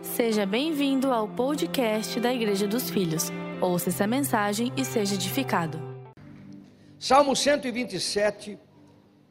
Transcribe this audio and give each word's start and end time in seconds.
Seja 0.00 0.46
bem-vindo 0.46 1.12
ao 1.12 1.26
podcast 1.26 2.20
da 2.20 2.32
Igreja 2.32 2.68
dos 2.68 2.88
Filhos. 2.88 3.32
Ouça 3.60 3.88
essa 3.88 4.06
mensagem 4.06 4.72
e 4.76 4.84
seja 4.84 5.16
edificado. 5.16 5.76
Salmo 7.00 7.34
127, 7.34 8.56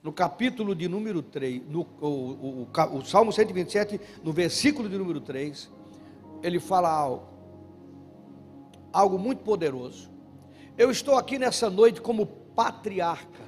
no 0.03 0.11
capítulo 0.11 0.75
de 0.75 0.89
número 0.89 1.21
3, 1.21 1.61
no, 1.69 1.87
o, 2.01 2.07
o, 2.07 2.67
o, 2.73 2.97
o 2.97 3.05
Salmo 3.05 3.31
127, 3.31 3.99
no 4.21 4.33
versículo 4.33 4.89
de 4.89 4.97
número 4.97 5.21
3, 5.21 5.71
ele 6.43 6.59
fala 6.59 6.89
algo, 6.89 7.27
algo 8.91 9.17
muito 9.17 9.43
poderoso. 9.43 10.11
Eu 10.77 10.91
estou 10.91 11.15
aqui 11.15 11.39
nessa 11.39 11.69
noite 11.69 12.01
como 12.01 12.25
patriarca. 12.25 13.47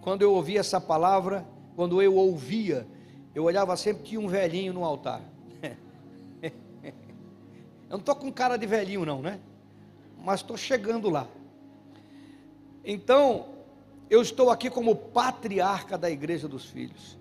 Quando 0.00 0.22
eu 0.22 0.32
ouvi 0.32 0.56
essa 0.56 0.80
palavra, 0.80 1.46
quando 1.76 2.00
eu 2.00 2.14
ouvia, 2.16 2.88
eu 3.34 3.44
olhava 3.44 3.76
sempre 3.76 4.04
tinha 4.04 4.20
um 4.20 4.26
velhinho 4.26 4.72
no 4.72 4.84
altar. 4.84 5.33
Eu 7.94 7.98
não 7.98 8.02
estou 8.02 8.16
com 8.16 8.32
cara 8.32 8.56
de 8.56 8.66
velhinho, 8.66 9.06
não, 9.06 9.22
né? 9.22 9.38
Mas 10.18 10.40
estou 10.40 10.56
chegando 10.56 11.08
lá. 11.08 11.28
Então, 12.84 13.46
eu 14.10 14.20
estou 14.20 14.50
aqui 14.50 14.68
como 14.68 14.96
patriarca 14.96 15.96
da 15.96 16.10
Igreja 16.10 16.48
dos 16.48 16.64
Filhos. 16.64 17.16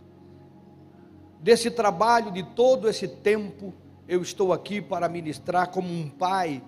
Desse 1.40 1.70
trabalho, 1.70 2.32
de 2.32 2.42
todo 2.42 2.90
esse 2.90 3.08
tempo, 3.08 3.72
eu 4.08 4.24
estou 4.24 4.52
aqui 4.52 4.82
para 4.82 5.08
ministrar 5.08 5.70
como 5.70 5.88
um 5.88 6.10
pai 6.10 6.60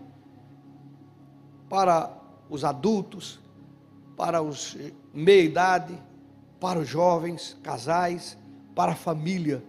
para 1.67 2.15
os 2.47 2.63
adultos, 2.63 3.39
para 4.15 4.39
os 4.39 4.77
meia-idade, 5.11 5.99
para 6.59 6.77
os 6.77 6.87
jovens, 6.87 7.57
casais, 7.63 8.37
para 8.75 8.91
a 8.91 8.95
família, 8.95 9.63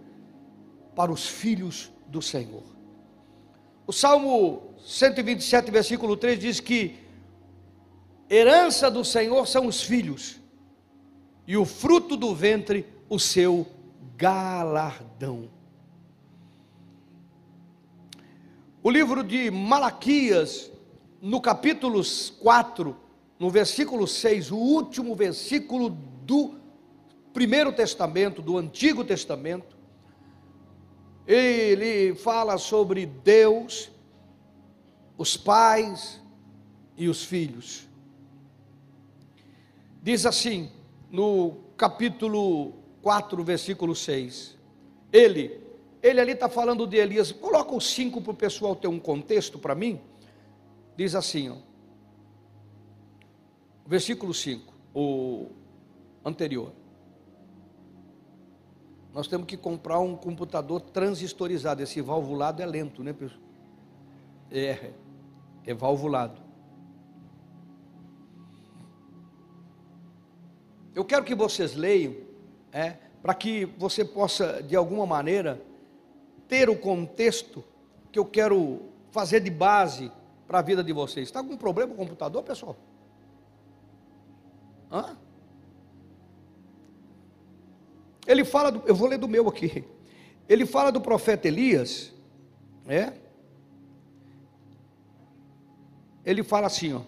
para 0.95 1.11
os 1.11 1.27
filhos 1.27 1.91
do 2.07 2.21
Senhor. 2.21 2.76
O 3.87 3.93
Salmo 3.93 4.75
127, 4.85 5.71
versículo 5.71 6.17
3 6.17 6.41
diz 6.41 6.59
que 6.59 6.99
herança 8.29 8.91
do 8.91 9.05
Senhor 9.05 9.47
são 9.47 9.67
os 9.67 9.81
filhos, 9.81 10.41
e 11.47 11.57
o 11.57 11.65
fruto 11.65 12.17
do 12.17 12.35
ventre, 12.35 12.85
o 13.09 13.19
seu 13.21 13.65
galardão. 14.17 15.49
O 18.83 18.91
livro 18.91 19.23
de 19.23 19.53
Malaquias, 19.53 20.71
no 21.23 21.41
capítulo 21.41 22.03
4, 22.41 22.97
no 23.39 23.51
versículo 23.51 24.09
6, 24.09 24.51
o 24.51 24.57
último 24.57 25.15
versículo 25.15 25.91
do 25.91 26.57
Primeiro 27.33 27.73
Testamento, 27.73 28.43
do 28.43 28.59
Antigo 28.59 29.05
Testamento, 29.05 29.76
ele 31.27 32.15
fala 32.15 32.57
sobre 32.57 33.07
Deus, 33.07 33.91
os 35.19 35.37
pais 35.37 36.21
e 36.97 37.09
os 37.09 37.25
filhos. 37.25 37.87
Diz 40.03 40.25
assim, 40.25 40.71
no 41.11 41.57
capítulo 41.77 42.75
4, 43.03 43.43
versículo 43.43 43.95
6. 43.95 44.57
Ele, 45.13 45.61
ele 46.03 46.21
ali 46.21 46.33
está 46.33 46.49
falando 46.49 46.87
de 46.87 46.97
Elias. 46.97 47.33
Coloca 47.33 47.75
o 47.75 47.81
5 47.81 48.21
para 48.21 48.33
o 48.33 48.37
pessoal 48.37 48.77
ter 48.77 48.89
um 48.89 49.01
contexto 49.01 49.59
para 49.59 49.75
mim. 49.75 50.01
Diz 50.97 51.15
assim, 51.15 51.51
ó, 51.51 51.57
versículo 53.85 54.33
5, 54.33 54.73
o 54.95 55.47
anterior. 56.25 56.73
Nós 59.17 59.27
temos 59.27 59.47
que 59.47 59.57
comprar 59.57 59.99
um 59.99 60.15
computador 60.15 60.79
transistorizado. 60.79 61.83
Esse 61.83 62.03
valvulado 62.03 62.61
é 62.61 62.67
lento, 62.67 63.03
né, 63.03 63.15
pessoal? 63.15 63.41
É, 64.51 64.91
é 65.65 65.73
valvulado. 65.73 66.39
Eu 70.95 71.03
quero 71.03 71.25
que 71.25 71.35
vocês 71.35 71.75
leiam, 71.75 72.15
é, 72.71 72.99
para 73.23 73.33
que 73.33 73.65
você 73.79 74.05
possa, 74.05 74.63
de 74.63 74.77
alguma 74.77 75.07
maneira, 75.07 75.63
ter 76.47 76.69
o 76.69 76.77
contexto 76.77 77.65
que 78.13 78.19
eu 78.19 78.25
quero 78.27 78.83
fazer 79.11 79.41
de 79.41 79.51
base 79.51 80.13
para 80.47 80.59
a 80.59 80.63
vida 80.63 80.85
de 80.85 80.93
vocês. 80.93 81.27
Está 81.27 81.43
com 81.43 81.57
problema 81.57 81.95
com 81.95 82.03
o 82.03 82.05
computador, 82.05 82.43
pessoal? 82.43 82.77
Hã? 84.93 85.17
Ele 88.27 88.45
fala, 88.45 88.73
do, 88.73 88.83
eu 88.87 88.95
vou 88.95 89.09
ler 89.09 89.19
do 89.19 89.29
meu 89.29 89.49
aqui. 89.49 89.85
Ele 90.49 90.67
fala 90.67 90.91
do 90.91 91.01
profeta 91.01 91.49
Elias, 91.49 92.13
é? 92.87 93.13
Ele 96.25 96.43
fala 96.43 96.67
assim, 96.67 96.93
ó. 96.93 97.01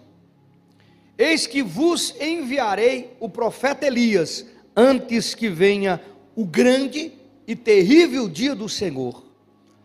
Eis 1.17 1.45
que 1.45 1.61
vos 1.61 2.15
enviarei 2.21 3.15
o 3.19 3.27
profeta 3.27 3.85
Elias 3.85 4.45
antes 4.75 5.35
que 5.35 5.49
venha 5.49 6.01
o 6.33 6.45
grande 6.45 7.11
e 7.45 7.55
terrível 7.55 8.29
dia 8.29 8.55
do 8.55 8.69
Senhor. 8.69 9.25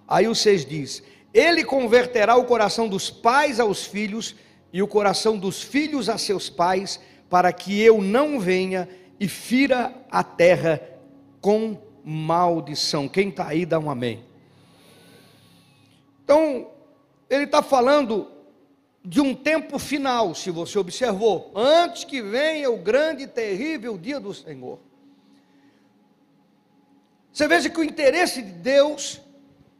Aí 0.06 0.28
o 0.28 0.34
6 0.34 0.64
diz: 0.64 1.02
Ele 1.32 1.64
converterá 1.64 2.36
o 2.36 2.44
coração 2.44 2.88
dos 2.88 3.10
pais 3.10 3.58
aos 3.58 3.84
filhos 3.84 4.36
e 4.72 4.80
o 4.80 4.86
coração 4.86 5.36
dos 5.36 5.60
filhos 5.62 6.08
a 6.08 6.16
seus 6.18 6.48
pais, 6.48 7.00
para 7.28 7.52
que 7.52 7.80
eu 7.80 8.00
não 8.00 8.38
venha 8.38 8.88
e 9.18 9.26
fira 9.26 9.92
a 10.10 10.22
terra 10.22 10.80
com 11.44 11.76
maldição. 12.02 13.06
Quem 13.06 13.28
está 13.28 13.48
aí, 13.48 13.66
dá 13.66 13.78
um 13.78 13.90
amém. 13.90 14.24
Então, 16.24 16.70
ele 17.28 17.44
está 17.44 17.62
falando 17.62 18.32
de 19.04 19.20
um 19.20 19.34
tempo 19.34 19.78
final, 19.78 20.34
se 20.34 20.50
você 20.50 20.78
observou, 20.78 21.52
antes 21.54 22.04
que 22.04 22.22
venha 22.22 22.70
o 22.70 22.78
grande 22.78 23.24
e 23.24 23.26
terrível 23.26 23.98
dia 23.98 24.18
do 24.18 24.32
Senhor. 24.32 24.78
Você 27.30 27.46
veja 27.46 27.68
que 27.68 27.78
o 27.78 27.84
interesse 27.84 28.40
de 28.40 28.52
Deus 28.52 29.20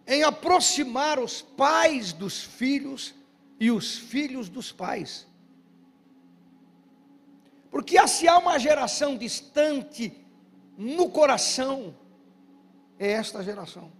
em 0.07 0.23
aproximar 0.23 1.19
os 1.19 1.41
pais 1.41 2.13
dos 2.13 2.43
filhos 2.43 3.15
e 3.59 3.71
os 3.71 3.97
filhos 3.97 4.51
dos 4.51 4.71
pais. 4.71 5.27
Porque 7.71 8.07
se 8.07 8.29
há 8.29 8.37
uma 8.37 8.59
geração 8.59 9.17
distante 9.17 10.24
no 10.77 11.09
coração 11.11 11.95
é 12.99 13.13
esta 13.13 13.43
geração. 13.43 13.91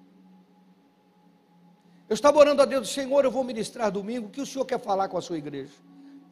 Eu 2.09 2.15
estava 2.15 2.39
orando 2.39 2.61
a 2.61 2.65
Deus, 2.65 2.91
Senhor, 2.91 3.25
eu 3.25 3.31
vou 3.31 3.43
ministrar 3.45 3.91
domingo, 3.91 4.27
o 4.27 4.31
que 4.31 4.41
o 4.41 4.47
Senhor 4.47 4.65
quer 4.65 4.79
falar 4.79 5.09
com 5.09 5.17
a 5.17 5.23
sua 5.23 5.39
igreja? 5.39 5.73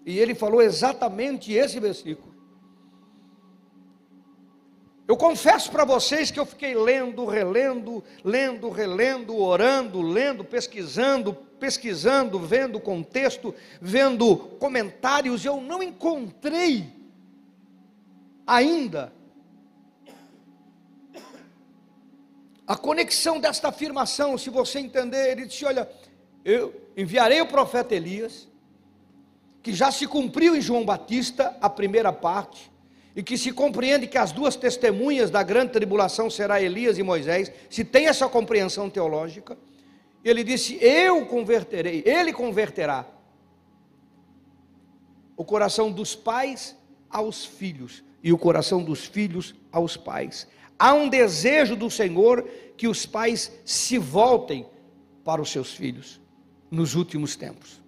E 0.04 0.18
ele 0.18 0.34
falou 0.34 0.60
exatamente 0.60 1.52
esse 1.52 1.80
versículo. 1.80 2.32
Eu 5.08 5.16
confesso 5.16 5.70
para 5.70 5.84
vocês 5.84 6.30
que 6.30 6.38
eu 6.38 6.46
fiquei 6.46 6.74
lendo, 6.74 7.26
relendo, 7.26 8.02
lendo, 8.24 8.70
relendo, 8.70 9.36
orando, 9.36 10.00
lendo, 10.00 10.44
pesquisando, 10.44 11.34
pesquisando, 11.34 12.38
vendo 12.38 12.80
contexto, 12.80 13.54
vendo 13.80 14.36
comentários, 14.36 15.44
eu 15.44 15.60
não 15.60 15.82
encontrei 15.82 16.86
ainda 18.46 19.12
A 22.66 22.76
conexão 22.76 23.40
desta 23.40 23.68
afirmação, 23.68 24.38
se 24.38 24.50
você 24.50 24.78
entender, 24.78 25.32
ele 25.32 25.46
disse: 25.46 25.64
Olha, 25.64 25.88
eu 26.44 26.74
enviarei 26.96 27.40
o 27.40 27.46
profeta 27.46 27.94
Elias, 27.94 28.48
que 29.62 29.72
já 29.72 29.90
se 29.90 30.06
cumpriu 30.06 30.56
em 30.56 30.60
João 30.60 30.84
Batista, 30.84 31.56
a 31.60 31.68
primeira 31.68 32.12
parte, 32.12 32.70
e 33.14 33.22
que 33.22 33.36
se 33.36 33.52
compreende 33.52 34.06
que 34.06 34.18
as 34.18 34.32
duas 34.32 34.56
testemunhas 34.56 35.30
da 35.30 35.42
grande 35.42 35.72
tribulação 35.72 36.30
será 36.30 36.62
Elias 36.62 36.98
e 36.98 37.02
Moisés, 37.02 37.52
se 37.68 37.84
tem 37.84 38.06
essa 38.06 38.28
compreensão 38.28 38.88
teológica, 38.88 39.58
ele 40.24 40.44
disse: 40.44 40.78
Eu 40.80 41.26
converterei, 41.26 42.02
ele 42.06 42.32
converterá 42.32 43.06
o 45.36 45.44
coração 45.44 45.90
dos 45.90 46.14
pais 46.14 46.76
aos 47.10 47.44
filhos 47.44 48.04
e 48.22 48.32
o 48.32 48.38
coração 48.38 48.82
dos 48.82 49.04
filhos 49.04 49.54
aos 49.70 49.96
pais. 49.96 50.46
Há 50.82 50.94
um 50.94 51.08
desejo 51.08 51.76
do 51.76 51.88
Senhor 51.88 52.42
que 52.76 52.88
os 52.88 53.06
pais 53.06 53.52
se 53.64 53.98
voltem 53.98 54.66
para 55.22 55.40
os 55.40 55.48
seus 55.48 55.72
filhos 55.72 56.20
nos 56.68 56.96
últimos 56.96 57.36
tempos. 57.36 57.80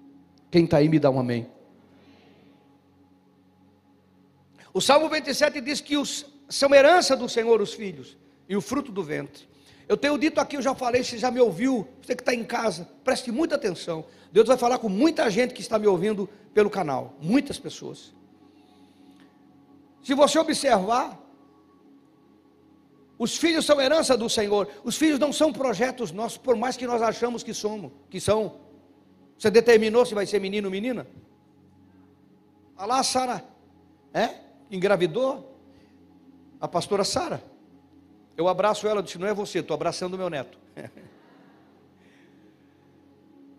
Quem 0.49 0.65
está 0.65 0.77
aí 0.77 0.89
me 0.89 1.01
dá 1.01 1.11
um 1.11 1.19
amém. 1.19 1.49
O 4.73 4.81
Salmo 4.81 5.09
27 5.09 5.61
diz 5.61 5.81
que 5.81 5.97
os, 5.97 6.25
são 6.49 6.73
herança 6.73 7.17
do 7.17 7.29
Senhor 7.29 7.61
os 7.61 7.75
filhos 7.75 8.17
e 8.49 8.55
o 8.55 8.61
fruto 8.61 8.93
do 8.93 9.03
ventre. 9.03 9.49
Eu 9.89 9.97
tenho 9.97 10.17
dito 10.17 10.41
aqui, 10.41 10.57
eu 10.57 10.63
já 10.63 10.73
falei, 10.73 11.03
você 11.03 11.19
já 11.19 11.33
me 11.33 11.41
ouviu, 11.41 11.89
você 12.01 12.15
que 12.15 12.23
está 12.23 12.33
em 12.33 12.45
casa, 12.45 12.89
preste 13.03 13.33
muita 13.33 13.57
atenção. 13.57 14.05
Deus 14.31 14.47
vai 14.47 14.57
falar 14.57 14.79
com 14.79 14.89
muita 14.89 15.29
gente 15.29 15.53
que 15.53 15.63
está 15.63 15.81
me 15.81 15.89
ouvindo 15.89 16.31
pelo 16.55 16.71
canal, 16.71 17.17
muitas 17.21 17.59
pessoas. 17.59 18.15
Se 20.01 20.15
você 20.15 20.39
observar, 20.39 21.24
Os 23.19 23.37
filhos 23.37 23.65
são 23.65 23.81
herança 23.81 24.17
do 24.17 24.29
Senhor. 24.29 24.69
Os 24.83 24.97
filhos 24.97 25.19
não 25.19 25.33
são 25.33 25.53
projetos 25.53 26.11
nossos, 26.11 26.39
por 26.39 26.57
mais 26.57 26.77
que 26.77 26.87
nós 26.87 27.01
achamos 27.01 27.43
que 27.43 27.55
somos, 27.55 27.93
que 28.11 28.21
são. 28.21 28.57
Você 29.39 29.51
determinou 29.51 30.05
se 30.05 30.15
vai 30.15 30.27
ser 30.27 30.41
menino 30.41 30.67
ou 30.67 30.73
menina? 30.73 31.07
Olha 32.77 32.87
lá 32.87 32.99
a 32.99 33.05
Sara, 33.05 33.45
é? 34.13 34.31
Engravidou 34.71 35.57
a 36.61 36.67
pastora 36.67 37.05
Sara. 37.05 37.43
Eu 38.37 38.49
abraço 38.49 38.89
ela, 38.89 39.03
disse: 39.03 39.19
Não 39.19 39.29
é 39.29 39.35
você, 39.35 39.61
estou 39.61 39.75
abraçando 39.75 40.19
meu 40.19 40.29
neto. 40.29 40.59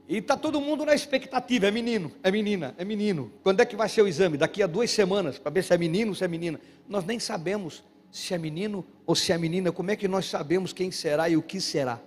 e 0.08 0.18
está 0.18 0.36
todo 0.36 0.60
mundo 0.60 0.86
na 0.86 0.94
expectativa: 0.94 1.68
é 1.68 1.72
menino, 1.72 2.12
é 2.22 2.30
menina, 2.30 2.76
é 2.78 2.84
menino. 2.84 3.32
Quando 3.42 3.62
é 3.62 3.66
que 3.66 3.76
vai 3.76 3.88
ser 3.88 4.02
o 4.02 4.08
exame? 4.08 4.38
Daqui 4.38 4.62
a 4.62 4.68
duas 4.68 4.92
semanas, 4.92 5.40
para 5.40 5.52
ver 5.52 5.64
se 5.64 5.74
é 5.74 5.78
menino 5.78 6.12
ou 6.12 6.16
se 6.16 6.26
é 6.26 6.28
menina. 6.28 6.60
Nós 6.90 7.06
nem 7.06 7.20
sabemos 7.20 7.82
se 8.16 8.34
é 8.34 8.38
menino 8.38 8.86
ou 9.06 9.14
se 9.14 9.34
é 9.34 9.38
menina. 9.38 9.74
Como 9.74 9.92
é 9.92 9.96
que 9.98 10.08
nós 10.08 10.30
sabemos 10.30 10.72
quem 10.72 10.90
será 10.90 11.28
e 11.28 11.36
o 11.36 11.42
que 11.42 11.60
será? 11.60 12.00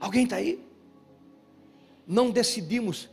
Alguém 0.00 0.24
está 0.24 0.36
aí? 0.36 0.60
Não 2.04 2.28
decidimos. 2.30 3.08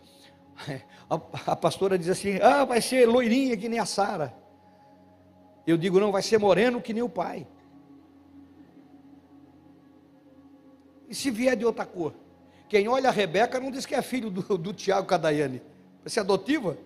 A, 1.09 1.15
a 1.53 1.56
pastora 1.56 1.97
diz 1.97 2.07
assim: 2.07 2.38
ah, 2.39 2.65
vai 2.65 2.80
ser 2.81 3.07
loirinha 3.07 3.57
que 3.57 3.68
nem 3.68 3.80
a 3.80 3.86
Sara. 3.86 4.31
Eu 5.65 5.75
digo, 5.75 6.00
não, 6.00 6.12
vai 6.12 6.21
ser 6.21 6.38
moreno 6.38 6.80
que 6.80 6.94
nem 6.94 7.01
o 7.01 7.09
pai. 7.09 7.47
E 11.09 11.15
se 11.15 11.31
vier 11.31 11.56
de 11.56 11.65
outra 11.65 11.83
cor? 11.83 12.13
Quem 12.68 12.88
olha 12.88 13.09
a 13.09 13.12
Rebeca 13.12 13.59
não 13.59 13.71
diz 13.71 13.88
que 13.88 13.95
é 13.95 14.03
filho 14.03 14.30
do, 14.30 14.56
do 14.56 14.71
Tiago 14.71 15.07
Cadaiane. 15.07 15.63
Vai 16.03 16.12
ser 16.12 16.19
adotiva? 16.19 16.77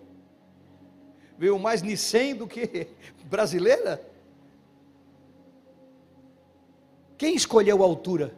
Veio 1.38 1.58
mais 1.58 1.82
Nicem 1.82 2.34
do 2.34 2.46
que 2.46 2.86
brasileira? 3.24 4.00
Quem 7.16 7.34
escolheu 7.34 7.82
a 7.82 7.86
altura? 7.86 8.34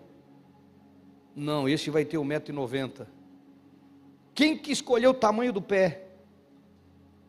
Não, 1.34 1.68
esse 1.68 1.90
vai 1.90 2.04
ter 2.04 2.16
1,90m. 2.16 3.06
Quem 4.34 4.56
que 4.56 4.72
escolheu 4.72 5.10
o 5.10 5.14
tamanho 5.14 5.52
do 5.52 5.60
pé? 5.62 6.06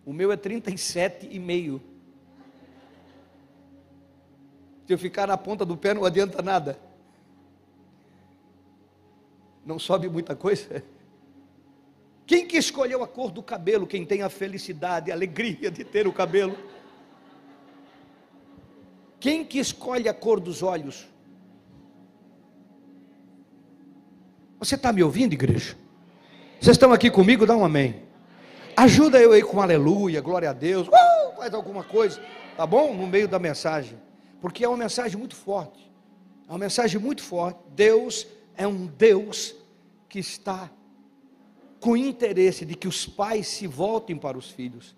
O 0.05 0.13
meu 0.13 0.31
é 0.31 0.37
37,5. 0.37 1.81
Se 4.85 4.93
eu 4.93 4.97
ficar 4.97 5.27
na 5.27 5.37
ponta 5.37 5.65
do 5.65 5.75
pé 5.75 5.93
não 5.93 6.05
adianta 6.05 6.41
nada. 6.41 6.79
Não 9.65 9.77
sobe 9.77 10.07
muita 10.07 10.33
coisa. 10.33 10.81
Quem 12.27 12.45
que 12.45 12.57
escolheu 12.57 13.01
a 13.01 13.07
cor 13.07 13.31
do 13.31 13.41
cabelo? 13.41 13.87
Quem 13.87 14.05
tem 14.05 14.21
a 14.21 14.29
felicidade, 14.29 15.09
a 15.09 15.15
alegria 15.15 15.71
de 15.71 15.83
ter 15.83 16.07
o 16.07 16.13
cabelo? 16.13 16.55
Quem 19.19 19.43
que 19.43 19.57
escolhe 19.57 20.07
a 20.07 20.13
cor 20.13 20.39
dos 20.39 20.61
olhos? 20.61 21.07
Você 24.59 24.75
está 24.75 24.93
me 24.93 25.01
ouvindo, 25.01 25.33
igreja? 25.33 25.75
Vocês 26.59 26.75
estão 26.75 26.93
aqui 26.93 27.09
comigo? 27.09 27.45
Dá 27.45 27.55
um 27.55 27.65
amém. 27.65 28.03
Ajuda 28.75 29.19
eu 29.19 29.31
aí 29.31 29.41
com 29.41 29.59
aleluia, 29.59 30.21
glória 30.21 30.51
a 30.51 30.53
Deus. 30.53 30.87
Uh, 30.87 31.35
faz 31.37 31.53
alguma 31.53 31.83
coisa, 31.83 32.21
tá 32.55 32.67
bom? 32.67 32.93
No 32.93 33.07
meio 33.07 33.27
da 33.27 33.39
mensagem 33.39 33.97
porque 34.41 34.63
é 34.63 34.67
uma 34.67 34.77
mensagem 34.77 35.17
muito 35.17 35.35
forte. 35.35 35.91
É 36.47 36.51
uma 36.51 36.59
mensagem 36.59 36.99
muito 36.99 37.23
forte. 37.23 37.59
Deus 37.75 38.27
é 38.55 38.67
um 38.67 38.85
Deus 38.85 39.55
que 40.07 40.19
está 40.19 40.69
com 41.79 41.95
interesse 41.95 42.65
de 42.65 42.75
que 42.75 42.87
os 42.87 43.05
pais 43.05 43.47
se 43.47 43.67
voltem 43.67 44.17
para 44.17 44.37
os 44.37 44.49
filhos 44.49 44.95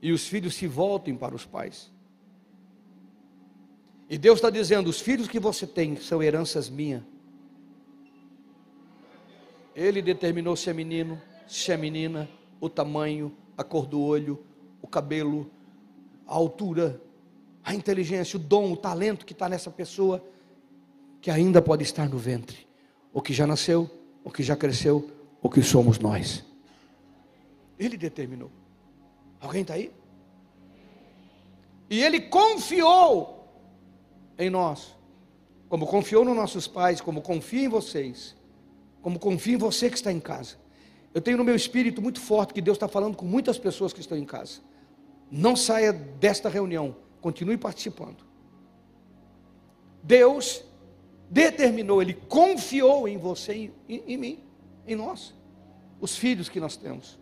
e 0.00 0.12
os 0.12 0.26
filhos 0.26 0.54
se 0.54 0.66
voltem 0.66 1.16
para 1.16 1.34
os 1.34 1.44
pais. 1.44 1.90
E 4.08 4.16
Deus 4.16 4.38
está 4.38 4.50
dizendo: 4.50 4.88
os 4.88 5.00
filhos 5.00 5.28
que 5.28 5.38
você 5.38 5.66
tem 5.66 5.96
são 5.96 6.22
heranças 6.22 6.70
minhas. 6.70 7.02
Ele 9.74 10.02
determinou 10.02 10.56
se 10.56 10.70
é 10.70 10.72
menino, 10.72 11.20
se 11.46 11.70
é 11.70 11.76
menina, 11.76 12.28
o 12.60 12.68
tamanho, 12.68 13.32
a 13.56 13.62
cor 13.62 13.86
do 13.86 14.00
olho, 14.00 14.42
o 14.82 14.88
cabelo, 14.88 15.48
a 16.26 16.34
altura, 16.34 17.00
a 17.62 17.74
inteligência, 17.74 18.36
o 18.36 18.40
dom, 18.40 18.72
o 18.72 18.76
talento 18.76 19.24
que 19.24 19.32
está 19.32 19.48
nessa 19.48 19.70
pessoa, 19.70 20.24
que 21.20 21.30
ainda 21.30 21.62
pode 21.62 21.84
estar 21.84 22.08
no 22.08 22.18
ventre, 22.18 22.66
o 23.12 23.22
que 23.22 23.32
já 23.32 23.46
nasceu, 23.46 23.88
o 24.24 24.30
que 24.30 24.42
já 24.42 24.56
cresceu, 24.56 25.10
o 25.42 25.48
que 25.48 25.62
somos 25.62 25.98
nós. 25.98 26.44
Ele 27.78 27.96
determinou. 27.96 28.50
Alguém 29.40 29.62
está 29.62 29.74
aí? 29.74 29.92
E 31.88 32.02
ele 32.02 32.20
confiou 32.20 33.48
em 34.38 34.50
nós, 34.50 34.94
como 35.68 35.86
confiou 35.86 36.24
nos 36.24 36.36
nossos 36.36 36.66
pais, 36.66 37.00
como 37.00 37.22
confia 37.22 37.64
em 37.64 37.68
vocês, 37.68 38.36
como 39.00 39.18
confia 39.18 39.54
em 39.54 39.58
você 39.58 39.88
que 39.88 39.96
está 39.96 40.12
em 40.12 40.20
casa. 40.20 40.56
Eu 41.14 41.20
tenho 41.20 41.38
no 41.38 41.44
meu 41.44 41.56
espírito 41.56 42.02
muito 42.02 42.20
forte 42.20 42.52
que 42.52 42.60
Deus 42.60 42.76
está 42.76 42.88
falando 42.88 43.16
com 43.16 43.24
muitas 43.24 43.58
pessoas 43.58 43.92
que 43.92 44.00
estão 44.00 44.18
em 44.18 44.24
casa. 44.24 44.60
Não 45.30 45.56
saia 45.56 45.92
desta 45.92 46.48
reunião 46.48 46.94
Continue 47.20 47.56
participando. 47.56 48.24
Deus 50.02 50.64
determinou, 51.28 52.00
Ele 52.00 52.14
confiou 52.14 53.08
em 53.08 53.18
você 53.18 53.54
e 53.54 53.72
em, 53.88 54.02
em 54.06 54.16
mim, 54.16 54.38
em 54.92 54.96
nós, 54.96 55.34
os 56.00 56.16
filhos 56.16 56.48
que 56.48 56.60
nós 56.60 56.76
temos. 56.76 57.18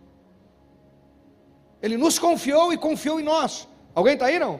Ele 1.81 1.97
nos 1.97 2.17
confiou 2.17 2.73
e 2.73 2.77
confiou 2.77 3.19
em 3.19 3.23
nós. 3.23 3.67
Alguém 3.93 4.13
está 4.13 4.25
aí 4.25 4.39
não? 4.39 4.59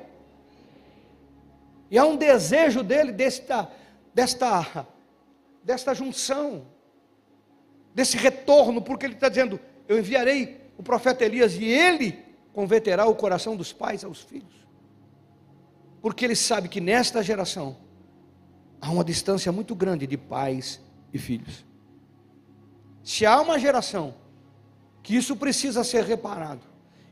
E 1.90 1.98
há 1.98 2.06
um 2.06 2.16
desejo 2.16 2.84
dele 2.84 3.12
desta, 3.12 3.72
desta, 4.14 4.88
desta 5.64 5.94
junção, 5.94 6.68
desse 7.94 8.18
retorno, 8.18 8.82
porque 8.82 9.06
ele 9.06 9.14
está 9.14 9.30
dizendo: 9.30 9.60
Eu 9.88 9.98
enviarei 9.98 10.62
o 10.78 10.84
profeta 10.84 11.26
Elias 11.26 11.56
e 11.56 11.64
ele 11.64 12.20
converterá 12.54 13.06
o 13.06 13.16
coração 13.16 13.56
dos 13.56 13.72
pais 13.72 14.04
aos 14.04 14.22
filhos 14.22 14.68
porque 16.02 16.24
ele 16.24 16.36
sabe 16.36 16.70
que 16.70 16.80
nesta 16.80 17.22
geração 17.22 17.76
há 18.80 18.90
uma 18.90 19.04
distância 19.04 19.52
muito 19.52 19.76
grande 19.76 20.06
de 20.08 20.18
pais 20.18 20.82
e 21.12 21.20
filhos. 21.20 21.66
Se 23.08 23.26
há 23.26 23.40
uma 23.40 23.58
geração 23.58 24.14
que 25.02 25.16
isso 25.16 25.34
precisa 25.38 25.82
ser 25.82 26.04
reparado, 26.04 26.60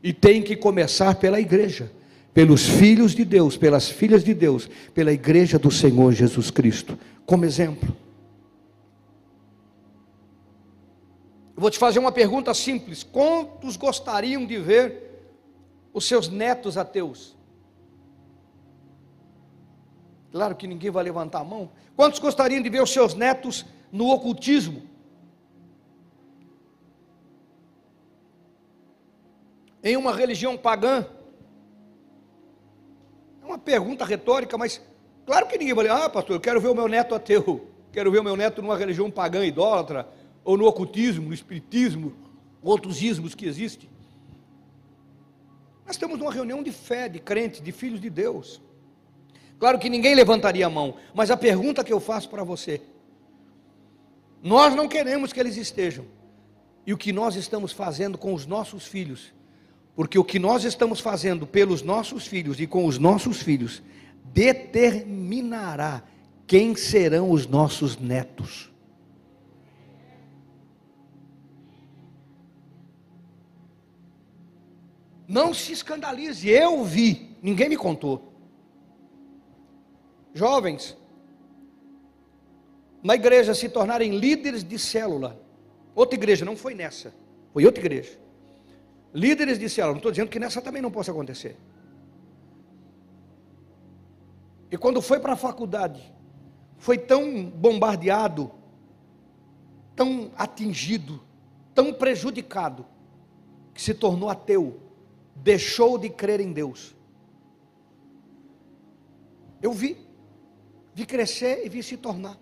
e 0.02 0.12
tem 0.12 0.42
que 0.42 0.54
começar 0.54 1.14
pela 1.14 1.40
igreja, 1.40 1.90
pelos 2.34 2.66
filhos 2.66 3.14
de 3.14 3.24
Deus, 3.24 3.56
pelas 3.56 3.88
filhas 3.88 4.22
de 4.22 4.34
Deus, 4.34 4.68
pela 4.92 5.10
igreja 5.10 5.58
do 5.58 5.70
Senhor 5.70 6.12
Jesus 6.12 6.50
Cristo, 6.50 6.98
como 7.24 7.46
exemplo. 7.46 7.96
Vou 11.56 11.70
te 11.70 11.78
fazer 11.78 11.98
uma 11.98 12.12
pergunta 12.12 12.52
simples: 12.52 13.02
quantos 13.02 13.78
gostariam 13.78 14.44
de 14.44 14.58
ver 14.58 15.24
os 15.94 16.04
seus 16.04 16.28
netos 16.28 16.76
ateus? 16.76 17.34
Claro 20.30 20.54
que 20.54 20.66
ninguém 20.66 20.90
vai 20.90 21.04
levantar 21.04 21.40
a 21.40 21.44
mão. 21.44 21.70
Quantos 21.96 22.18
gostariam 22.18 22.60
de 22.62 22.68
ver 22.68 22.82
os 22.82 22.92
seus 22.92 23.14
netos 23.14 23.64
no 23.90 24.10
ocultismo? 24.10 24.94
Em 29.86 29.96
uma 29.96 30.12
religião 30.12 30.56
pagã? 30.56 31.06
É 33.40 33.46
uma 33.46 33.56
pergunta 33.56 34.04
retórica, 34.04 34.58
mas 34.58 34.82
claro 35.24 35.46
que 35.46 35.56
ninguém 35.56 35.74
vai 35.74 35.86
ah, 35.86 36.10
pastor, 36.10 36.34
eu 36.34 36.40
quero 36.40 36.60
ver 36.60 36.66
o 36.66 36.74
meu 36.74 36.88
neto 36.88 37.14
ateu, 37.14 37.70
quero 37.92 38.10
ver 38.10 38.18
o 38.18 38.24
meu 38.24 38.34
neto 38.34 38.60
numa 38.60 38.76
religião 38.76 39.08
pagã 39.12 39.46
idólatra, 39.46 40.08
ou 40.42 40.56
no 40.56 40.66
ocultismo, 40.66 41.28
no 41.28 41.32
espiritismo, 41.32 42.16
outros 42.60 43.00
ismos 43.00 43.32
que 43.32 43.46
existem. 43.46 43.88
Nós 45.86 45.94
estamos 45.94 46.18
numa 46.18 46.32
reunião 46.32 46.64
de 46.64 46.72
fé, 46.72 47.08
de 47.08 47.20
crentes, 47.20 47.62
de 47.62 47.70
filhos 47.70 48.00
de 48.00 48.10
Deus. 48.10 48.60
Claro 49.56 49.78
que 49.78 49.88
ninguém 49.88 50.16
levantaria 50.16 50.66
a 50.66 50.70
mão, 50.70 50.96
mas 51.14 51.30
a 51.30 51.36
pergunta 51.36 51.84
que 51.84 51.92
eu 51.92 52.00
faço 52.00 52.28
para 52.28 52.42
você: 52.42 52.82
nós 54.42 54.74
não 54.74 54.88
queremos 54.88 55.32
que 55.32 55.38
eles 55.38 55.56
estejam, 55.56 56.06
e 56.84 56.92
o 56.92 56.98
que 56.98 57.12
nós 57.12 57.36
estamos 57.36 57.70
fazendo 57.70 58.18
com 58.18 58.34
os 58.34 58.46
nossos 58.46 58.84
filhos, 58.84 59.32
porque 59.96 60.18
o 60.18 60.24
que 60.24 60.38
nós 60.38 60.62
estamos 60.64 61.00
fazendo 61.00 61.46
pelos 61.46 61.82
nossos 61.82 62.26
filhos 62.26 62.60
e 62.60 62.66
com 62.66 62.84
os 62.84 62.98
nossos 62.98 63.40
filhos, 63.40 63.82
determinará 64.26 66.04
quem 66.46 66.76
serão 66.76 67.30
os 67.30 67.46
nossos 67.46 67.96
netos. 67.96 68.70
Não 75.26 75.54
se 75.54 75.72
escandalize, 75.72 76.46
eu 76.48 76.84
vi, 76.84 77.34
ninguém 77.42 77.70
me 77.70 77.76
contou 77.76 78.34
jovens 80.36 80.96
na 83.02 83.14
igreja 83.14 83.54
se 83.54 83.68
tornarem 83.68 84.18
líderes 84.18 84.62
de 84.62 84.78
célula. 84.78 85.40
Outra 85.94 86.16
igreja, 86.16 86.44
não 86.44 86.56
foi 86.56 86.74
nessa, 86.74 87.14
foi 87.52 87.64
outra 87.64 87.80
igreja. 87.80 88.25
Líderes 89.16 89.58
de 89.58 89.66
célula, 89.70 89.94
não 89.94 89.96
estou 89.96 90.12
dizendo 90.12 90.28
que 90.28 90.38
nessa 90.38 90.60
também 90.60 90.82
não 90.82 90.90
possa 90.90 91.10
acontecer. 91.10 91.56
E 94.70 94.76
quando 94.76 95.00
foi 95.00 95.18
para 95.18 95.32
a 95.32 95.36
faculdade, 95.36 96.12
foi 96.76 96.98
tão 96.98 97.46
bombardeado, 97.46 98.52
tão 99.94 100.30
atingido, 100.36 101.22
tão 101.74 101.94
prejudicado, 101.94 102.84
que 103.72 103.80
se 103.80 103.94
tornou 103.94 104.28
ateu, 104.28 104.82
deixou 105.34 105.96
de 105.96 106.10
crer 106.10 106.38
em 106.40 106.52
Deus. 106.52 106.94
Eu 109.62 109.72
vi, 109.72 109.96
vi 110.94 111.06
crescer 111.06 111.64
e 111.64 111.70
vi 111.70 111.82
se 111.82 111.96
tornar. 111.96 112.38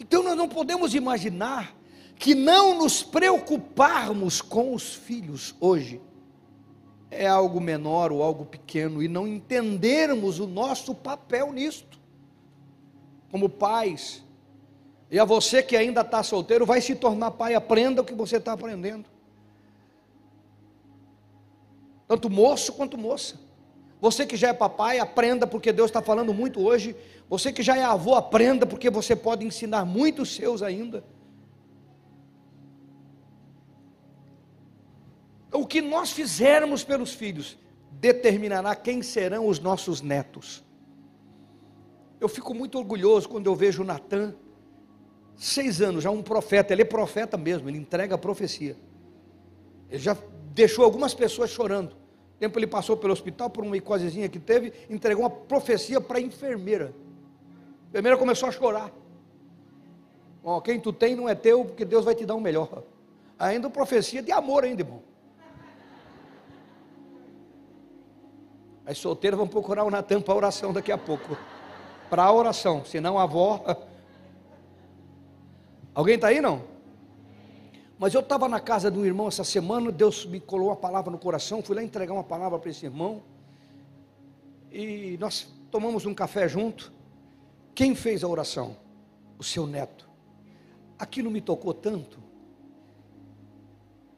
Então 0.00 0.22
nós 0.22 0.34
não 0.34 0.48
podemos 0.48 0.94
imaginar 0.94 1.76
que 2.16 2.34
não 2.34 2.78
nos 2.78 3.02
preocuparmos 3.02 4.40
com 4.40 4.74
os 4.74 4.94
filhos 4.94 5.54
hoje 5.60 6.00
é 7.10 7.26
algo 7.26 7.60
menor 7.60 8.12
ou 8.12 8.22
algo 8.22 8.44
pequeno 8.44 9.02
e 9.02 9.08
não 9.08 9.26
entendermos 9.26 10.40
o 10.40 10.46
nosso 10.46 10.94
papel 10.94 11.52
nisto, 11.52 11.98
como 13.30 13.48
pais. 13.48 14.22
E 15.10 15.18
a 15.18 15.24
você 15.24 15.62
que 15.62 15.76
ainda 15.76 16.00
está 16.00 16.22
solteiro, 16.22 16.66
vai 16.66 16.80
se 16.80 16.94
tornar 16.94 17.30
pai, 17.32 17.54
aprenda 17.54 18.02
o 18.02 18.04
que 18.04 18.14
você 18.14 18.36
está 18.38 18.52
aprendendo. 18.52 19.04
Tanto 22.08 22.28
moço 22.28 22.72
quanto 22.72 22.98
moça. 22.98 23.38
Você 24.00 24.26
que 24.26 24.36
já 24.36 24.48
é 24.48 24.52
papai, 24.52 24.98
aprenda 24.98 25.46
porque 25.46 25.72
Deus 25.72 25.88
está 25.88 26.02
falando 26.02 26.34
muito 26.34 26.60
hoje. 26.60 26.94
Você 27.28 27.52
que 27.52 27.62
já 27.62 27.76
é 27.76 27.82
avô, 27.82 28.14
aprenda 28.14 28.66
porque 28.66 28.90
você 28.90 29.16
pode 29.16 29.46
ensinar 29.46 29.84
muitos 29.84 30.34
seus 30.34 30.62
ainda. 30.62 31.04
O 35.54 35.64
que 35.64 35.80
nós 35.80 36.10
fizermos 36.10 36.82
pelos 36.82 37.14
filhos 37.14 37.56
determinará 37.92 38.74
quem 38.74 39.02
serão 39.02 39.46
os 39.46 39.60
nossos 39.60 40.02
netos. 40.02 40.64
Eu 42.20 42.28
fico 42.28 42.52
muito 42.52 42.76
orgulhoso 42.76 43.28
quando 43.28 43.46
eu 43.46 43.54
vejo 43.54 43.84
Natan, 43.84 44.34
seis 45.36 45.80
anos, 45.80 46.02
já 46.02 46.10
um 46.10 46.22
profeta, 46.22 46.72
ele 46.72 46.82
é 46.82 46.84
profeta 46.84 47.36
mesmo, 47.36 47.68
ele 47.68 47.78
entrega 47.78 48.16
a 48.16 48.18
profecia. 48.18 48.76
Ele 49.88 50.02
já 50.02 50.16
deixou 50.52 50.84
algumas 50.84 51.14
pessoas 51.14 51.50
chorando. 51.50 51.92
O 51.92 52.38
tempo 52.40 52.58
ele 52.58 52.66
passou 52.66 52.96
pelo 52.96 53.12
hospital 53.12 53.48
por 53.48 53.62
uma 53.62 53.76
icosezinha 53.76 54.28
que 54.28 54.40
teve, 54.40 54.72
entregou 54.90 55.22
uma 55.22 55.30
profecia 55.30 56.00
para 56.00 56.18
a 56.18 56.20
enfermeira. 56.20 56.92
A 57.86 57.88
enfermeira 57.90 58.18
começou 58.18 58.48
a 58.48 58.52
chorar. 58.52 58.92
Ó, 60.42 60.60
quem 60.60 60.80
tu 60.80 60.92
tem 60.92 61.14
não 61.14 61.28
é 61.28 61.34
teu, 61.36 61.64
porque 61.64 61.84
Deus 61.84 62.04
vai 62.04 62.16
te 62.16 62.26
dar 62.26 62.34
um 62.34 62.40
melhor. 62.40 62.82
Ainda 63.38 63.70
profecia 63.70 64.20
de 64.20 64.32
amor 64.32 64.64
ainda, 64.64 64.82
irmão. 64.82 65.13
As 68.86 68.98
solteiras 68.98 69.38
vão 69.38 69.48
procurar 69.48 69.84
o 69.84 69.90
Natan 69.90 70.20
para 70.20 70.34
a 70.34 70.36
oração 70.36 70.72
daqui 70.72 70.92
a 70.92 70.98
pouco. 70.98 71.36
Para 72.10 72.24
a 72.24 72.32
oração, 72.32 72.84
senão 72.84 73.18
a 73.18 73.22
avó. 73.22 73.64
Alguém 75.94 76.16
está 76.16 76.28
aí 76.28 76.40
não? 76.40 76.62
Mas 77.98 78.12
eu 78.12 78.20
estava 78.20 78.48
na 78.48 78.60
casa 78.60 78.90
de 78.90 78.98
um 78.98 79.04
irmão 79.04 79.28
essa 79.28 79.44
semana, 79.44 79.90
Deus 79.90 80.26
me 80.26 80.40
colou 80.40 80.68
uma 80.68 80.76
palavra 80.76 81.10
no 81.10 81.18
coração, 81.18 81.62
fui 81.62 81.76
lá 81.76 81.82
entregar 81.82 82.12
uma 82.12 82.24
palavra 82.24 82.58
para 82.58 82.70
esse 82.70 82.84
irmão. 82.84 83.22
E 84.70 85.16
nós 85.18 85.46
tomamos 85.70 86.04
um 86.04 86.12
café 86.12 86.48
junto. 86.48 86.92
Quem 87.74 87.94
fez 87.94 88.22
a 88.22 88.28
oração? 88.28 88.76
O 89.38 89.44
seu 89.44 89.66
neto. 89.66 90.08
Aquilo 90.98 91.30
me 91.30 91.40
tocou 91.40 91.72
tanto, 91.72 92.18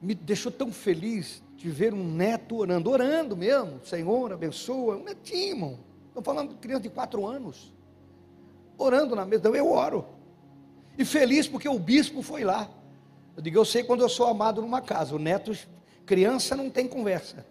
me 0.01 0.15
deixou 0.15 0.53
tão 0.53 0.71
feliz 0.71 1.43
de 1.57 1.71
ver 1.71 1.95
um 1.95 2.05
neto 2.05 2.57
orando, 2.57 2.91
orando 2.91 3.37
mesmo, 3.37 3.81
Senhor, 3.85 4.33
abençoa, 4.33 4.97
um 4.97 5.05
netinho, 5.05 5.49
irmão. 5.49 5.79
Estou 6.09 6.23
falando 6.23 6.51
de 6.51 6.57
criança 6.57 6.83
de 6.83 6.91
quatro 6.91 7.27
anos, 7.27 7.73
orando 8.77 9.17
na 9.17 9.25
mesa, 9.25 9.49
eu 9.49 9.73
oro. 9.73 10.07
E 10.99 11.05
feliz 11.05 11.49
porque 11.49 11.69
o 11.69 11.79
bispo 11.79 12.23
foi 12.23 12.45
lá. 12.45 12.69
Eu 13.35 13.43
digo, 13.43 13.59
eu 13.59 13.65
sei 13.65 13.83
quando 13.83 14.03
eu 14.03 14.09
sou 14.09 14.27
amado 14.27 14.61
numa 14.61 14.83
casa, 14.83 15.15
o 15.15 15.19
neto, 15.19 15.57
criança 16.05 16.55
não 16.55 16.71
tem 16.71 16.87
conversa. 16.87 17.45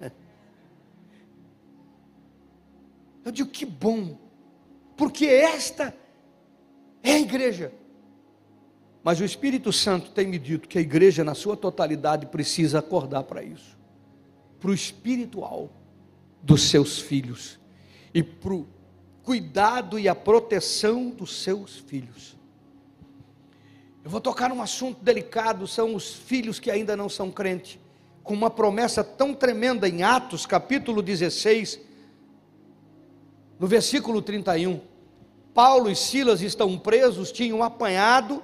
Eu 3.24 3.32
digo, 3.32 3.50
que 3.50 3.66
bom, 3.66 4.16
porque 4.96 5.26
esta 5.26 5.96
é 7.02 7.14
a 7.14 7.20
igreja. 7.20 7.74
Mas 9.04 9.20
o 9.20 9.26
Espírito 9.26 9.74
Santo 9.74 10.12
tem 10.12 10.28
me 10.28 10.38
dito 10.38 10.70
que 10.70 10.78
a 10.78 10.82
igreja, 10.82 11.24
na 11.24 11.34
sua 11.34 11.58
totalidade, 11.58 12.28
precisa 12.28 12.78
acordar 12.80 13.24
para 13.24 13.42
isso 13.42 13.76
para 14.66 14.72
o 14.72 14.74
espiritual 14.74 15.70
dos 16.42 16.64
seus 16.72 16.98
filhos 16.98 17.60
e 18.12 18.24
para 18.24 18.52
o 18.52 18.68
cuidado 19.22 20.00
e 20.00 20.10
a 20.10 20.16
proteção 20.16 21.12
dos 21.12 21.44
seus 21.44 21.78
filhos. 21.78 22.36
Eu 24.04 24.10
vou 24.10 24.20
tocar 24.20 24.50
num 24.50 24.64
assunto 24.64 25.04
delicado, 25.04 25.68
são 25.68 25.94
os 25.94 26.16
filhos 26.16 26.60
que 26.60 26.72
ainda 26.72 26.98
não 26.98 27.08
são 27.08 27.30
crentes, 27.30 27.78
com 28.24 28.34
uma 28.34 28.50
promessa 28.50 29.04
tão 29.04 29.36
tremenda 29.36 29.88
em 29.88 30.02
Atos, 30.02 30.48
capítulo 30.48 31.04
16, 31.04 31.80
no 33.60 33.68
versículo 33.68 34.20
31. 34.20 34.82
Paulo 35.54 35.92
e 35.92 35.96
Silas 35.96 36.42
estão 36.42 36.76
presos, 36.76 37.32
tinham 37.32 37.62
apanhado, 37.62 38.44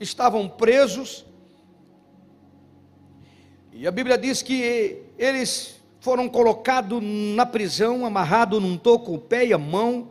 estavam 0.00 0.48
presos, 0.48 1.26
e 3.74 3.86
a 3.86 3.90
Bíblia 3.90 4.18
diz 4.18 4.42
que 4.42 5.02
eles 5.22 5.80
foram 6.00 6.28
colocados 6.28 7.00
na 7.00 7.46
prisão, 7.46 8.04
amarrados 8.04 8.60
num 8.60 8.76
toco, 8.76 9.14
o 9.14 9.18
pé 9.20 9.46
e 9.46 9.52
a 9.52 9.58
mão, 9.58 10.10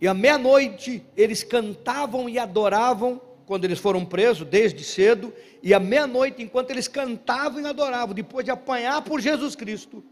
e 0.00 0.08
à 0.08 0.14
meia-noite 0.14 1.04
eles 1.14 1.44
cantavam 1.44 2.30
e 2.30 2.38
adoravam, 2.38 3.20
quando 3.44 3.66
eles 3.66 3.78
foram 3.78 4.06
presos, 4.06 4.48
desde 4.48 4.82
cedo, 4.82 5.34
e 5.62 5.74
à 5.74 5.78
meia-noite, 5.78 6.42
enquanto 6.42 6.70
eles 6.70 6.88
cantavam 6.88 7.60
e 7.60 7.66
adoravam, 7.66 8.14
depois 8.14 8.42
de 8.42 8.50
apanhar 8.50 9.02
por 9.02 9.20
Jesus 9.20 9.54
Cristo, 9.54 10.02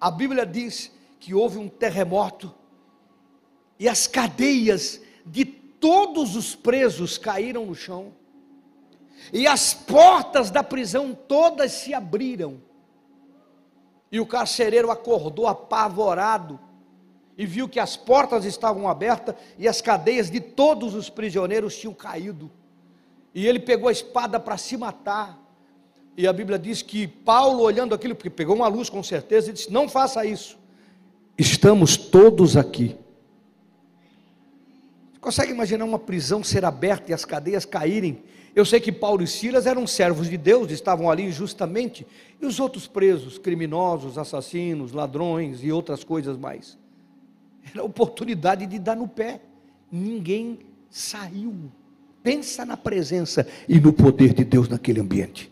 a 0.00 0.12
Bíblia 0.12 0.46
diz 0.46 0.92
que 1.18 1.34
houve 1.34 1.58
um 1.58 1.68
terremoto, 1.68 2.54
e 3.80 3.88
as 3.88 4.06
cadeias 4.06 5.00
de 5.26 5.44
todos 5.44 6.36
os 6.36 6.54
presos 6.54 7.18
caíram 7.18 7.66
no 7.66 7.74
chão, 7.74 8.12
e 9.32 9.44
as 9.48 9.74
portas 9.74 10.52
da 10.52 10.62
prisão 10.62 11.18
todas 11.26 11.72
se 11.72 11.92
abriram, 11.92 12.69
e 14.10 14.18
o 14.18 14.26
carcereiro 14.26 14.90
acordou 14.90 15.46
apavorado 15.46 16.58
e 17.38 17.46
viu 17.46 17.68
que 17.68 17.78
as 17.80 17.96
portas 17.96 18.44
estavam 18.44 18.88
abertas 18.88 19.34
e 19.58 19.66
as 19.66 19.80
cadeias 19.80 20.30
de 20.30 20.40
todos 20.40 20.94
os 20.94 21.08
prisioneiros 21.08 21.76
tinham 21.76 21.94
caído. 21.94 22.50
E 23.34 23.46
ele 23.46 23.60
pegou 23.60 23.88
a 23.88 23.92
espada 23.92 24.38
para 24.40 24.56
se 24.58 24.76
matar. 24.76 25.38
E 26.16 26.26
a 26.26 26.32
Bíblia 26.32 26.58
diz 26.58 26.82
que 26.82 27.06
Paulo, 27.06 27.62
olhando 27.62 27.94
aquilo, 27.94 28.14
porque 28.14 28.28
pegou 28.28 28.56
uma 28.56 28.68
luz 28.68 28.90
com 28.90 29.02
certeza, 29.02 29.50
e 29.50 29.52
disse: 29.52 29.72
Não 29.72 29.88
faça 29.88 30.24
isso. 30.26 30.58
Estamos 31.38 31.96
todos 31.96 32.56
aqui. 32.56 32.96
Consegue 35.20 35.52
imaginar 35.52 35.84
uma 35.84 35.98
prisão 35.98 36.42
ser 36.42 36.64
aberta 36.64 37.10
e 37.10 37.14
as 37.14 37.24
cadeias 37.24 37.64
caírem 37.64 38.22
eu 38.54 38.64
sei 38.64 38.80
que 38.80 38.90
Paulo 38.90 39.22
e 39.22 39.26
Silas 39.26 39.66
eram 39.66 39.86
servos 39.86 40.28
de 40.28 40.36
Deus, 40.36 40.70
estavam 40.70 41.10
ali 41.10 41.24
injustamente, 41.24 42.06
e 42.40 42.46
os 42.46 42.58
outros 42.58 42.86
presos, 42.86 43.38
criminosos, 43.38 44.18
assassinos, 44.18 44.92
ladrões 44.92 45.62
e 45.62 45.70
outras 45.70 46.02
coisas 46.02 46.36
mais. 46.36 46.78
Era 47.72 47.84
oportunidade 47.84 48.66
de 48.66 48.78
dar 48.78 48.96
no 48.96 49.06
pé. 49.06 49.40
Ninguém 49.90 50.58
saiu. 50.88 51.70
Pensa 52.22 52.64
na 52.64 52.76
presença 52.76 53.46
e 53.68 53.78
no 53.80 53.92
poder 53.92 54.34
de 54.34 54.44
Deus 54.44 54.68
naquele 54.68 55.00
ambiente. 55.00 55.50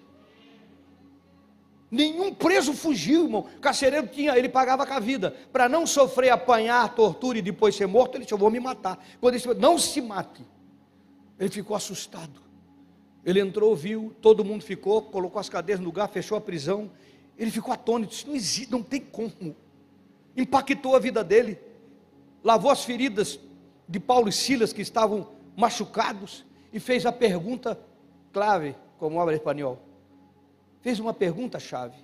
Nenhum 1.90 2.34
preso 2.34 2.74
fugiu, 2.74 3.24
irmão. 3.24 3.46
O 3.56 3.60
carcereiro 3.60 4.06
tinha, 4.08 4.36
ele 4.36 4.48
pagava 4.48 4.86
com 4.86 4.92
a 4.92 5.00
vida. 5.00 5.34
Para 5.50 5.68
não 5.68 5.86
sofrer, 5.86 6.30
apanhar, 6.30 6.94
tortura 6.94 7.38
e 7.38 7.42
depois 7.42 7.74
ser 7.74 7.86
morto, 7.86 8.16
ele 8.16 8.24
disse: 8.24 8.34
Eu 8.34 8.38
vou 8.38 8.50
me 8.50 8.60
matar. 8.60 9.02
Quando 9.20 9.34
ele 9.34 9.42
disse: 9.42 9.54
Não 9.54 9.78
se 9.78 10.00
mate. 10.02 10.44
Ele 11.38 11.48
ficou 11.48 11.74
assustado. 11.74 12.47
Ele 13.24 13.40
entrou, 13.40 13.74
viu, 13.74 14.14
todo 14.20 14.44
mundo 14.44 14.62
ficou, 14.62 15.02
colocou 15.02 15.40
as 15.40 15.48
cadeiras 15.48 15.80
no 15.80 15.86
lugar, 15.86 16.08
fechou 16.08 16.38
a 16.38 16.40
prisão. 16.40 16.90
Ele 17.36 17.50
ficou 17.50 17.72
atônito, 17.72 18.12
isso 18.12 18.26
não 18.26 18.34
existe, 18.34 18.70
não 18.70 18.82
tem 18.82 19.00
como. 19.00 19.54
Impactou 20.36 20.96
a 20.96 20.98
vida 20.98 21.22
dele. 21.22 21.58
Lavou 22.42 22.70
as 22.70 22.84
feridas 22.84 23.38
de 23.88 23.98
Paulo 23.98 24.28
e 24.28 24.32
Silas 24.32 24.72
que 24.72 24.82
estavam 24.82 25.28
machucados 25.56 26.44
e 26.72 26.78
fez 26.78 27.04
a 27.04 27.12
pergunta 27.12 27.78
clave, 28.32 28.76
como 28.98 29.20
habla 29.20 29.34
espanhol. 29.34 29.78
Fez 30.80 31.00
uma 31.00 31.12
pergunta 31.12 31.58
chave. 31.58 31.96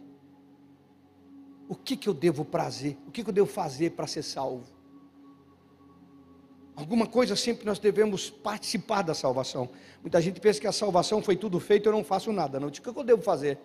O 1.69 1.75
que, 1.75 1.97
que 1.97 2.09
eu 2.09 2.15
devo 2.15 2.45
prazer? 2.45 2.99
O 3.07 3.11
que, 3.11 3.23
que 3.23 3.31
eu 3.31 3.35
devo 3.35 3.47
fazer 3.47 3.91
para 3.91 4.07
ser 4.07 4.23
salvo? 4.23 4.74
Alguma 6.77 7.07
coisa 7.07 7.37
sempre 7.37 7.65
nós 7.65 7.79
devemos 7.79 8.31
participar 8.31 9.03
da 9.03 9.15
salvação. 9.15 9.71
Muita 10.03 10.21
gente 10.21 10.41
pensa 10.41 10.61
que 10.61 10.67
a 10.67 10.73
salvação 10.73 11.23
foi 11.23 11.37
tudo 11.37 11.61
feito, 11.61 11.89
eu 11.89 11.93
não 11.93 12.03
faço 12.03 12.33
nada. 12.33 12.59
Não, 12.59 12.69
o 12.69 12.71
que 12.71 12.87
eu 12.87 13.05
devo 13.05 13.23
fazer? 13.23 13.59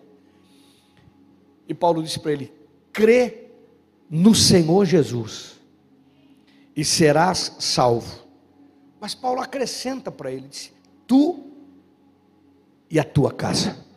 E 1.66 1.74
Paulo 1.74 2.02
disse 2.02 2.20
para 2.20 2.32
ele: 2.32 2.52
crê 2.92 3.48
no 4.08 4.34
Senhor 4.34 4.84
Jesus, 4.84 5.60
e 6.74 6.84
serás 6.84 7.56
salvo. 7.58 8.26
Mas 9.00 9.14
Paulo 9.14 9.40
acrescenta 9.40 10.10
para 10.10 10.30
ele: 10.30 10.46
diz, 10.48 10.72
tu 11.06 11.50
e 12.88 12.98
a 12.98 13.04
tua 13.04 13.32
casa. 13.32 13.89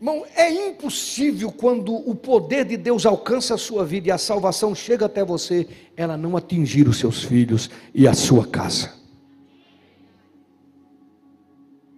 Irmão, 0.00 0.24
é 0.36 0.68
impossível 0.68 1.50
quando 1.50 1.92
o 1.92 2.14
poder 2.14 2.64
de 2.64 2.76
Deus 2.76 3.04
alcança 3.04 3.54
a 3.54 3.58
sua 3.58 3.84
vida 3.84 4.08
e 4.08 4.10
a 4.12 4.18
salvação 4.18 4.72
chega 4.72 5.06
até 5.06 5.24
você, 5.24 5.66
ela 5.96 6.16
não 6.16 6.36
atingir 6.36 6.86
os 6.86 6.98
seus 6.98 7.24
filhos 7.24 7.68
e 7.92 8.06
a 8.06 8.14
sua 8.14 8.46
casa. 8.46 8.94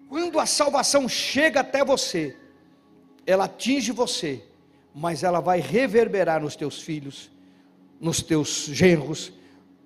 Quando 0.09 0.41
a 0.41 0.47
salvação 0.47 1.07
chega 1.09 1.61
até 1.61 1.85
você, 1.85 2.35
ela 3.27 3.45
atinge 3.45 3.93
você, 3.93 4.43
mas 4.95 5.23
ela 5.23 5.41
vai 5.41 5.61
reverberar 5.61 6.41
nos 6.41 6.57
teus 6.57 6.81
filhos, 6.81 7.31
nos 8.01 8.23
teus 8.23 8.65
genros, 8.73 9.31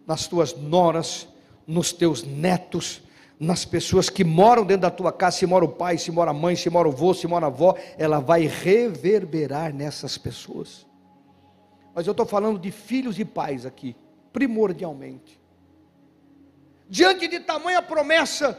nas 0.06 0.28
tuas 0.28 0.56
noras, 0.56 1.26
nos 1.66 1.92
teus 1.92 2.22
netos, 2.22 3.02
nas 3.38 3.64
pessoas 3.64 4.08
que 4.08 4.22
moram 4.22 4.64
dentro 4.64 4.82
da 4.82 4.90
tua 4.90 5.12
casa, 5.12 5.38
se 5.38 5.46
mora 5.46 5.64
o 5.64 5.68
pai, 5.68 5.98
se 5.98 6.10
mora 6.10 6.30
a 6.30 6.34
mãe, 6.34 6.54
se 6.54 6.70
mora 6.70 6.88
o 6.88 6.92
avô, 6.92 7.12
se 7.12 7.26
mora 7.26 7.46
a 7.46 7.48
avó, 7.48 7.76
ela 7.98 8.20
vai 8.20 8.46
reverberar 8.46 9.74
nessas 9.74 10.16
pessoas. 10.16 10.86
Mas 11.94 12.06
eu 12.06 12.12
estou 12.12 12.26
falando 12.26 12.58
de 12.58 12.70
filhos 12.70 13.18
e 13.18 13.24
pais 13.24 13.66
aqui, 13.66 13.96
primordialmente. 14.32 15.40
Diante 16.88 17.26
de 17.26 17.40
tamanha 17.40 17.82
promessa, 17.82 18.58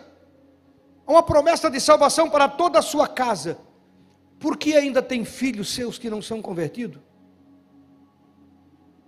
uma 1.07 1.23
promessa 1.23 1.69
de 1.69 1.79
salvação 1.79 2.29
para 2.29 2.49
toda 2.49 2.79
a 2.79 2.81
sua 2.81 3.07
casa, 3.07 3.57
por 4.39 4.57
que 4.57 4.75
ainda 4.75 5.01
tem 5.01 5.23
filhos 5.23 5.73
seus 5.73 5.97
que 5.97 6.09
não 6.09 6.21
são 6.21 6.41
convertidos? 6.41 7.01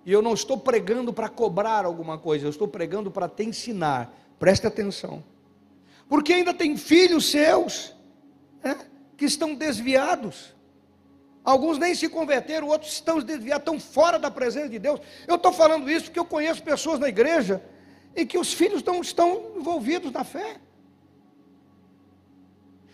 E 0.06 0.12
eu 0.12 0.22
não 0.22 0.34
estou 0.34 0.58
pregando 0.58 1.12
para 1.12 1.28
cobrar 1.28 1.84
alguma 1.84 2.18
coisa, 2.18 2.46
eu 2.46 2.50
estou 2.50 2.68
pregando 2.68 3.12
para 3.12 3.28
te 3.28 3.44
ensinar, 3.44 4.14
preste 4.40 4.66
atenção 4.66 5.22
porque 6.10 6.34
ainda 6.34 6.54
tem 6.54 6.78
filhos 6.78 7.30
seus 7.30 7.94
né, 8.64 8.78
que 9.16 9.26
estão 9.26 9.54
desviados. 9.54 10.56
Alguns 11.44 11.78
nem 11.78 11.96
se 11.96 12.10
converteram, 12.10 12.68
outros 12.68 12.94
estão 12.94 13.20
desviados, 13.20 13.62
estão 13.62 13.80
fora 13.80 14.20
da 14.20 14.30
presença 14.30 14.70
de 14.70 14.80
Deus. 14.80 15.00
Eu 15.28 15.36
estou 15.36 15.52
falando 15.52 15.90
isso 15.90 16.06
porque 16.06 16.20
eu 16.20 16.26
conheço 16.26 16.62
pessoas 16.62 17.00
na 17.00 17.08
igreja 17.08 17.64
e 18.16 18.26
que 18.26 18.38
os 18.38 18.54
filhos 18.54 18.84
não 18.84 19.02
estão 19.02 19.54
envolvidos 19.56 20.12
na 20.12 20.24
fé. 20.24 20.58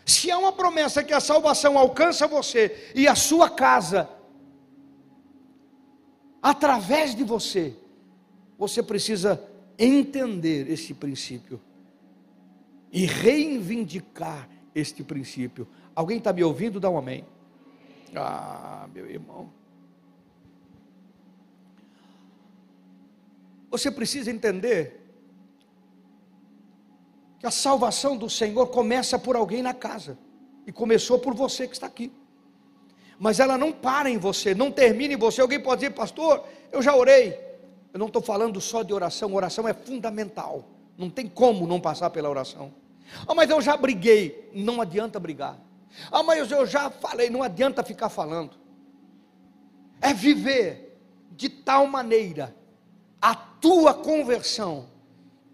Se 0.06 0.30
há 0.30 0.38
uma 0.38 0.52
promessa 0.52 1.04
que 1.04 1.14
a 1.14 1.20
salvação 1.20 1.78
alcança 1.78 2.28
você 2.28 2.92
e 2.94 3.08
a 3.08 3.16
sua 3.16 3.50
casa, 3.50 4.10
através 6.42 7.16
de 7.16 7.24
você, 7.24 7.74
você 8.58 8.84
precisa 8.84 9.42
entender 9.80 10.70
esse 10.70 10.94
princípio 10.94 11.60
e 12.94 13.08
reivindicar 13.08 14.48
este 14.76 15.04
princípio. 15.04 15.68
Alguém 15.96 16.20
está 16.20 16.32
me 16.32 16.44
ouvindo? 16.44 16.80
Dá 16.80 16.92
um 16.92 16.98
amém. 16.98 17.26
Ah, 18.16 18.88
meu 18.94 19.10
irmão. 19.10 19.52
Você 23.72 23.90
precisa 23.90 24.30
entender 24.30 25.02
que 27.40 27.48
a 27.48 27.52
salvação 27.52 28.16
do 28.16 28.30
Senhor 28.30 28.68
começa 28.68 29.18
por 29.18 29.36
alguém 29.36 29.64
na 29.64 29.74
casa, 29.74 30.18
e 30.66 30.72
começou 30.72 31.18
por 31.18 31.34
você 31.34 31.68
que 31.68 31.74
está 31.74 31.88
aqui. 31.88 32.12
Mas 33.20 33.40
ela 33.40 33.58
não 33.58 33.72
para 33.72 34.10
em 34.10 34.18
você, 34.18 34.54
não 34.54 34.72
termina 34.72 35.16
em 35.16 35.18
você. 35.18 35.42
Alguém 35.42 35.60
pode 35.60 35.82
dizer, 35.82 35.94
pastor, 35.94 36.46
eu 36.72 36.82
já 36.82 36.96
orei. 36.96 37.38
Eu 37.92 38.00
não 38.00 38.08
estou 38.08 38.22
falando 38.22 38.62
só 38.62 38.84
de 38.84 38.94
oração, 38.94 39.34
oração 39.34 39.68
é 39.68 39.74
fundamental. 39.74 40.66
Não 40.98 41.10
tem 41.10 41.28
como 41.28 41.66
não 41.66 41.82
passar 41.82 42.12
pela 42.12 42.30
oração. 42.30 42.83
Ah, 43.28 43.36
mas 43.36 43.50
eu 43.50 43.62
já 43.62 43.76
briguei. 43.78 44.50
Não 44.54 44.82
adianta 44.82 45.20
brigar. 45.20 45.58
Ah, 46.12 46.24
mas 46.24 46.52
eu 46.52 46.66
já 46.66 46.90
falei. 46.90 47.30
Não 47.30 47.44
adianta 47.44 47.84
ficar 47.84 48.10
falando. 48.10 48.52
É 50.02 50.14
viver 50.14 51.00
de 51.32 51.50
tal 51.50 51.88
maneira 51.88 52.56
a 53.22 53.36
tua 53.36 53.94
conversão 53.94 54.86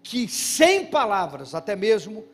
que 0.02 0.26
sem 0.26 0.86
palavras, 0.86 1.54
até 1.54 1.76
mesmo, 1.76 2.24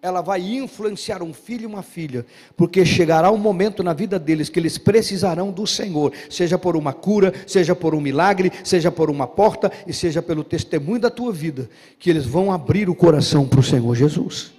ela 0.00 0.20
vai 0.20 0.40
influenciar 0.40 1.22
um 1.22 1.32
filho 1.32 1.62
e 1.62 1.66
uma 1.66 1.82
filha, 1.82 2.26
porque 2.56 2.84
chegará 2.84 3.30
um 3.30 3.38
momento 3.38 3.82
na 3.82 3.94
vida 3.94 4.18
deles 4.18 4.50
que 4.50 4.60
eles 4.60 4.76
precisarão 4.76 5.50
do 5.50 5.66
Senhor, 5.66 6.12
seja 6.28 6.58
por 6.58 6.76
uma 6.76 6.92
cura, 6.92 7.32
seja 7.46 7.74
por 7.74 7.94
um 7.94 8.00
milagre, 8.00 8.52
seja 8.62 8.92
por 8.92 9.08
uma 9.08 9.26
porta 9.26 9.72
e 9.86 9.94
seja 9.94 10.20
pelo 10.20 10.44
testemunho 10.44 11.00
da 11.00 11.10
tua 11.10 11.32
vida, 11.32 11.70
que 11.98 12.10
eles 12.10 12.26
vão 12.26 12.52
abrir 12.52 12.90
o 12.90 12.94
coração 12.94 13.48
para 13.48 13.60
o 13.60 13.62
Senhor 13.62 13.94
Jesus. 13.94 14.52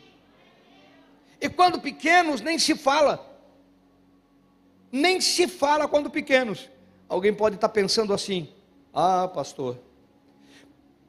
E 1.39 1.49
quando 1.49 1.79
pequenos, 1.79 2.41
nem 2.41 2.57
se 2.57 2.75
fala. 2.75 3.33
Nem 4.91 5.19
se 5.19 5.47
fala 5.47 5.87
quando 5.87 6.09
pequenos. 6.09 6.69
Alguém 7.07 7.33
pode 7.33 7.55
estar 7.55 7.69
pensando 7.69 8.13
assim: 8.13 8.49
ah, 8.93 9.27
pastor, 9.27 9.77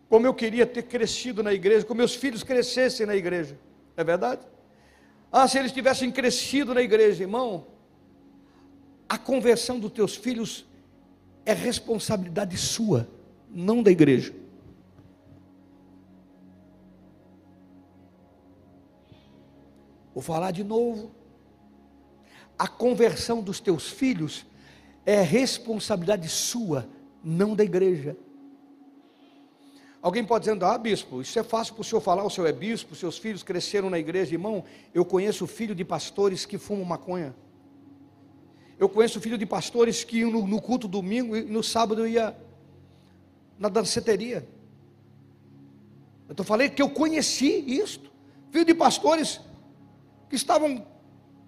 como 0.08 0.26
eu 0.26 0.34
queria 0.34 0.66
ter 0.66 0.82
crescido 0.82 1.42
na 1.42 1.52
igreja, 1.52 1.84
como 1.84 1.98
meus 1.98 2.14
filhos 2.14 2.42
crescessem 2.42 3.06
na 3.06 3.16
igreja. 3.16 3.58
É 3.96 4.04
verdade? 4.04 4.42
Ah, 5.30 5.48
se 5.48 5.58
eles 5.58 5.72
tivessem 5.72 6.10
crescido 6.10 6.74
na 6.74 6.82
igreja, 6.82 7.22
irmão, 7.22 7.66
a 9.08 9.18
conversão 9.18 9.78
dos 9.78 9.92
teus 9.92 10.16
filhos 10.16 10.66
é 11.44 11.52
responsabilidade 11.52 12.56
sua, 12.56 13.08
não 13.50 13.82
da 13.82 13.90
igreja. 13.90 14.34
Vou 20.16 20.22
falar 20.22 20.50
de 20.50 20.64
novo. 20.64 21.10
A 22.58 22.66
conversão 22.66 23.42
dos 23.42 23.60
teus 23.60 23.90
filhos 23.90 24.46
é 25.04 25.20
responsabilidade 25.20 26.26
sua, 26.30 26.88
não 27.22 27.54
da 27.54 27.62
igreja. 27.62 28.16
Alguém 30.00 30.24
pode 30.24 30.46
dizer, 30.46 30.64
ah, 30.64 30.78
bispo, 30.78 31.20
isso 31.20 31.38
é 31.38 31.42
fácil 31.42 31.74
para 31.74 31.82
o 31.82 31.84
senhor 31.84 32.00
falar, 32.00 32.24
o 32.24 32.30
senhor 32.30 32.46
é 32.46 32.52
bispo, 32.52 32.94
seus 32.94 33.18
filhos 33.18 33.42
cresceram 33.42 33.90
na 33.90 33.98
igreja, 33.98 34.32
irmão. 34.32 34.64
Eu 34.94 35.04
conheço 35.04 35.46
filho 35.46 35.74
de 35.74 35.84
pastores 35.84 36.46
que 36.46 36.56
fumam 36.56 36.86
maconha. 36.86 37.36
Eu 38.78 38.88
conheço 38.88 39.20
filho 39.20 39.36
de 39.36 39.44
pastores 39.44 40.02
que 40.02 40.24
no, 40.24 40.46
no 40.46 40.62
culto 40.62 40.88
domingo 40.88 41.36
e 41.36 41.42
no 41.42 41.62
sábado 41.62 42.08
ia 42.08 42.34
na 43.58 43.68
danceteria. 43.68 44.48
Eu 46.26 46.32
estou 46.32 46.46
falando 46.46 46.70
que 46.70 46.80
eu 46.80 46.88
conheci 46.88 47.62
isto. 47.66 48.10
Filho 48.50 48.64
de 48.64 48.74
pastores 48.74 49.40
que 50.28 50.36
estavam 50.36 50.86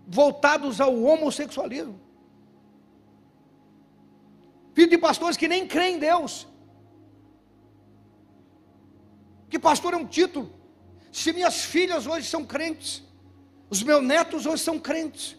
voltados 0.07 0.81
ao 0.81 1.03
homossexualismo. 1.03 2.01
Filho 4.73 4.91
de 4.91 4.99
pastores 4.99 5.37
que 5.37 5.49
nem 5.49 5.67
creem 5.67 5.97
em 5.97 5.99
Deus. 5.99 6.47
Que 9.51 9.59
pastor 9.59 9.95
é 9.95 9.97
um 9.97 10.07
título. 10.07 10.53
Se 11.11 11.33
minhas 11.33 11.65
filhas 11.65 12.07
hoje 12.07 12.29
são 12.29 12.45
crentes, 12.45 13.03
os 13.71 13.83
meus 13.83 14.03
netos 14.03 14.47
hoje 14.47 14.63
são 14.63 14.79
crentes, 14.79 15.37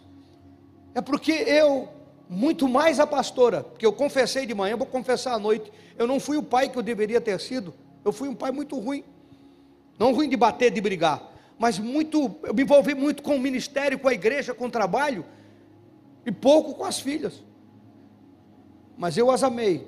é 0.93 1.02
porque 1.02 1.32
eu, 1.32 1.89
muito 2.28 2.67
mais 2.67 2.99
a 2.99 3.08
pastora, 3.08 3.63
porque 3.63 3.86
eu 3.86 3.93
confessei 3.93 4.45
de 4.45 4.54
manhã, 4.54 4.75
vou 4.75 4.86
confessar 4.86 5.34
à 5.34 5.39
noite, 5.39 5.71
eu 5.97 6.06
não 6.06 6.19
fui 6.19 6.38
o 6.38 6.43
pai 6.43 6.69
que 6.69 6.78
eu 6.78 6.84
deveria 6.84 7.21
ter 7.21 7.39
sido, 7.39 7.73
eu 8.04 8.12
fui 8.12 8.28
um 8.28 8.36
pai 8.36 8.52
muito 8.52 8.78
ruim, 8.78 9.04
não 9.97 10.13
ruim 10.13 10.30
de 10.30 10.36
bater, 10.36 10.71
de 10.71 10.82
brigar, 10.82 11.28
mas 11.59 11.77
muito, 11.77 12.37
eu 12.43 12.53
me 12.53 12.63
envolvi 12.63 12.95
muito 12.95 13.21
com 13.21 13.35
o 13.35 13.39
ministério, 13.39 13.99
com 13.99 14.07
a 14.07 14.13
igreja, 14.13 14.53
com 14.53 14.67
o 14.67 14.71
trabalho, 14.71 15.25
e 16.25 16.31
pouco 16.31 16.73
com 16.73 16.85
as 16.85 17.01
filhas. 17.01 17.43
Mas 18.97 19.17
eu 19.17 19.29
as 19.29 19.43
amei. 19.43 19.85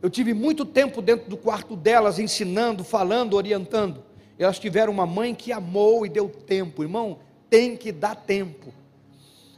Eu 0.00 0.08
tive 0.08 0.32
muito 0.32 0.64
tempo 0.64 1.02
dentro 1.02 1.28
do 1.28 1.36
quarto 1.36 1.76
delas, 1.76 2.18
ensinando, 2.18 2.82
falando, 2.82 3.34
orientando. 3.34 4.02
Elas 4.38 4.58
tiveram 4.58 4.92
uma 4.92 5.06
mãe 5.06 5.34
que 5.34 5.52
amou 5.52 6.06
e 6.06 6.08
deu 6.08 6.28
tempo, 6.28 6.82
irmão. 6.82 7.18
Tem 7.50 7.76
que 7.76 7.92
dar 7.92 8.14
tempo. 8.14 8.72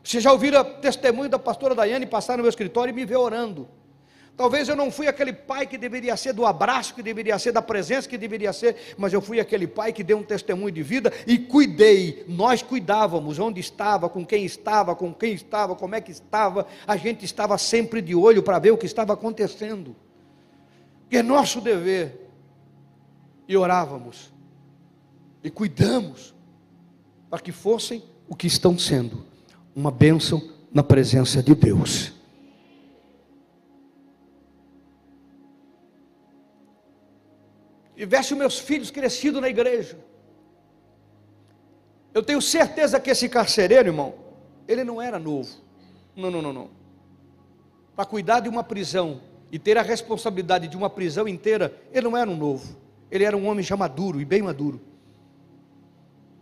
Você 0.03 0.19
já 0.19 0.33
ouviram 0.33 0.65
testemunho 0.81 1.29
da 1.29 1.39
pastora 1.39 1.75
Daiane 1.75 2.07
passar 2.07 2.39
no 2.39 2.43
meu 2.43 2.51
escritório 2.51 2.91
e 2.91 2.95
me 2.95 3.05
ver 3.05 3.17
orando? 3.17 3.69
Talvez 4.37 4.69
eu 4.69 4.77
não 4.77 4.91
fui 4.91 5.07
aquele 5.07 5.33
pai 5.33 5.67
que 5.67 5.77
deveria 5.77 6.17
ser 6.17 6.33
do 6.33 6.47
abraço, 6.47 6.95
que 6.95 7.03
deveria 7.03 7.39
ser 7.39 7.53
da 7.53 7.61
presença, 7.61 8.09
que 8.09 8.17
deveria 8.17 8.53
ser, 8.53 8.95
mas 8.97 9.13
eu 9.13 9.21
fui 9.21 9.39
aquele 9.39 9.67
pai 9.67 9.93
que 9.93 10.03
deu 10.03 10.17
um 10.17 10.23
testemunho 10.23 10.73
de 10.73 10.83
vida 10.83 11.13
e 11.27 11.39
cuidei. 11.39 12.25
Nós 12.27 12.63
cuidávamos 12.63 13.39
onde 13.39 13.61
estava, 13.61 14.09
com 14.09 14.25
quem 14.25 14.45
estava, 14.45 14.97
com 14.97 15.13
quem 15.13 15.35
estava, 15.35 15.77
como 15.77 15.95
é 15.95 16.01
que 16.01 16.11
estava. 16.11 16.67
A 16.87 16.97
gente 16.97 17.25
estava 17.25 17.59
sempre 17.59 18.01
de 18.01 18.15
olho 18.15 18.43
para 18.43 18.59
ver 18.59 18.71
o 18.71 18.79
que 18.79 18.87
estava 18.87 19.13
acontecendo. 19.13 19.95
Que 21.11 21.19
é 21.19 21.23
nosso 21.23 21.61
dever. 21.61 22.31
E 23.47 23.57
orávamos. 23.57 24.33
E 25.45 25.51
cuidamos 25.51 26.35
para 27.29 27.41
que 27.41 27.53
fossem 27.53 28.03
o 28.29 28.35
que 28.35 28.47
estão 28.47 28.79
sendo, 28.79 29.25
uma 29.75 29.91
bênção 29.91 30.43
na 30.73 30.83
presença 30.83 31.43
de 31.43 31.55
Deus. 31.55 32.20
Tivesse 38.01 38.35
meus 38.35 38.59
filhos 38.59 38.91
crescido 38.91 39.43
na 39.43 39.49
igreja, 39.51 39.99
eu 42.15 42.23
tenho 42.23 42.41
certeza 42.41 42.99
que 42.99 43.11
esse 43.11 43.29
carcereiro, 43.29 43.91
irmão, 43.91 44.15
ele 44.67 44.83
não 44.83 45.03
era 45.03 45.19
novo. 45.19 45.51
Não, 46.17 46.31
não, 46.31 46.41
não, 46.41 46.51
não. 46.51 46.71
Para 47.95 48.07
cuidar 48.07 48.41
de 48.41 48.49
uma 48.49 48.65
prisão 48.65 49.21
e 49.53 49.59
ter 49.59 49.77
a 49.77 49.83
responsabilidade 49.83 50.67
de 50.67 50.79
uma 50.79 50.89
prisão 50.89 51.29
inteira, 51.29 51.79
ele 51.93 52.09
não 52.09 52.17
era 52.17 52.31
um 52.31 52.37
novo. 52.37 52.75
Ele 53.11 53.23
era 53.23 53.37
um 53.37 53.47
homem 53.47 53.63
já 53.63 53.77
maduro 53.77 54.19
e 54.19 54.25
bem 54.25 54.41
maduro. 54.41 54.81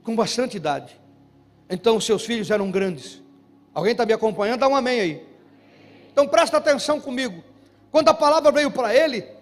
Com 0.05 0.15
bastante 0.15 0.57
idade. 0.57 0.97
Então 1.69 2.01
seus 2.01 2.25
filhos 2.25 2.53
eram 2.53 2.71
grandes. 2.71 3.21
Alguém 3.75 3.93
está 3.93 4.07
me 4.07 4.13
acompanhando? 4.13 4.61
Dá 4.61 4.69
um 4.69 4.77
amém 4.77 5.01
aí. 5.01 5.27
Então 6.13 6.29
presta 6.29 6.57
atenção 6.57 7.01
comigo. 7.01 7.43
Quando 7.91 8.11
a 8.11 8.15
palavra 8.15 8.53
veio 8.53 8.71
para 8.71 8.95
ele, 8.95 9.38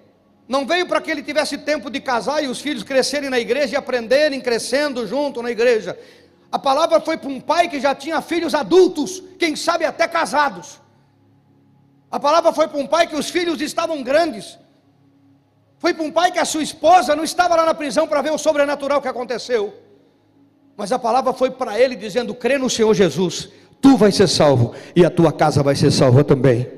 não 0.48 0.66
veio 0.66 0.86
para 0.86 1.00
que 1.00 1.10
ele 1.10 1.22
tivesse 1.22 1.58
tempo 1.58 1.90
de 1.90 2.00
casar 2.00 2.42
e 2.42 2.46
os 2.46 2.60
filhos 2.60 2.82
crescerem 2.82 3.28
na 3.28 3.38
igreja 3.38 3.74
e 3.74 3.76
aprenderem 3.76 4.40
crescendo 4.40 5.06
junto 5.06 5.42
na 5.42 5.50
igreja. 5.50 5.98
A 6.50 6.58
palavra 6.58 7.00
foi 7.00 7.16
para 7.16 7.28
um 7.28 7.40
pai 7.40 7.68
que 7.68 7.80
já 7.80 7.94
tinha 7.94 8.20
filhos 8.22 8.54
adultos, 8.54 9.22
quem 9.38 9.56
sabe 9.56 9.84
até 9.84 10.06
casados. 10.06 10.80
A 12.10 12.20
palavra 12.20 12.52
foi 12.52 12.68
para 12.68 12.78
um 12.78 12.86
pai 12.86 13.08
que 13.08 13.16
os 13.16 13.28
filhos 13.28 13.60
estavam 13.60 14.02
grandes. 14.02 14.56
Foi 15.78 15.92
para 15.92 16.04
um 16.04 16.10
pai 16.10 16.30
que 16.30 16.38
a 16.38 16.44
sua 16.44 16.62
esposa 16.62 17.16
não 17.16 17.24
estava 17.24 17.56
lá 17.56 17.66
na 17.66 17.74
prisão 17.74 18.06
para 18.06 18.22
ver 18.22 18.30
o 18.30 18.38
sobrenatural 18.38 19.02
que 19.02 19.08
aconteceu. 19.08 19.74
Mas 20.76 20.92
a 20.92 20.98
palavra 20.98 21.32
foi 21.32 21.50
para 21.50 21.78
ele 21.78 21.96
dizendo: 21.96 22.34
crê 22.34 22.56
no 22.56 22.70
Senhor 22.70 22.94
Jesus, 22.94 23.48
tu 23.80 23.96
vais 23.96 24.14
ser 24.14 24.28
salvo 24.28 24.74
e 24.94 25.04
a 25.04 25.10
tua 25.10 25.32
casa 25.32 25.62
vai 25.62 25.74
ser 25.74 25.90
salva 25.90 26.22
também. 26.22 26.70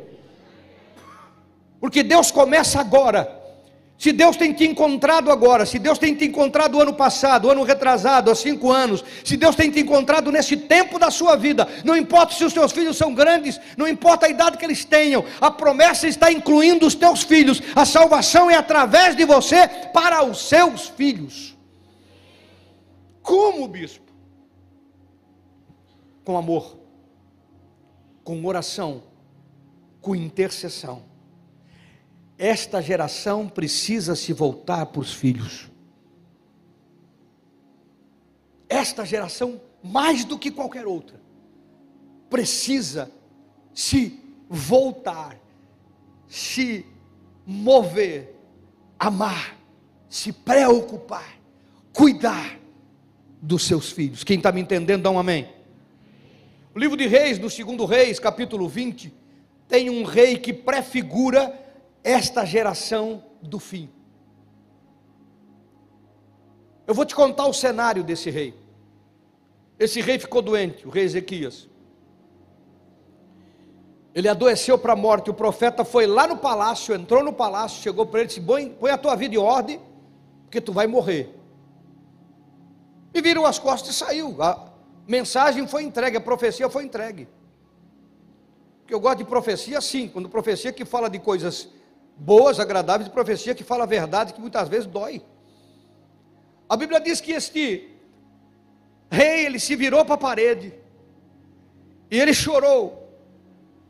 Porque 1.80 2.02
Deus 2.02 2.30
começa 2.30 2.80
agora. 2.80 3.37
Se 3.98 4.12
Deus 4.12 4.36
tem 4.36 4.52
te 4.52 4.64
encontrado 4.64 5.28
agora, 5.28 5.66
se 5.66 5.76
Deus 5.76 5.98
tem 5.98 6.14
te 6.14 6.24
encontrado 6.24 6.80
ano 6.80 6.94
passado, 6.94 7.50
ano 7.50 7.64
retrasado, 7.64 8.30
há 8.30 8.34
cinco 8.34 8.70
anos, 8.70 9.04
se 9.24 9.36
Deus 9.36 9.56
tem 9.56 9.72
te 9.72 9.80
encontrado 9.80 10.30
nesse 10.30 10.56
tempo 10.56 11.00
da 11.00 11.10
sua 11.10 11.34
vida, 11.34 11.66
não 11.84 11.96
importa 11.96 12.32
se 12.32 12.44
os 12.44 12.52
teus 12.52 12.70
filhos 12.70 12.96
são 12.96 13.12
grandes, 13.12 13.60
não 13.76 13.88
importa 13.88 14.26
a 14.26 14.28
idade 14.28 14.56
que 14.56 14.64
eles 14.64 14.84
tenham, 14.84 15.24
a 15.40 15.50
promessa 15.50 16.06
está 16.06 16.30
incluindo 16.30 16.86
os 16.86 16.94
teus 16.94 17.24
filhos, 17.24 17.60
a 17.74 17.84
salvação 17.84 18.48
é 18.48 18.54
através 18.54 19.16
de 19.16 19.24
você 19.24 19.66
para 19.92 20.22
os 20.22 20.48
seus 20.48 20.86
filhos. 20.86 21.56
Como, 23.20 23.66
bispo? 23.66 24.12
Com 26.24 26.36
amor, 26.36 26.78
com 28.22 28.44
oração, 28.46 29.02
com 30.00 30.14
intercessão. 30.14 31.07
Esta 32.38 32.80
geração 32.80 33.48
precisa 33.48 34.14
se 34.14 34.32
voltar 34.32 34.86
para 34.86 35.00
os 35.00 35.12
filhos. 35.12 35.68
Esta 38.68 39.04
geração, 39.04 39.60
mais 39.82 40.24
do 40.24 40.38
que 40.38 40.52
qualquer 40.52 40.86
outra, 40.86 41.20
precisa 42.30 43.10
se 43.74 44.20
voltar, 44.48 45.36
se 46.28 46.86
mover, 47.44 48.36
amar, 48.98 49.58
se 50.08 50.32
preocupar, 50.32 51.40
cuidar 51.92 52.58
dos 53.42 53.66
seus 53.66 53.90
filhos. 53.90 54.22
Quem 54.22 54.36
está 54.36 54.52
me 54.52 54.60
entendendo, 54.60 55.02
dá 55.02 55.10
um 55.10 55.18
amém. 55.18 55.48
O 56.74 56.78
livro 56.78 56.96
de 56.96 57.06
Reis, 57.08 57.38
no 57.38 57.50
segundo 57.50 57.84
Reis, 57.84 58.20
capítulo 58.20 58.68
20, 58.68 59.12
tem 59.66 59.90
um 59.90 60.04
rei 60.04 60.38
que 60.38 60.52
prefigura 60.52 61.67
esta 62.02 62.44
geração 62.44 63.24
do 63.42 63.58
fim. 63.58 63.90
Eu 66.86 66.94
vou 66.94 67.04
te 67.04 67.14
contar 67.14 67.46
o 67.46 67.52
cenário 67.52 68.02
desse 68.02 68.30
rei. 68.30 68.54
Esse 69.78 70.00
rei 70.00 70.18
ficou 70.18 70.40
doente, 70.40 70.86
o 70.86 70.90
rei 70.90 71.04
Ezequias. 71.04 71.68
Ele 74.14 74.28
adoeceu 74.28 74.78
para 74.78 74.94
a 74.94 74.96
morte. 74.96 75.30
O 75.30 75.34
profeta 75.34 75.84
foi 75.84 76.06
lá 76.06 76.26
no 76.26 76.38
palácio, 76.38 76.94
entrou 76.94 77.22
no 77.22 77.32
palácio, 77.32 77.82
chegou 77.82 78.06
para 78.06 78.20
ele 78.20 78.26
e 78.26 78.28
disse: 78.28 78.40
põe, 78.40 78.90
a 78.90 78.98
tua 78.98 79.14
vida 79.14 79.34
em 79.34 79.38
ordem, 79.38 79.80
porque 80.44 80.60
tu 80.60 80.72
vai 80.72 80.86
morrer. 80.86 81.34
E 83.12 83.20
virou 83.20 83.46
as 83.46 83.58
costas 83.58 83.94
e 83.94 83.98
saiu. 83.98 84.42
A 84.42 84.72
mensagem 85.06 85.66
foi 85.68 85.82
entregue, 85.82 86.16
a 86.16 86.20
profecia 86.20 86.68
foi 86.68 86.84
entregue. 86.84 87.28
Porque 88.80 88.94
eu 88.94 89.00
gosto 89.00 89.18
de 89.18 89.24
profecia 89.24 89.80
sim, 89.80 90.08
quando 90.08 90.28
profecia 90.28 90.72
que 90.72 90.84
fala 90.84 91.08
de 91.10 91.18
coisas 91.18 91.68
boas, 92.18 92.58
agradáveis, 92.58 93.08
e 93.08 93.12
profecia 93.12 93.54
que 93.54 93.62
fala 93.62 93.84
a 93.84 93.86
verdade, 93.86 94.32
que 94.32 94.40
muitas 94.40 94.68
vezes 94.68 94.86
dói. 94.86 95.22
A 96.68 96.76
Bíblia 96.76 97.00
diz 97.00 97.20
que 97.20 97.32
este 97.32 97.88
rei, 99.10 99.46
ele 99.46 99.58
se 99.58 99.74
virou 99.76 100.04
para 100.04 100.16
a 100.16 100.18
parede, 100.18 100.74
e 102.10 102.18
ele 102.18 102.34
chorou, 102.34 103.08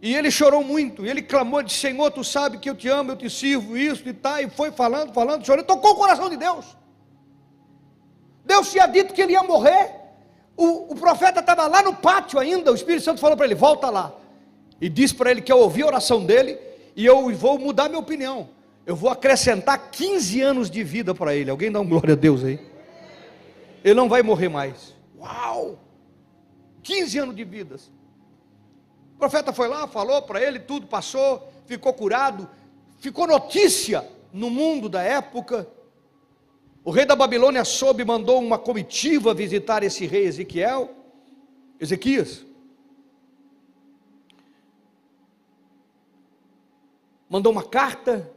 e 0.01 0.15
ele 0.15 0.31
chorou 0.31 0.63
muito, 0.63 1.05
e 1.05 1.09
ele 1.09 1.23
clamou, 1.23 1.63
disse, 1.63 1.79
Senhor, 1.79 2.11
tu 2.11 2.23
sabe 2.23 2.59
que 2.59 2.69
eu 2.69 2.75
te 2.75 2.89
amo, 2.89 3.13
eu 3.13 3.17
te 3.17 3.29
sirvo, 3.31 3.77
isso 3.77 4.07
e 4.09 4.13
tal, 4.13 4.39
e 4.41 4.51
foi 4.51 4.71
falando, 4.71 5.13
falando, 5.13 5.45
chorando, 5.45 5.67
tocou 5.67 5.93
o 5.93 5.97
coração 5.97 6.29
de 6.29 6.37
Deus. 6.37 6.77
Deus 8.45 8.71
tinha 8.71 8.87
dito 8.87 9.13
que 9.13 9.23
ele 9.23 9.33
ia 9.33 9.43
morrer, 9.43 9.95
o, 10.57 10.93
o 10.93 10.95
profeta 10.95 11.41
estava 11.41 11.67
lá 11.67 11.83
no 11.83 11.95
pátio 11.97 12.39
ainda, 12.39 12.71
o 12.71 12.75
Espírito 12.75 13.05
Santo 13.05 13.21
falou 13.21 13.37
para 13.37 13.47
ele, 13.47 13.55
volta 13.55 13.89
lá, 13.91 14.13
e 14.81 14.89
disse 14.89 15.15
para 15.15 15.31
ele 15.31 15.41
que 15.41 15.51
eu 15.51 15.59
ouvi 15.59 15.83
a 15.83 15.87
oração 15.87 16.25
dele, 16.25 16.68
e 16.99 17.07
eu 17.07 17.33
vou 17.33 17.61
mudar 17.61 17.89
minha 17.89 18.01
opinião. 18.01 18.49
Eu 18.85 18.97
vou 18.97 19.09
acrescentar 19.09 19.89
15 19.93 20.41
anos 20.41 20.69
de 20.69 20.83
vida 20.83 21.15
para 21.15 21.33
ele. 21.33 21.49
Alguém 21.49 21.71
dá 21.71 21.79
um 21.79 21.89
glória 21.89 22.15
a 22.15 22.17
Deus 22.17 22.43
aí? 22.43 22.59
Ele 23.85 23.95
não 23.95 24.09
vai 24.09 24.21
morrer 24.21 24.49
mais. 24.49 24.97
Uau! 25.17 25.79
15 26.83 27.19
anos 27.21 27.37
de 27.37 27.45
vidas. 27.45 27.89
O 29.15 29.19
profeta 29.19 29.53
foi 29.53 29.69
lá, 29.69 29.87
falou 29.87 30.23
para 30.23 30.43
ele, 30.43 30.59
tudo 30.59 30.89
passou, 30.89 31.49
ficou 31.67 31.93
curado, 31.93 32.51
ficou 32.99 33.29
notícia 33.29 34.05
no 34.33 34.51
mundo 34.51 34.89
da 34.89 35.01
época. 35.01 35.69
O 36.83 36.91
rei 36.91 37.07
da 37.07 37.15
Babilônia 37.15 37.65
soube, 37.65 38.05
mandou 38.05 38.41
uma 38.41 38.59
comitiva 38.59 39.33
visitar 39.33 39.85
esse 39.85 40.05
rei 40.05 40.25
Ezequiel, 40.27 40.91
Ezequias. 41.79 42.45
Mandou 47.29 47.53
uma 47.53 47.63
carta. 47.63 48.31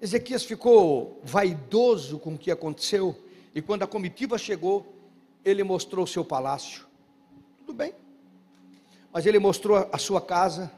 Ezequias 0.00 0.44
ficou 0.44 1.20
vaidoso 1.22 2.18
com 2.18 2.34
o 2.34 2.38
que 2.38 2.50
aconteceu, 2.50 3.16
e 3.54 3.60
quando 3.60 3.82
a 3.82 3.86
comitiva 3.86 4.38
chegou, 4.38 4.94
ele 5.44 5.62
mostrou 5.62 6.04
o 6.04 6.08
seu 6.08 6.24
palácio. 6.24 6.86
Tudo 7.58 7.74
bem, 7.74 7.92
mas 9.12 9.26
ele 9.26 9.38
mostrou 9.38 9.88
a 9.92 9.98
sua 9.98 10.20
casa, 10.20 10.72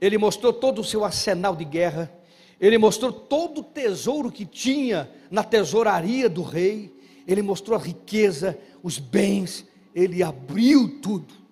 ele 0.00 0.16
mostrou 0.16 0.52
todo 0.52 0.80
o 0.80 0.84
seu 0.84 1.04
arsenal 1.04 1.56
de 1.56 1.64
guerra, 1.64 2.12
ele 2.60 2.78
mostrou 2.78 3.12
todo 3.12 3.60
o 3.60 3.64
tesouro 3.64 4.30
que 4.30 4.46
tinha 4.46 5.10
na 5.30 5.42
tesouraria 5.42 6.28
do 6.28 6.42
rei, 6.42 6.94
ele 7.26 7.42
mostrou 7.42 7.76
a 7.76 7.82
riqueza, 7.82 8.58
os 8.82 8.98
bens, 8.98 9.66
ele 9.94 10.22
abriu 10.22 11.00
tudo. 11.00 11.45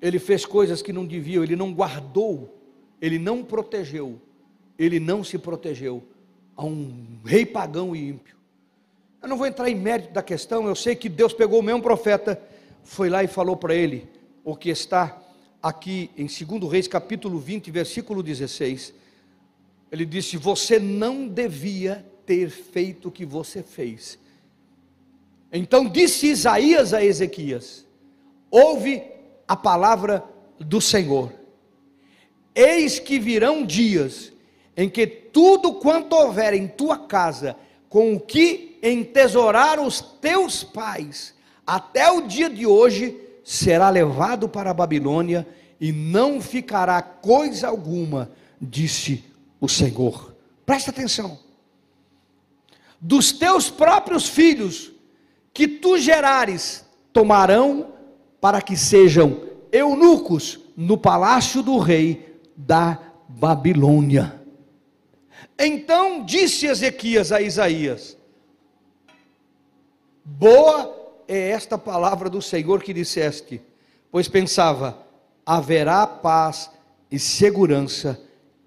Ele 0.00 0.18
fez 0.18 0.46
coisas 0.46 0.80
que 0.82 0.92
não 0.92 1.04
deviam, 1.04 1.42
ele 1.42 1.56
não 1.56 1.72
guardou, 1.72 2.58
ele 3.00 3.18
não 3.18 3.42
protegeu, 3.42 4.20
ele 4.78 4.98
não 4.98 5.22
se 5.22 5.38
protegeu 5.38 6.02
a 6.56 6.64
um 6.64 7.18
rei 7.24 7.44
pagão 7.44 7.94
e 7.94 8.08
ímpio. 8.08 8.36
Eu 9.22 9.28
não 9.28 9.36
vou 9.36 9.46
entrar 9.46 9.68
em 9.68 9.74
mérito 9.74 10.12
da 10.12 10.22
questão, 10.22 10.66
eu 10.66 10.74
sei 10.74 10.96
que 10.96 11.08
Deus 11.08 11.32
pegou 11.32 11.60
o 11.60 11.62
mesmo 11.62 11.82
profeta, 11.82 12.40
foi 12.82 13.10
lá 13.10 13.22
e 13.22 13.28
falou 13.28 13.56
para 13.56 13.74
ele, 13.74 14.08
o 14.42 14.56
que 14.56 14.70
está 14.70 15.20
aqui 15.62 16.10
em 16.16 16.26
2 16.26 16.70
Reis 16.70 16.88
capítulo 16.88 17.38
20, 17.38 17.70
versículo 17.70 18.22
16. 18.22 18.94
Ele 19.92 20.06
disse: 20.06 20.36
Você 20.36 20.78
não 20.78 21.28
devia 21.28 22.04
ter 22.24 22.48
feito 22.48 23.08
o 23.08 23.10
que 23.10 23.26
você 23.26 23.62
fez. 23.62 24.18
Então 25.52 25.88
disse 25.88 26.28
Isaías 26.28 26.94
a 26.94 27.04
Ezequias: 27.04 27.84
Ouve 28.50 29.02
a 29.50 29.56
palavra 29.56 30.22
do 30.60 30.80
Senhor. 30.80 31.32
Eis 32.54 33.00
que 33.00 33.18
virão 33.18 33.66
dias 33.66 34.32
em 34.76 34.88
que 34.88 35.04
tudo 35.04 35.74
quanto 35.74 36.14
houver 36.14 36.54
em 36.54 36.68
tua 36.68 36.96
casa, 36.96 37.56
com 37.88 38.14
o 38.14 38.20
que 38.20 38.78
entesourar 38.80 39.80
os 39.80 40.00
teus 40.00 40.62
pais, 40.62 41.34
até 41.66 42.08
o 42.12 42.28
dia 42.28 42.48
de 42.48 42.64
hoje, 42.64 43.20
será 43.42 43.90
levado 43.90 44.48
para 44.48 44.70
a 44.70 44.74
Babilônia 44.74 45.44
e 45.80 45.90
não 45.90 46.40
ficará 46.40 47.02
coisa 47.02 47.66
alguma, 47.66 48.30
disse 48.60 49.24
o 49.60 49.68
Senhor. 49.68 50.32
Presta 50.64 50.92
atenção. 50.92 51.40
Dos 53.00 53.32
teus 53.32 53.68
próprios 53.68 54.28
filhos 54.28 54.92
que 55.52 55.66
tu 55.66 55.98
gerares, 55.98 56.84
tomarão 57.12 57.98
para 58.40 58.62
que 58.62 58.76
sejam 58.76 59.42
eunucos 59.70 60.58
no 60.76 60.96
palácio 60.96 61.62
do 61.62 61.78
rei 61.78 62.38
da 62.56 62.98
Babilônia. 63.28 64.40
Então 65.58 66.24
disse 66.24 66.66
Ezequias 66.66 67.32
a 67.32 67.40
Isaías: 67.40 68.16
Boa 70.24 70.96
é 71.28 71.50
esta 71.50 71.76
palavra 71.76 72.30
do 72.30 72.40
Senhor 72.40 72.82
que 72.82 72.94
disseste, 72.94 73.60
pois 74.10 74.26
pensava: 74.26 75.06
haverá 75.44 76.06
paz 76.06 76.70
e 77.10 77.18
segurança 77.18 78.20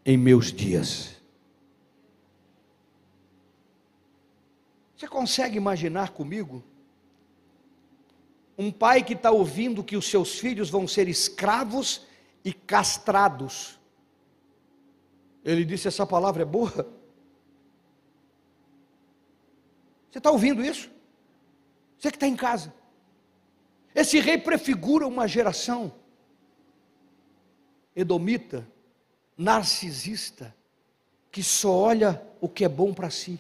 em 0.06 0.18
meus 0.18 0.52
dias. 0.52 1.14
Você 4.96 5.08
consegue 5.08 5.58
imaginar 5.58 6.12
comigo? 6.12 6.64
Um 8.58 8.72
pai 8.72 9.04
que 9.04 9.14
está 9.14 9.32
ouvindo 9.32 9.84
que 9.84 9.98
os 9.98 10.10
seus 10.10 10.40
filhos 10.40 10.70
vão 10.70 10.88
ser 10.88 11.08
escravos 11.08 12.06
e 12.44 12.54
castrados. 12.54 13.80
Ele 15.44 15.66
disse: 15.66 15.88
essa 15.88 16.06
palavra 16.06 16.44
é 16.44 16.46
boa. 16.46 16.88
Você 20.12 20.20
está 20.20 20.30
ouvindo 20.30 20.64
isso? 20.64 20.92
Você 21.98 22.12
que 22.12 22.18
está 22.18 22.28
em 22.28 22.36
casa. 22.36 22.74
Esse 23.96 24.20
rei 24.20 24.38
prefigura 24.38 25.08
uma 25.08 25.28
geração 25.28 25.92
edomita, 27.96 28.68
narcisista, 29.38 30.56
que 31.32 31.44
só 31.44 31.72
olha 31.72 32.22
o 32.42 32.50
que 32.50 32.64
é 32.66 32.70
bom 32.70 32.94
para 32.94 33.10
si. 33.10 33.40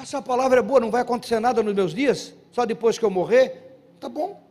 Essa 0.00 0.22
palavra 0.22 0.60
é 0.60 0.62
boa, 0.62 0.80
não 0.80 0.90
vai 0.90 1.02
acontecer 1.02 1.38
nada 1.38 1.62
nos 1.62 1.74
meus 1.74 1.94
dias, 1.94 2.34
só 2.50 2.64
depois 2.64 2.98
que 2.98 3.04
eu 3.04 3.10
morrer. 3.10 3.76
Tá 4.00 4.08
bom. 4.08 4.42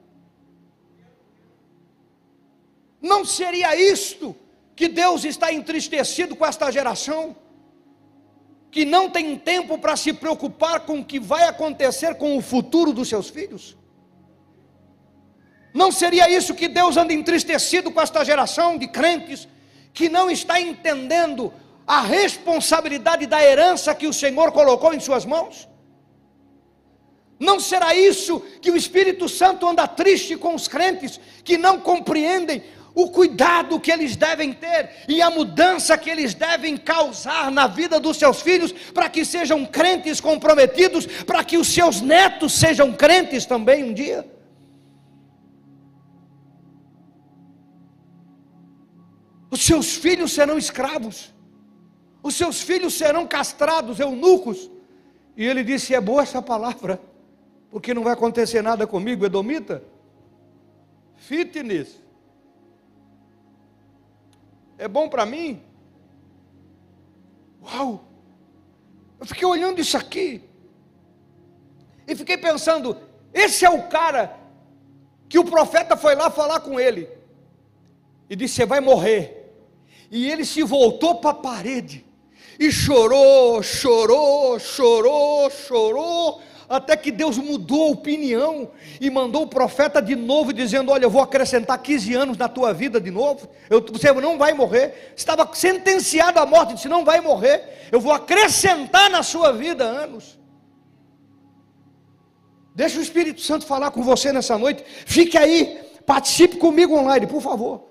Não 3.02 3.26
seria 3.26 3.76
isto 3.76 4.36
que 4.76 4.88
Deus 4.88 5.26
está 5.26 5.52
entristecido 5.52 6.36
com 6.36 6.46
esta 6.46 6.72
geração? 6.72 7.36
Que 8.70 8.86
não 8.86 9.10
tem 9.10 9.36
tempo 9.38 9.78
para 9.78 9.98
se 9.98 10.14
preocupar 10.14 10.82
com 10.82 11.00
o 11.00 11.06
que 11.06 11.20
vai 11.20 11.48
acontecer 11.48 12.16
com 12.16 12.38
o 12.38 12.42
futuro 12.42 12.94
dos 12.94 13.10
seus 13.10 13.30
filhos? 13.30 13.76
Não 15.74 15.92
seria 15.92 16.30
isso 16.30 16.54
que 16.54 16.68
Deus 16.68 16.98
anda 16.98 17.14
entristecido 17.14 17.92
com 17.92 18.00
esta 18.00 18.24
geração 18.24 18.78
de 18.78 18.88
crentes 18.88 19.48
que 19.94 20.08
não 20.08 20.30
está 20.30 20.62
entendendo 20.62 21.54
a 21.92 22.00
responsabilidade 22.00 23.26
da 23.26 23.44
herança 23.44 23.94
que 23.94 24.08
o 24.08 24.14
Senhor 24.14 24.50
colocou 24.54 24.94
em 24.94 25.00
suas 25.02 25.26
mãos? 25.26 25.68
Não 27.38 27.60
será 27.60 27.94
isso 27.94 28.40
que 28.62 28.72
o 28.72 28.78
Espírito 28.78 29.28
Santo 29.28 29.68
anda 29.68 29.86
triste 29.86 30.38
com 30.38 30.56
os 30.56 30.70
crentes 30.70 31.20
que 31.44 31.58
não 31.58 31.82
compreendem 31.82 32.64
o 32.96 33.10
cuidado 33.10 33.78
que 33.78 33.92
eles 33.92 34.16
devem 34.16 34.54
ter 34.54 35.04
e 35.06 35.22
a 35.22 35.30
mudança 35.30 35.98
que 35.98 36.10
eles 36.10 36.34
devem 36.34 36.78
causar 36.78 37.52
na 37.52 37.68
vida 37.68 38.00
dos 38.00 38.16
seus 38.16 38.42
filhos 38.42 38.72
para 38.72 39.10
que 39.10 39.26
sejam 39.26 39.66
crentes 39.66 40.22
comprometidos, 40.22 41.06
para 41.06 41.44
que 41.44 41.58
os 41.58 41.68
seus 41.68 42.00
netos 42.00 42.54
sejam 42.54 42.94
crentes 42.94 43.46
também 43.46 43.84
um 43.84 43.94
dia? 43.94 44.26
Os 49.50 49.62
seus 49.62 49.94
filhos 49.94 50.32
serão 50.32 50.58
escravos 50.58 51.34
os 52.24 52.36
seus 52.36 52.62
filhos 52.62 52.94
serão 52.94 53.26
castrados, 53.26 54.00
eunucos. 54.00 54.70
E 55.36 55.46
ele 55.46 55.64
disse: 55.64 55.96
É 55.96 56.02
boa 56.02 56.22
essa 56.22 56.42
palavra, 56.42 57.02
porque 57.70 57.94
não 57.94 58.04
vai 58.04 58.14
acontecer 58.14 58.62
nada 58.62 58.86
comigo, 58.86 59.26
Edomita. 59.26 59.84
Fitness. 61.16 62.00
É 64.78 64.88
bom 64.88 65.08
para 65.10 65.26
mim? 65.26 65.62
Uau! 67.64 68.04
Eu 69.20 69.26
fiquei 69.26 69.48
olhando 69.48 69.80
isso 69.80 69.98
aqui. 69.98 70.44
E 72.08 72.16
fiquei 72.16 72.38
pensando: 72.38 72.98
esse 73.34 73.66
é 73.66 73.70
o 73.70 73.88
cara 73.88 74.38
que 75.28 75.40
o 75.40 75.46
profeta 75.46 75.96
foi 75.96 76.16
lá 76.16 76.30
falar 76.30 76.60
com 76.60 76.80
ele. 76.80 77.10
E 78.30 78.36
disse: 78.36 78.56
Você 78.56 78.66
vai 78.66 78.80
morrer. 78.80 79.40
E 80.12 80.30
ele 80.30 80.44
se 80.44 80.62
voltou 80.62 81.16
para 81.16 81.32
a 81.32 81.34
parede 81.34 82.11
e 82.62 82.72
chorou, 82.72 83.64
chorou, 83.64 84.60
chorou, 84.60 85.50
chorou, 85.50 86.42
até 86.70 86.96
que 86.96 87.12
Deus 87.12 87.40
mudou 87.40 87.86
a 87.86 87.92
opinião 87.92 88.70
e 89.02 89.10
mandou 89.10 89.42
o 89.42 89.48
profeta 89.48 90.00
de 90.00 90.16
novo, 90.16 90.54
dizendo: 90.54 90.92
Olha, 90.92 91.06
eu 91.06 91.10
vou 91.10 91.24
acrescentar 91.24 91.82
15 91.82 92.14
anos 92.14 92.38
na 92.38 92.48
tua 92.48 92.72
vida 92.72 93.02
de 93.02 93.10
novo, 93.10 93.50
eu, 93.68 93.84
você 93.92 94.14
não 94.14 94.38
vai 94.38 94.54
morrer. 94.54 95.12
Estava 95.18 95.50
sentenciado 95.56 96.38
à 96.38 96.46
morte, 96.46 96.76
disse: 96.76 96.88
Não 96.88 97.04
vai 97.04 97.20
morrer, 97.20 97.90
eu 97.92 98.00
vou 98.00 98.14
acrescentar 98.14 99.10
na 99.10 99.24
sua 99.24 99.52
vida 99.52 99.84
anos. 99.84 100.38
Deixa 102.76 103.00
o 103.00 103.02
Espírito 103.02 103.42
Santo 103.42 103.66
falar 103.66 103.90
com 103.90 104.04
você 104.04 104.32
nessa 104.32 104.56
noite, 104.56 104.84
fique 105.08 105.36
aí, 105.36 105.80
participe 106.06 106.58
comigo 106.58 106.96
online, 106.96 107.26
por 107.26 107.42
favor. 107.42 107.91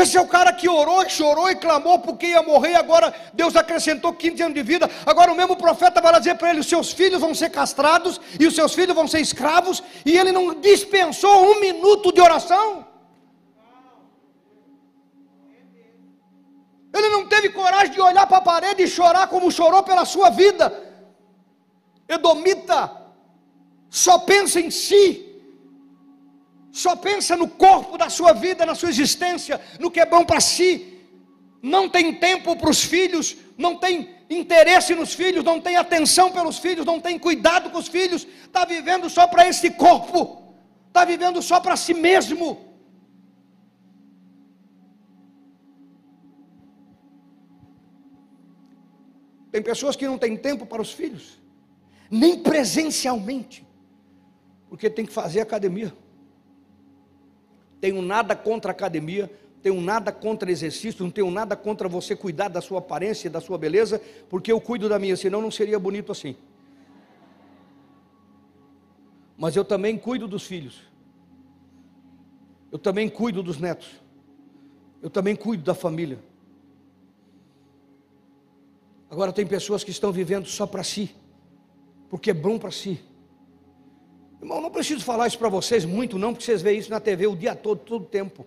Esse 0.00 0.16
é 0.16 0.20
o 0.20 0.26
cara 0.26 0.52
que 0.52 0.68
orou, 0.68 1.08
chorou 1.08 1.50
e 1.50 1.56
clamou 1.56 1.98
porque 1.98 2.28
ia 2.28 2.42
morrer, 2.42 2.74
agora 2.74 3.14
Deus 3.34 3.54
acrescentou 3.54 4.12
15 4.12 4.42
anos 4.42 4.54
de 4.54 4.62
vida. 4.62 4.88
Agora 5.04 5.32
o 5.32 5.36
mesmo 5.36 5.56
profeta 5.56 6.00
vai 6.00 6.16
dizer 6.18 6.36
para 6.36 6.50
ele: 6.50 6.60
os 6.60 6.68
seus 6.68 6.92
filhos 6.92 7.20
vão 7.20 7.34
ser 7.34 7.50
castrados 7.50 8.20
e 8.38 8.46
os 8.46 8.54
seus 8.54 8.74
filhos 8.74 8.94
vão 8.94 9.06
ser 9.06 9.20
escravos, 9.20 9.82
e 10.04 10.16
ele 10.16 10.32
não 10.32 10.54
dispensou 10.54 11.52
um 11.52 11.60
minuto 11.60 12.12
de 12.12 12.20
oração. 12.20 12.86
Ele 16.92 17.08
não 17.08 17.26
teve 17.26 17.50
coragem 17.50 17.92
de 17.92 18.00
olhar 18.00 18.26
para 18.26 18.38
a 18.38 18.42
parede 18.42 18.82
e 18.82 18.88
chorar 18.88 19.28
como 19.28 19.50
chorou 19.50 19.82
pela 19.82 20.04
sua 20.04 20.30
vida. 20.30 20.72
Edomita 22.08 22.90
só 23.88 24.18
pensa 24.18 24.60
em 24.60 24.70
si, 24.70 25.29
só 26.72 26.94
pensa 26.94 27.36
no 27.36 27.48
corpo 27.48 27.98
da 27.98 28.08
sua 28.08 28.32
vida, 28.32 28.64
na 28.64 28.74
sua 28.74 28.88
existência, 28.88 29.60
no 29.78 29.90
que 29.90 30.00
é 30.00 30.06
bom 30.06 30.24
para 30.24 30.40
si, 30.40 30.98
não 31.62 31.88
tem 31.88 32.14
tempo 32.14 32.56
para 32.56 32.70
os 32.70 32.82
filhos, 32.82 33.36
não 33.58 33.76
tem 33.76 34.14
interesse 34.30 34.94
nos 34.94 35.12
filhos, 35.12 35.44
não 35.44 35.60
tem 35.60 35.76
atenção 35.76 36.30
pelos 36.30 36.58
filhos, 36.58 36.86
não 36.86 37.00
tem 37.00 37.18
cuidado 37.18 37.70
com 37.70 37.78
os 37.78 37.88
filhos, 37.88 38.26
está 38.44 38.64
vivendo 38.64 39.10
só 39.10 39.26
para 39.26 39.48
esse 39.48 39.70
corpo, 39.72 40.54
está 40.86 41.04
vivendo 41.04 41.42
só 41.42 41.58
para 41.58 41.76
si 41.76 41.92
mesmo. 41.92 42.66
Tem 49.50 49.60
pessoas 49.60 49.96
que 49.96 50.06
não 50.06 50.16
têm 50.16 50.36
tempo 50.36 50.64
para 50.64 50.80
os 50.80 50.92
filhos, 50.92 51.40
nem 52.08 52.38
presencialmente, 52.38 53.66
porque 54.68 54.88
tem 54.88 55.04
que 55.04 55.12
fazer 55.12 55.40
academia 55.40 55.92
tenho 57.80 58.02
nada 58.02 58.36
contra 58.36 58.72
academia, 58.72 59.30
tenho 59.62 59.80
nada 59.80 60.12
contra 60.12 60.50
exercício, 60.50 61.02
não 61.02 61.10
tenho 61.10 61.30
nada 61.30 61.56
contra 61.56 61.88
você 61.88 62.16
cuidar 62.16 62.48
da 62.48 62.60
sua 62.60 62.78
aparência, 62.78 63.30
da 63.30 63.40
sua 63.40 63.58
beleza, 63.58 64.00
porque 64.28 64.52
eu 64.52 64.60
cuido 64.60 64.88
da 64.88 64.98
minha, 64.98 65.16
senão 65.16 65.40
não 65.40 65.50
seria 65.50 65.78
bonito 65.78 66.12
assim. 66.12 66.36
Mas 69.36 69.56
eu 69.56 69.64
também 69.64 69.96
cuido 69.96 70.28
dos 70.28 70.44
filhos, 70.44 70.80
eu 72.70 72.78
também 72.78 73.08
cuido 73.08 73.42
dos 73.42 73.58
netos, 73.58 73.88
eu 75.02 75.10
também 75.10 75.34
cuido 75.34 75.62
da 75.62 75.74
família. 75.74 76.18
Agora 79.10 79.32
tem 79.32 79.46
pessoas 79.46 79.82
que 79.82 79.90
estão 79.90 80.12
vivendo 80.12 80.46
só 80.46 80.66
para 80.66 80.84
si, 80.84 81.14
porque 82.08 82.30
é 82.30 82.34
bom 82.34 82.58
para 82.58 82.70
si. 82.70 83.00
Irmão, 84.40 84.60
não 84.60 84.70
preciso 84.70 85.04
falar 85.04 85.26
isso 85.26 85.38
para 85.38 85.50
vocês 85.50 85.84
muito, 85.84 86.18
não, 86.18 86.32
porque 86.32 86.44
vocês 86.44 86.62
veem 86.62 86.78
isso 86.78 86.90
na 86.90 86.98
TV 86.98 87.26
o 87.26 87.36
dia 87.36 87.54
todo, 87.54 87.80
todo 87.80 88.06
tempo. 88.06 88.46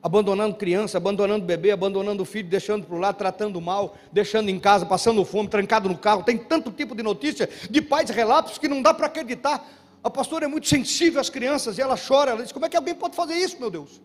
Abandonando 0.00 0.54
criança, 0.54 0.98
abandonando 0.98 1.44
bebê, 1.44 1.72
abandonando 1.72 2.24
filho, 2.24 2.48
deixando 2.48 2.86
para 2.86 2.96
lado, 2.96 3.16
tratando 3.16 3.60
mal, 3.60 3.96
deixando 4.12 4.48
em 4.48 4.60
casa, 4.60 4.86
passando 4.86 5.24
fome, 5.24 5.48
trancado 5.48 5.88
no 5.88 5.98
carro. 5.98 6.22
Tem 6.22 6.38
tanto 6.38 6.70
tipo 6.70 6.94
de 6.94 7.02
notícia 7.02 7.48
de 7.68 7.82
pais 7.82 8.08
relatos 8.10 8.56
que 8.56 8.68
não 8.68 8.80
dá 8.80 8.94
para 8.94 9.06
acreditar. 9.06 9.68
A 10.04 10.08
pastora 10.08 10.44
é 10.44 10.48
muito 10.48 10.68
sensível 10.68 11.20
às 11.20 11.28
crianças 11.28 11.76
e 11.76 11.82
ela 11.82 11.96
chora. 11.96 12.30
Ela 12.30 12.42
diz: 12.44 12.52
Como 12.52 12.64
é 12.64 12.68
que 12.68 12.76
alguém 12.76 12.94
pode 12.94 13.16
fazer 13.16 13.34
isso, 13.34 13.58
meu 13.58 13.68
Deus? 13.68 14.00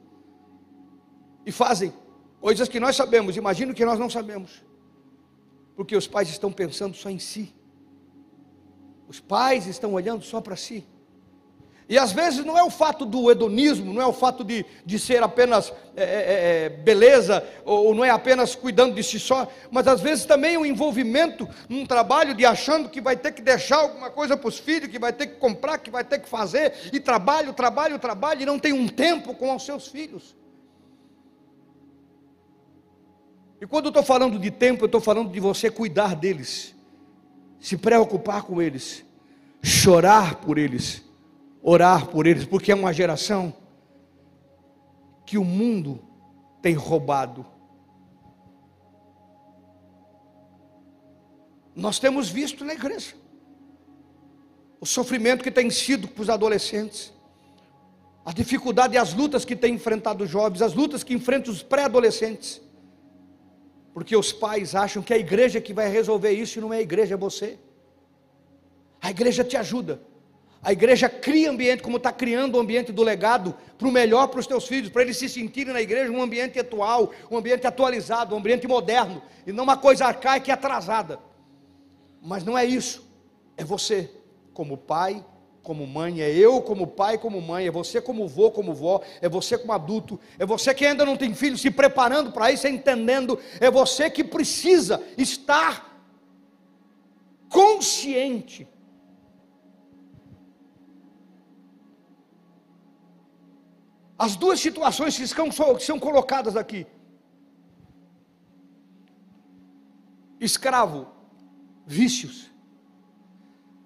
E 1.45 1.51
fazem 1.51 1.93
coisas 2.39 2.67
que 2.67 2.79
nós 2.79 2.95
sabemos, 2.95 3.37
imagino 3.37 3.71
que 3.71 3.85
nós 3.85 3.99
não 3.99 4.09
sabemos, 4.09 4.63
porque 5.75 5.95
os 5.95 6.07
pais 6.07 6.29
estão 6.29 6.51
pensando 6.51 6.95
só 6.95 7.11
em 7.11 7.19
si. 7.19 7.53
Os 9.07 9.19
pais 9.19 9.67
estão 9.67 9.93
olhando 9.93 10.23
só 10.23 10.41
para 10.41 10.55
si. 10.55 10.83
E 11.91 11.97
às 11.97 12.13
vezes 12.13 12.45
não 12.45 12.57
é 12.57 12.63
o 12.63 12.69
fato 12.69 13.05
do 13.05 13.29
hedonismo, 13.29 13.93
não 13.93 14.01
é 14.01 14.05
o 14.05 14.13
fato 14.13 14.45
de, 14.45 14.65
de 14.85 14.97
ser 14.97 15.21
apenas 15.21 15.73
é, 15.93 16.03
é, 16.03 16.05
é, 16.05 16.69
beleza, 16.69 17.45
ou 17.65 17.93
não 17.93 18.05
é 18.05 18.09
apenas 18.09 18.55
cuidando 18.55 18.95
de 18.95 19.03
si 19.03 19.19
só, 19.19 19.51
mas 19.69 19.85
às 19.89 19.99
vezes 19.99 20.23
também 20.23 20.55
o 20.55 20.65
envolvimento 20.65 21.45
num 21.67 21.85
trabalho 21.85 22.33
de 22.33 22.45
achando 22.45 22.87
que 22.87 23.01
vai 23.01 23.17
ter 23.17 23.33
que 23.33 23.41
deixar 23.41 23.79
alguma 23.79 24.09
coisa 24.09 24.37
para 24.37 24.47
os 24.47 24.57
filhos, 24.57 24.87
que 24.87 24.97
vai 24.97 25.11
ter 25.11 25.27
que 25.27 25.35
comprar, 25.35 25.79
que 25.79 25.91
vai 25.91 26.05
ter 26.05 26.19
que 26.19 26.29
fazer, 26.29 26.71
e 26.93 26.99
trabalho, 27.01 27.51
trabalho, 27.51 27.99
trabalho, 27.99 28.41
e 28.41 28.45
não 28.45 28.57
tem 28.57 28.71
um 28.71 28.87
tempo 28.87 29.35
com 29.35 29.53
os 29.53 29.65
seus 29.65 29.89
filhos. 29.89 30.33
E 33.59 33.67
quando 33.67 33.87
eu 33.87 33.89
estou 33.89 34.03
falando 34.03 34.39
de 34.39 34.49
tempo, 34.49 34.83
eu 34.83 34.85
estou 34.85 35.01
falando 35.01 35.29
de 35.29 35.41
você 35.41 35.69
cuidar 35.69 36.15
deles, 36.15 36.73
se 37.59 37.75
preocupar 37.75 38.43
com 38.43 38.61
eles, 38.61 39.03
chorar 39.61 40.35
por 40.35 40.57
eles, 40.57 41.10
orar 41.61 42.07
por 42.07 42.25
eles, 42.25 42.45
porque 42.45 42.71
é 42.71 42.75
uma 42.75 42.93
geração 42.93 43.53
que 45.25 45.37
o 45.37 45.43
mundo 45.43 45.99
tem 46.61 46.73
roubado. 46.73 47.45
Nós 51.75 51.99
temos 51.99 52.29
visto 52.29 52.65
na 52.65 52.73
igreja 52.73 53.15
o 54.79 54.85
sofrimento 54.85 55.43
que 55.43 55.51
tem 55.51 55.69
sido 55.69 56.07
para 56.07 56.21
os 56.23 56.29
adolescentes, 56.29 57.13
a 58.25 58.33
dificuldade 58.33 58.95
e 58.95 58.97
as 58.97 59.13
lutas 59.13 59.45
que 59.45 59.55
tem 59.55 59.75
enfrentado 59.75 60.23
os 60.23 60.29
jovens, 60.29 60.61
as 60.61 60.73
lutas 60.73 61.03
que 61.03 61.13
enfrentam 61.13 61.53
os 61.53 61.61
pré-adolescentes, 61.61 62.59
porque 63.93 64.15
os 64.15 64.33
pais 64.33 64.73
acham 64.73 65.03
que 65.03 65.13
a 65.13 65.17
igreja 65.17 65.59
é 65.59 65.61
que 65.61 65.73
vai 65.73 65.87
resolver 65.87 66.31
isso 66.31 66.57
e 66.57 66.61
não 66.61 66.73
é 66.73 66.77
a 66.77 66.81
igreja, 66.81 67.13
é 67.13 67.17
você. 67.17 67.59
A 68.99 69.11
igreja 69.11 69.43
te 69.43 69.55
ajuda, 69.55 70.01
a 70.63 70.71
igreja 70.71 71.09
cria 71.09 71.49
ambiente, 71.49 71.81
como 71.81 71.97
está 71.97 72.11
criando 72.11 72.55
o 72.55 72.59
ambiente 72.59 72.91
do 72.91 73.01
legado, 73.01 73.55
para 73.77 73.87
o 73.87 73.91
melhor 73.91 74.27
para 74.27 74.39
os 74.39 74.45
teus 74.45 74.67
filhos, 74.67 74.89
para 74.89 75.01
eles 75.01 75.17
se 75.17 75.27
sentirem 75.27 75.73
na 75.73 75.81
igreja 75.81 76.11
um 76.11 76.21
ambiente 76.21 76.59
atual, 76.59 77.11
um 77.31 77.37
ambiente 77.37 77.65
atualizado, 77.65 78.35
um 78.35 78.37
ambiente 78.37 78.67
moderno, 78.67 79.23
e 79.45 79.51
não 79.51 79.63
uma 79.63 79.75
coisa 79.75 80.05
arcaica 80.05 80.49
e 80.49 80.51
atrasada. 80.51 81.19
Mas 82.21 82.43
não 82.43 82.55
é 82.55 82.63
isso, 82.63 83.03
é 83.57 83.63
você, 83.63 84.11
como 84.53 84.77
pai, 84.77 85.25
como 85.63 85.87
mãe, 85.87 86.21
é 86.21 86.29
eu 86.29 86.61
como 86.61 86.85
pai, 86.85 87.17
como 87.17 87.41
mãe, 87.41 87.65
é 87.65 87.71
você 87.71 87.99
como 87.99 88.27
vô, 88.27 88.51
como 88.51 88.71
vó, 88.71 89.01
é 89.19 89.27
você 89.27 89.57
como 89.57 89.73
adulto, 89.73 90.19
é 90.37 90.45
você 90.45 90.75
que 90.75 90.85
ainda 90.85 91.03
não 91.03 91.17
tem 91.17 91.33
filho 91.33 91.57
se 91.57 91.71
preparando 91.71 92.31
para 92.31 92.51
isso, 92.51 92.67
entendendo, 92.67 93.39
é 93.59 93.71
você 93.71 94.11
que 94.11 94.23
precisa 94.23 95.01
estar 95.17 95.89
consciente 97.49 98.67
As 104.21 104.35
duas 104.35 104.59
situações 104.59 105.17
que 105.17 105.25
são, 105.25 105.49
que 105.49 105.83
são 105.83 105.99
colocadas 105.99 106.55
aqui. 106.55 106.85
Escravo, 110.39 111.07
vícios. 111.87 112.51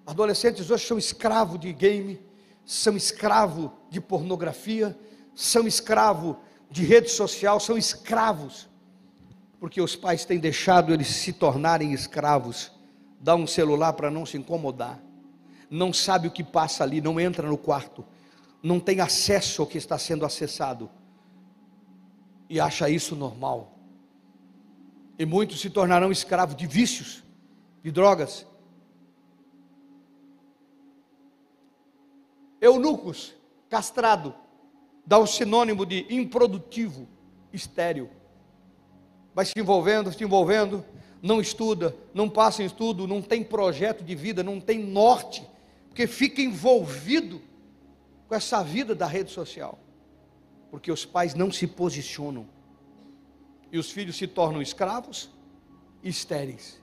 Adolescentes 0.06 0.70
hoje 0.70 0.86
são 0.86 0.98
escravo 0.98 1.56
de 1.56 1.72
game, 1.72 2.20
são 2.66 2.94
escravo 2.94 3.72
de 3.88 3.98
pornografia, 3.98 4.94
são 5.34 5.66
escravo 5.66 6.38
de 6.70 6.84
rede 6.84 7.08
social, 7.10 7.58
são 7.58 7.78
escravos, 7.78 8.68
porque 9.58 9.80
os 9.80 9.96
pais 9.96 10.26
têm 10.26 10.38
deixado 10.38 10.92
eles 10.92 11.08
se 11.08 11.32
tornarem 11.32 11.94
escravos. 11.94 12.70
Dá 13.18 13.34
um 13.34 13.46
celular 13.46 13.94
para 13.94 14.10
não 14.10 14.26
se 14.26 14.36
incomodar, 14.36 15.00
não 15.70 15.94
sabe 15.94 16.28
o 16.28 16.30
que 16.30 16.44
passa 16.44 16.84
ali, 16.84 17.00
não 17.00 17.18
entra 17.18 17.48
no 17.48 17.56
quarto, 17.56 18.04
não 18.62 18.80
tem 18.80 19.00
acesso 19.00 19.62
ao 19.62 19.68
que 19.68 19.78
está 19.78 19.98
sendo 19.98 20.24
acessado 20.24 20.90
e 22.48 22.60
acha 22.60 22.88
isso 22.88 23.14
normal. 23.14 23.72
E 25.18 25.24
muitos 25.24 25.60
se 25.60 25.70
tornarão 25.70 26.12
escravos 26.12 26.56
de 26.56 26.66
vícios, 26.66 27.22
de 27.82 27.90
drogas. 27.90 28.46
Eunucos, 32.60 33.34
castrado, 33.68 34.34
dá 35.04 35.18
o 35.18 35.26
sinônimo 35.26 35.86
de 35.86 36.06
improdutivo, 36.10 37.08
estéril. 37.52 38.10
Vai 39.34 39.44
se 39.44 39.52
envolvendo, 39.56 40.12
se 40.12 40.22
envolvendo, 40.24 40.84
não 41.22 41.40
estuda, 41.40 41.94
não 42.12 42.28
passa 42.28 42.62
em 42.62 42.66
estudo, 42.66 43.06
não 43.06 43.22
tem 43.22 43.42
projeto 43.42 44.02
de 44.02 44.14
vida, 44.14 44.42
não 44.42 44.60
tem 44.60 44.78
norte, 44.78 45.46
porque 45.88 46.06
fica 46.06 46.40
envolvido 46.40 47.40
com 48.28 48.34
essa 48.34 48.62
vida 48.62 48.94
da 48.94 49.06
rede 49.06 49.30
social, 49.30 49.78
porque 50.70 50.90
os 50.90 51.04
pais 51.04 51.34
não 51.34 51.50
se 51.50 51.66
posicionam 51.66 52.46
e 53.70 53.78
os 53.78 53.90
filhos 53.90 54.16
se 54.16 54.26
tornam 54.26 54.60
escravos 54.62 55.30
e 56.02 56.08
estéreis. 56.08 56.80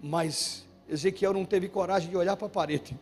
Mas 0.00 0.66
Ezequiel 0.88 1.32
não 1.32 1.44
teve 1.44 1.68
coragem 1.68 2.10
de 2.10 2.16
olhar 2.16 2.36
para 2.36 2.46
a 2.46 2.50
parede. 2.50 2.98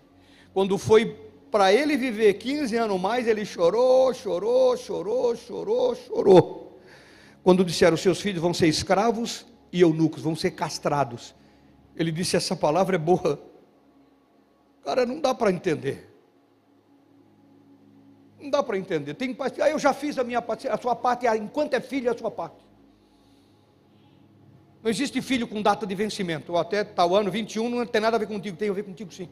Quando 0.52 0.76
foi 0.76 1.16
para 1.50 1.72
ele 1.72 1.96
viver 1.96 2.34
15 2.34 2.76
anos 2.76 3.00
mais, 3.00 3.26
ele 3.26 3.44
chorou, 3.44 4.12
chorou, 4.14 4.76
chorou, 4.76 5.36
chorou, 5.36 5.94
chorou. 5.94 6.80
Quando 7.42 7.64
disseram: 7.64 7.96
seus 7.96 8.20
filhos 8.20 8.42
vão 8.42 8.52
ser 8.52 8.68
escravos 8.68 9.46
e 9.72 9.80
eunucos, 9.80 10.22
vão 10.22 10.36
ser 10.36 10.52
castrados. 10.52 11.34
Ele 11.96 12.12
disse: 12.12 12.36
essa 12.36 12.54
palavra 12.54 12.96
é 12.96 12.98
boa. 12.98 13.40
Cara, 14.84 15.06
não 15.06 15.20
dá 15.20 15.34
para 15.34 15.50
entender. 15.50 16.09
Não 18.40 18.48
dá 18.48 18.62
para 18.62 18.78
entender. 18.78 19.14
Tem 19.14 19.34
parte, 19.34 19.60
ah, 19.60 19.68
eu 19.68 19.78
já 19.78 19.92
fiz 19.92 20.18
a 20.18 20.24
minha 20.24 20.40
parte, 20.40 20.66
a 20.66 20.78
sua 20.78 20.96
parte, 20.96 21.26
enquanto 21.26 21.74
é 21.74 21.80
filho, 21.80 22.08
é 22.08 22.12
a 22.12 22.16
sua 22.16 22.30
parte. 22.30 22.56
Não 24.82 24.90
existe 24.90 25.20
filho 25.20 25.46
com 25.46 25.60
data 25.60 25.86
de 25.86 25.94
vencimento, 25.94 26.52
ou 26.52 26.58
até 26.58 26.82
tal 26.82 27.14
ano, 27.14 27.30
21, 27.30 27.68
não 27.68 27.84
tem 27.84 28.00
nada 28.00 28.16
a 28.16 28.18
ver 28.18 28.26
contigo, 28.26 28.56
tem 28.56 28.70
a 28.70 28.72
ver 28.72 28.82
contigo 28.82 29.12
sim. 29.12 29.28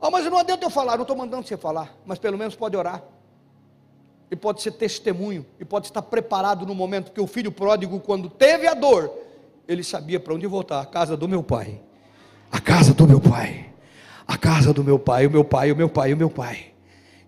Ah, 0.00 0.10
mas 0.10 0.24
não 0.24 0.38
adianta 0.38 0.64
eu 0.64 0.70
falar, 0.70 0.96
não 0.96 1.02
estou 1.02 1.16
mandando 1.16 1.46
você 1.46 1.56
falar, 1.56 1.94
mas 2.06 2.18
pelo 2.18 2.38
menos 2.38 2.54
pode 2.54 2.76
orar. 2.76 3.02
E 4.30 4.36
pode 4.36 4.62
ser 4.62 4.72
testemunho, 4.72 5.44
e 5.60 5.64
pode 5.66 5.86
estar 5.86 6.00
preparado 6.00 6.64
no 6.64 6.74
momento 6.74 7.12
que 7.12 7.20
o 7.20 7.26
filho 7.26 7.52
pródigo, 7.52 8.00
quando 8.00 8.30
teve 8.30 8.66
a 8.66 8.72
dor, 8.72 9.12
ele 9.66 9.84
sabia 9.84 10.18
para 10.18 10.32
onde 10.32 10.46
voltar, 10.46 10.80
a 10.80 10.86
casa 10.86 11.14
do 11.14 11.28
meu 11.28 11.42
pai. 11.42 11.82
A 12.50 12.58
casa 12.58 12.94
do 12.94 13.06
meu 13.06 13.20
pai 13.20 13.68
a 14.28 14.36
casa 14.36 14.74
do 14.74 14.84
meu 14.84 14.98
pai, 14.98 15.26
o 15.26 15.30
meu 15.30 15.42
pai, 15.42 15.72
o 15.72 15.76
meu 15.76 15.88
pai, 15.88 16.12
o 16.12 16.16
meu 16.16 16.28
pai. 16.28 16.66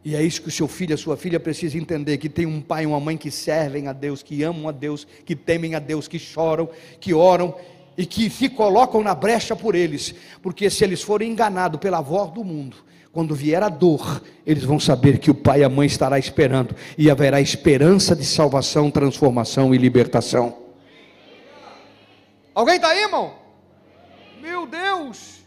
E 0.04 0.14
é 0.14 0.22
isso 0.22 0.42
que 0.42 0.48
o 0.48 0.52
seu 0.52 0.68
filho, 0.68 0.94
a 0.94 0.98
sua 0.98 1.16
filha 1.16 1.40
precisa 1.40 1.78
entender: 1.78 2.18
que 2.18 2.28
tem 2.28 2.44
um 2.44 2.60
pai 2.60 2.84
e 2.84 2.86
uma 2.86 3.00
mãe 3.00 3.16
que 3.16 3.30
servem 3.30 3.88
a 3.88 3.92
Deus, 3.94 4.22
que 4.22 4.42
amam 4.42 4.68
a 4.68 4.72
Deus, 4.72 5.06
que 5.24 5.34
temem 5.34 5.74
a 5.74 5.78
Deus, 5.78 6.06
que 6.06 6.18
choram, 6.18 6.68
que 7.00 7.14
oram 7.14 7.54
e 7.96 8.04
que 8.04 8.28
se 8.28 8.48
colocam 8.48 9.02
na 9.02 9.14
brecha 9.14 9.56
por 9.56 9.74
eles, 9.74 10.14
porque 10.42 10.70
se 10.70 10.84
eles 10.84 11.02
forem 11.02 11.32
enganados 11.32 11.80
pela 11.80 12.00
voz 12.00 12.30
do 12.30 12.44
mundo, 12.44 12.76
quando 13.12 13.34
vier 13.34 13.62
a 13.62 13.68
dor, 13.68 14.22
eles 14.46 14.64
vão 14.64 14.78
saber 14.78 15.18
que 15.18 15.30
o 15.30 15.34
pai 15.34 15.60
e 15.60 15.64
a 15.64 15.68
mãe 15.68 15.86
estará 15.86 16.18
esperando 16.18 16.74
e 16.96 17.10
haverá 17.10 17.40
esperança 17.40 18.14
de 18.14 18.24
salvação, 18.24 18.90
transformação 18.90 19.74
e 19.74 19.78
libertação. 19.78 20.56
Alguém 22.54 22.76
está 22.76 22.88
aí, 22.88 23.02
irmão? 23.02 23.34
Meu 24.40 24.66
Deus! 24.66 25.39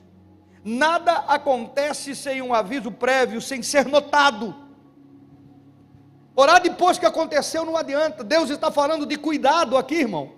Nada 0.64 1.26
acontece 1.28 2.16
sem 2.16 2.42
um 2.42 2.54
aviso 2.54 2.92
prévio, 2.92 3.42
sem 3.42 3.62
ser 3.62 3.86
notado. 3.86 4.56
Orar 6.36 6.62
depois 6.62 6.98
que 6.98 7.06
aconteceu 7.06 7.66
não 7.66 7.76
adianta. 7.76 8.24
Deus 8.24 8.50
está 8.50 8.72
falando 8.72 9.06
de 9.06 9.18
cuidado 9.18 9.78
aqui, 9.78 9.96
irmão. 9.96 10.32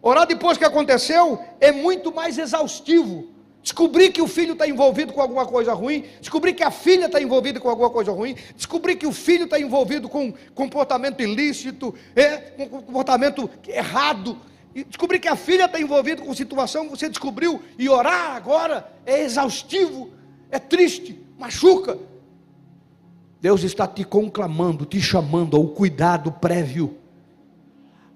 Orar 0.00 0.26
depois 0.26 0.58
que 0.58 0.64
aconteceu 0.64 1.38
é 1.60 1.70
muito 1.70 2.12
mais 2.12 2.38
exaustivo. 2.38 3.28
Descobrir 3.62 4.10
que 4.10 4.20
o 4.20 4.26
filho 4.26 4.54
está 4.54 4.66
envolvido 4.66 5.12
com 5.12 5.20
alguma 5.20 5.46
coisa 5.46 5.72
ruim, 5.72 6.04
descobrir 6.20 6.52
que 6.52 6.64
a 6.64 6.70
filha 6.72 7.06
está 7.06 7.22
envolvida 7.22 7.60
com 7.60 7.68
alguma 7.68 7.90
coisa 7.90 8.10
ruim, 8.10 8.34
descobrir 8.56 8.96
que 8.96 9.06
o 9.06 9.12
filho 9.12 9.44
está 9.44 9.60
envolvido 9.60 10.08
com 10.08 10.34
comportamento 10.52 11.22
ilícito, 11.22 11.94
é, 12.16 12.36
com 12.36 12.68
comportamento 12.82 13.48
errado, 13.68 14.36
e 14.74 14.84
descobrir 14.84 15.18
que 15.18 15.28
a 15.28 15.36
filha 15.36 15.66
está 15.66 15.80
envolvida 15.80 16.22
com 16.22 16.34
situação 16.34 16.84
que 16.84 16.90
você 16.90 17.08
descobriu, 17.08 17.62
e 17.78 17.88
orar 17.88 18.34
agora 18.36 18.90
é 19.04 19.22
exaustivo, 19.22 20.10
é 20.50 20.58
triste, 20.58 21.18
machuca. 21.38 21.98
Deus 23.40 23.62
está 23.62 23.86
te 23.86 24.04
conclamando, 24.04 24.86
te 24.86 25.00
chamando 25.00 25.56
ao 25.56 25.66
cuidado 25.68 26.30
prévio, 26.32 26.96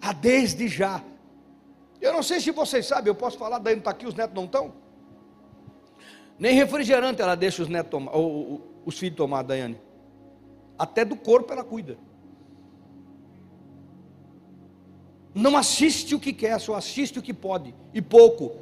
a 0.00 0.12
desde 0.12 0.68
já. 0.68 1.02
Eu 2.00 2.12
não 2.12 2.22
sei 2.22 2.40
se 2.40 2.50
vocês 2.50 2.86
sabem, 2.86 3.08
eu 3.08 3.14
posso 3.14 3.36
falar, 3.36 3.58
daí 3.58 3.74
não 3.74 3.80
está 3.80 3.90
aqui, 3.90 4.06
os 4.06 4.14
netos 4.14 4.34
não 4.34 4.44
estão. 4.44 4.72
Nem 6.38 6.54
refrigerante 6.54 7.20
ela 7.20 7.34
deixa 7.34 7.62
os 7.62 7.68
netos 7.68 7.90
tomar, 7.90 8.14
ou, 8.14 8.62
os 8.84 8.98
filhos 8.98 9.16
tomar, 9.16 9.42
Daiane. 9.42 9.80
Até 10.78 11.04
do 11.04 11.16
corpo 11.16 11.52
ela 11.52 11.64
cuida. 11.64 11.98
Não 15.36 15.54
assiste 15.54 16.14
o 16.14 16.18
que 16.18 16.32
quer, 16.32 16.58
só 16.58 16.74
assiste 16.76 17.18
o 17.18 17.22
que 17.22 17.34
pode, 17.34 17.74
e 17.92 18.00
pouco. 18.00 18.52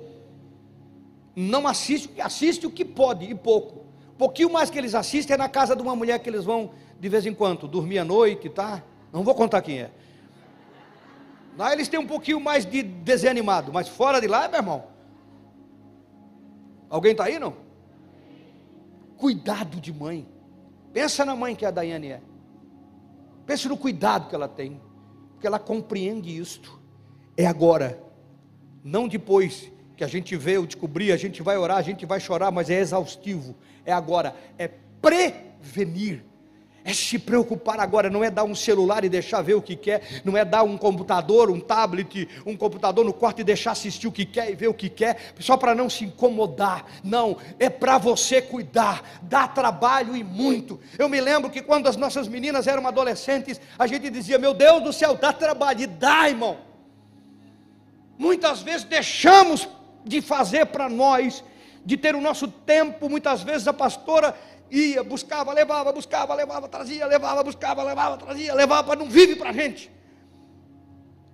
Não 1.37 1.69
assiste, 1.69 2.21
assiste 2.21 2.67
o 2.67 2.71
que 2.71 2.85
pode, 2.85 3.27
e 3.27 3.33
pouco. 3.33 3.87
Pouquinho 4.19 4.53
mais 4.53 4.71
que 4.71 4.79
eles 4.79 4.93
assistem 4.93 5.35
é 5.35 5.37
na 5.37 5.49
casa 5.49 5.77
de 5.77 5.83
uma 5.83 5.95
mulher 5.95 6.19
que 6.19 6.29
eles 6.29 6.45
vão 6.45 6.73
de 6.99 7.09
vez 7.09 7.27
em 7.27 7.33
quando, 7.33 7.69
dormir 7.69 8.01
à 8.01 8.05
noite, 8.05 8.49
tá? 8.49 8.83
Não 9.13 9.23
vou 9.23 9.37
contar 9.37 9.63
quem 9.63 9.83
é. 9.83 9.91
Lá 11.57 11.73
eles 11.73 11.87
têm 11.87 12.01
um 12.01 12.07
pouquinho 12.09 12.41
mais 12.41 12.67
de 12.67 12.83
desanimado, 12.83 13.73
mas 13.73 13.87
fora 13.87 14.21
de 14.21 14.27
lá, 14.27 14.49
meu 14.49 14.59
irmão. 14.59 14.85
Alguém 16.91 17.13
está 17.13 17.27
aí, 17.27 17.39
não? 17.39 17.55
Cuidado 19.17 19.81
de 19.81 19.93
mãe. 19.93 20.27
Pensa 20.93 21.25
na 21.25 21.37
mãe 21.37 21.55
que 21.55 21.65
a 21.65 21.71
Daiane 21.71 22.09
é. 22.09 22.21
Pense 23.47 23.69
no 23.69 23.77
cuidado 23.77 24.29
que 24.29 24.35
ela 24.35 24.49
tem 24.49 24.81
que 25.45 25.47
ela 25.47 25.59
compreende 25.59 26.35
isto. 26.35 26.81
É 27.37 27.45
agora, 27.45 28.03
não 28.83 29.07
depois 29.07 29.71
que 29.95 30.03
a 30.03 30.07
gente 30.07 30.35
vê 30.37 30.57
ou 30.57 30.65
descobrir, 30.65 31.13
a 31.13 31.19
gente 31.19 31.43
vai 31.43 31.59
orar, 31.59 31.77
a 31.77 31.83
gente 31.83 32.07
vai 32.07 32.19
chorar, 32.19 32.51
mas 32.51 32.71
é 32.71 32.81
exaustivo. 32.81 33.55
É 33.85 33.93
agora, 33.93 34.35
é 34.57 34.71
prevenir 35.03 36.25
é 36.85 36.93
se 36.93 37.19
preocupar 37.19 37.81
agora, 37.81 38.11
não 38.11 38.23
é 38.23 38.31
dar 38.31 38.45
um 38.45 38.55
celular 38.55 39.05
e 39.05 39.09
deixar 39.09 39.41
ver 39.41 39.55
o 39.55 39.63
que 39.63 39.75
quer, 39.75 40.21
não 40.23 40.37
é 40.37 40.45
dar 40.45 40.63
um 40.63 40.77
computador, 40.77 41.51
um 41.51 41.59
tablet, 41.59 42.29
um 42.45 42.55
computador 42.55 43.05
no 43.07 43.13
quarto 43.13 43.41
e 43.41 43.45
deixar 43.45 43.73
assistir 43.73 44.07
o 44.07 44.13
que 44.13 44.27
quer 44.27 44.51
e 44.51 44.55
ver 44.55 44.69
o 44.69 44.75
que 44.75 44.91
quer, 44.91 45.33
só 45.41 45.57
para 45.57 45.75
não 45.75 45.89
se 45.89 46.05
incomodar. 46.05 46.85
Não, 47.03 47.39
é 47.59 47.71
para 47.71 47.97
você 47.97 48.43
cuidar, 48.43 49.19
dá 49.23 49.49
trabalho 49.49 50.15
e 50.15 50.23
muito. 50.23 50.79
Eu 50.99 51.09
me 51.09 51.21
lembro 51.23 51.51
que 51.51 51.63
quando 51.63 51.87
as 51.87 51.97
nossas 51.97 52.29
meninas 52.29 52.67
eram 52.67 52.87
adolescentes, 52.87 53.59
a 53.79 53.87
gente 53.87 54.11
dizia: 54.11 54.39
Meu 54.39 54.53
Deus 54.53 54.83
do 54.83 54.93
céu, 54.93 55.15
dá 55.15 55.33
trabalho, 55.33 55.81
e 55.81 55.87
dá, 55.87 56.29
irmão. 56.29 56.59
Muitas 58.19 58.61
vezes 58.61 58.85
deixamos 58.85 59.67
de 60.05 60.21
fazer 60.21 60.67
para 60.67 60.89
nós, 60.89 61.43
de 61.85 61.97
ter 61.97 62.15
o 62.15 62.21
nosso 62.21 62.47
tempo, 62.47 63.09
muitas 63.09 63.43
vezes 63.43 63.67
a 63.67 63.73
pastora 63.73 64.35
ia, 64.71 65.03
buscava, 65.03 65.53
levava, 65.53 65.93
buscava, 65.93 66.35
levava, 66.35 66.69
trazia, 66.69 67.07
levava, 67.07 67.43
buscava, 67.43 67.83
levava, 67.83 68.17
trazia, 68.17 68.55
levava, 68.55 68.97
não 68.97 69.09
vive 69.09 69.37
para 69.37 69.51
a 69.51 69.53
gente. 69.53 69.91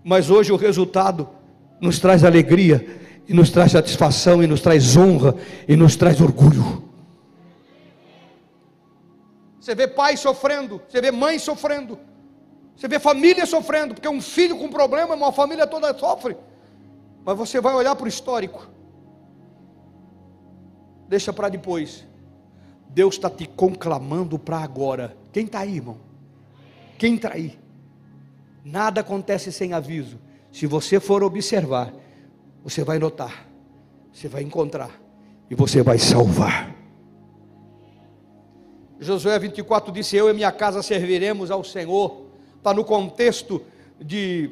Mas 0.04 0.30
hoje 0.30 0.52
o 0.52 0.56
resultado 0.56 1.28
nos 1.80 1.98
traz 1.98 2.24
alegria, 2.24 3.00
e 3.28 3.32
nos 3.32 3.50
traz 3.50 3.72
satisfação, 3.72 4.42
e 4.42 4.46
nos 4.46 4.60
traz 4.60 4.96
honra, 4.96 5.34
e 5.68 5.76
nos 5.76 5.94
traz 5.96 6.20
orgulho. 6.20 6.90
Você 9.60 9.74
vê 9.74 9.86
pai 9.86 10.16
sofrendo, 10.16 10.82
você 10.88 11.00
vê 11.00 11.10
mãe 11.10 11.38
sofrendo, 11.38 11.98
você 12.74 12.88
vê 12.88 12.98
família 12.98 13.46
sofrendo, 13.46 13.94
porque 13.94 14.08
um 14.08 14.20
filho 14.20 14.58
com 14.58 14.68
problema, 14.68 15.14
uma 15.14 15.32
família 15.32 15.66
toda 15.66 15.96
sofre. 15.96 16.36
Mas 17.24 17.36
você 17.36 17.60
vai 17.60 17.74
olhar 17.74 17.94
para 17.94 18.06
o 18.06 18.08
histórico, 18.08 18.68
deixa 21.08 21.32
para 21.32 21.48
depois. 21.48 22.09
Deus 22.92 23.14
está 23.14 23.30
te 23.30 23.46
conclamando 23.46 24.38
para 24.38 24.58
agora. 24.58 25.16
Quem 25.32 25.44
está 25.44 25.60
aí, 25.60 25.76
irmão? 25.76 25.98
Quem 26.98 27.14
está 27.14 27.32
aí? 27.32 27.58
Nada 28.64 29.00
acontece 29.00 29.52
sem 29.52 29.72
aviso. 29.72 30.18
Se 30.50 30.66
você 30.66 30.98
for 30.98 31.22
observar, 31.22 31.94
você 32.62 32.82
vai 32.82 32.98
notar, 32.98 33.48
você 34.12 34.28
vai 34.28 34.42
encontrar 34.42 34.90
e 35.48 35.54
você 35.54 35.82
vai 35.82 35.98
salvar. 35.98 36.74
Josué 38.98 39.38
24 39.38 39.92
disse: 39.92 40.16
Eu 40.16 40.28
e 40.28 40.34
minha 40.34 40.52
casa 40.52 40.82
serviremos 40.82 41.50
ao 41.50 41.62
Senhor. 41.62 42.26
Está 42.56 42.74
no 42.74 42.84
contexto 42.84 43.62
de 43.98 44.50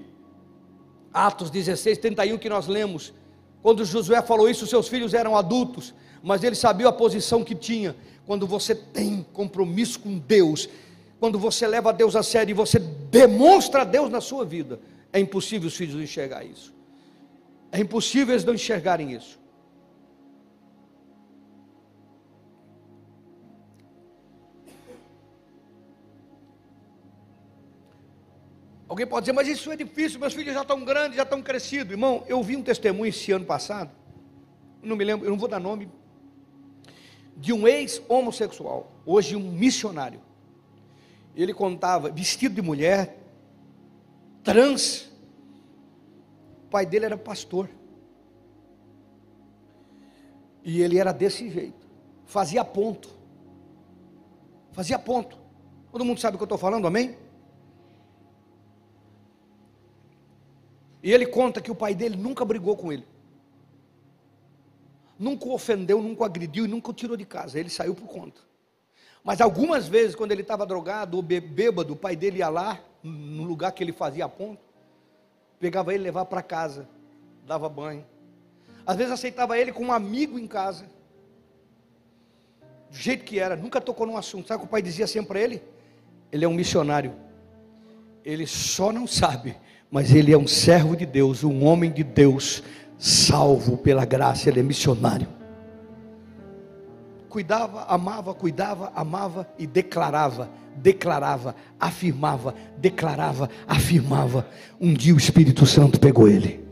Atos 1.12 1.50
16, 1.50 1.98
31 1.98 2.38
que 2.38 2.48
nós 2.48 2.66
lemos. 2.66 3.12
Quando 3.60 3.84
Josué 3.84 4.22
falou 4.22 4.48
isso, 4.48 4.66
seus 4.66 4.88
filhos 4.88 5.12
eram 5.12 5.36
adultos, 5.36 5.92
mas 6.22 6.44
ele 6.44 6.54
sabia 6.54 6.88
a 6.88 6.92
posição 6.92 7.44
que 7.44 7.54
tinha 7.54 7.94
quando 8.28 8.46
você 8.46 8.74
tem 8.74 9.26
compromisso 9.32 9.98
com 10.00 10.18
Deus, 10.18 10.68
quando 11.18 11.38
você 11.38 11.66
leva 11.66 11.94
Deus 11.94 12.14
a 12.14 12.22
sério 12.22 12.50
e 12.50 12.54
você 12.54 12.78
demonstra 12.78 13.80
a 13.80 13.84
Deus 13.84 14.10
na 14.10 14.20
sua 14.20 14.44
vida, 14.44 14.78
é 15.10 15.18
impossível 15.18 15.66
os 15.66 15.74
filhos 15.74 15.94
não 15.94 16.02
enxergar 16.02 16.44
isso. 16.44 16.74
É 17.72 17.80
impossível 17.80 18.34
eles 18.34 18.44
não 18.44 18.52
enxergarem 18.52 19.14
isso. 19.14 19.40
Alguém 28.86 29.06
pode 29.06 29.24
dizer, 29.24 29.32
mas 29.32 29.48
isso 29.48 29.72
é 29.72 29.76
difícil, 29.76 30.20
meus 30.20 30.34
filhos 30.34 30.52
já 30.52 30.60
estão 30.60 30.84
grandes, 30.84 31.16
já 31.16 31.22
estão 31.22 31.40
crescidos. 31.40 31.92
Irmão, 31.92 32.22
eu 32.28 32.42
vi 32.42 32.56
um 32.56 32.62
testemunho 32.62 33.08
esse 33.08 33.32
ano 33.32 33.46
passado, 33.46 33.90
não 34.82 34.96
me 34.96 35.04
lembro, 35.04 35.24
eu 35.26 35.30
não 35.30 35.38
vou 35.38 35.48
dar 35.48 35.58
nome, 35.58 35.90
de 37.38 37.52
um 37.52 37.68
ex-homossexual, 37.68 38.90
hoje 39.06 39.36
um 39.36 39.52
missionário. 39.52 40.20
Ele 41.36 41.54
contava, 41.54 42.10
vestido 42.10 42.56
de 42.56 42.60
mulher, 42.60 43.16
trans. 44.42 45.08
O 46.64 46.70
pai 46.70 46.84
dele 46.84 47.06
era 47.06 47.16
pastor. 47.16 47.70
E 50.64 50.82
ele 50.82 50.98
era 50.98 51.12
desse 51.12 51.48
jeito. 51.48 51.86
Fazia 52.26 52.64
ponto. 52.64 53.08
Fazia 54.72 54.98
ponto. 54.98 55.38
Todo 55.92 56.04
mundo 56.04 56.20
sabe 56.20 56.34
o 56.34 56.38
que 56.38 56.42
eu 56.42 56.46
estou 56.46 56.58
falando, 56.58 56.88
amém? 56.88 57.16
E 61.02 61.12
ele 61.12 61.24
conta 61.24 61.60
que 61.60 61.70
o 61.70 61.74
pai 61.74 61.94
dele 61.94 62.16
nunca 62.16 62.44
brigou 62.44 62.76
com 62.76 62.92
ele 62.92 63.06
nunca 65.18 65.46
o 65.46 65.52
ofendeu, 65.52 66.00
nunca 66.00 66.22
o 66.22 66.24
agrediu 66.24 66.64
e 66.64 66.68
nunca 66.68 66.90
o 66.90 66.94
tirou 66.94 67.16
de 67.16 67.24
casa. 67.24 67.58
Ele 67.58 67.68
saiu 67.68 67.94
por 67.94 68.06
conta. 68.06 68.40
Mas 69.24 69.40
algumas 69.40 69.88
vezes, 69.88 70.14
quando 70.14 70.32
ele 70.32 70.42
estava 70.42 70.64
drogado 70.64 71.16
ou 71.16 71.22
bêbado, 71.22 71.92
o 71.92 71.96
pai 71.96 72.16
dele 72.16 72.38
ia 72.38 72.48
lá, 72.48 72.80
no 73.02 73.44
lugar 73.44 73.72
que 73.72 73.82
ele 73.82 73.92
fazia 73.92 74.28
ponto, 74.28 74.62
pegava 75.58 75.92
ele 75.92 76.04
levava 76.04 76.26
para 76.26 76.42
casa, 76.42 76.88
dava 77.46 77.68
banho. 77.68 78.06
Às 78.86 78.96
vezes 78.96 79.12
aceitava 79.12 79.58
ele 79.58 79.72
com 79.72 79.84
um 79.86 79.92
amigo 79.92 80.38
em 80.38 80.46
casa, 80.46 80.86
do 82.90 82.96
jeito 82.96 83.24
que 83.24 83.38
era, 83.38 83.54
nunca 83.54 83.80
tocou 83.80 84.06
num 84.06 84.16
assunto. 84.16 84.48
Sabe 84.48 84.58
o 84.58 84.60
que 84.60 84.66
o 84.66 84.70
pai 84.70 84.80
dizia 84.80 85.06
sempre 85.06 85.28
para 85.28 85.40
ele? 85.40 85.62
Ele 86.32 86.44
é 86.44 86.48
um 86.48 86.54
missionário. 86.54 87.12
Ele 88.24 88.46
só 88.46 88.92
não 88.92 89.06
sabe, 89.06 89.56
mas 89.90 90.14
ele 90.14 90.32
é 90.32 90.38
um 90.38 90.46
servo 90.46 90.96
de 90.96 91.04
Deus, 91.04 91.44
um 91.44 91.64
homem 91.64 91.90
de 91.90 92.02
Deus, 92.02 92.62
salvo 92.98 93.76
pela 93.76 94.04
graça, 94.04 94.48
ele 94.48 94.60
é 94.60 94.62
missionário. 94.62 95.28
Cuidava, 97.28 97.84
amava, 97.84 98.34
cuidava, 98.34 98.92
amava 98.94 99.48
e 99.58 99.66
declarava, 99.66 100.50
declarava, 100.74 101.54
afirmava, 101.78 102.54
declarava, 102.76 103.48
afirmava. 103.66 104.48
Um 104.80 104.92
dia 104.92 105.14
o 105.14 105.18
Espírito 105.18 105.64
Santo 105.66 106.00
pegou 106.00 106.26
ele. 106.26 106.66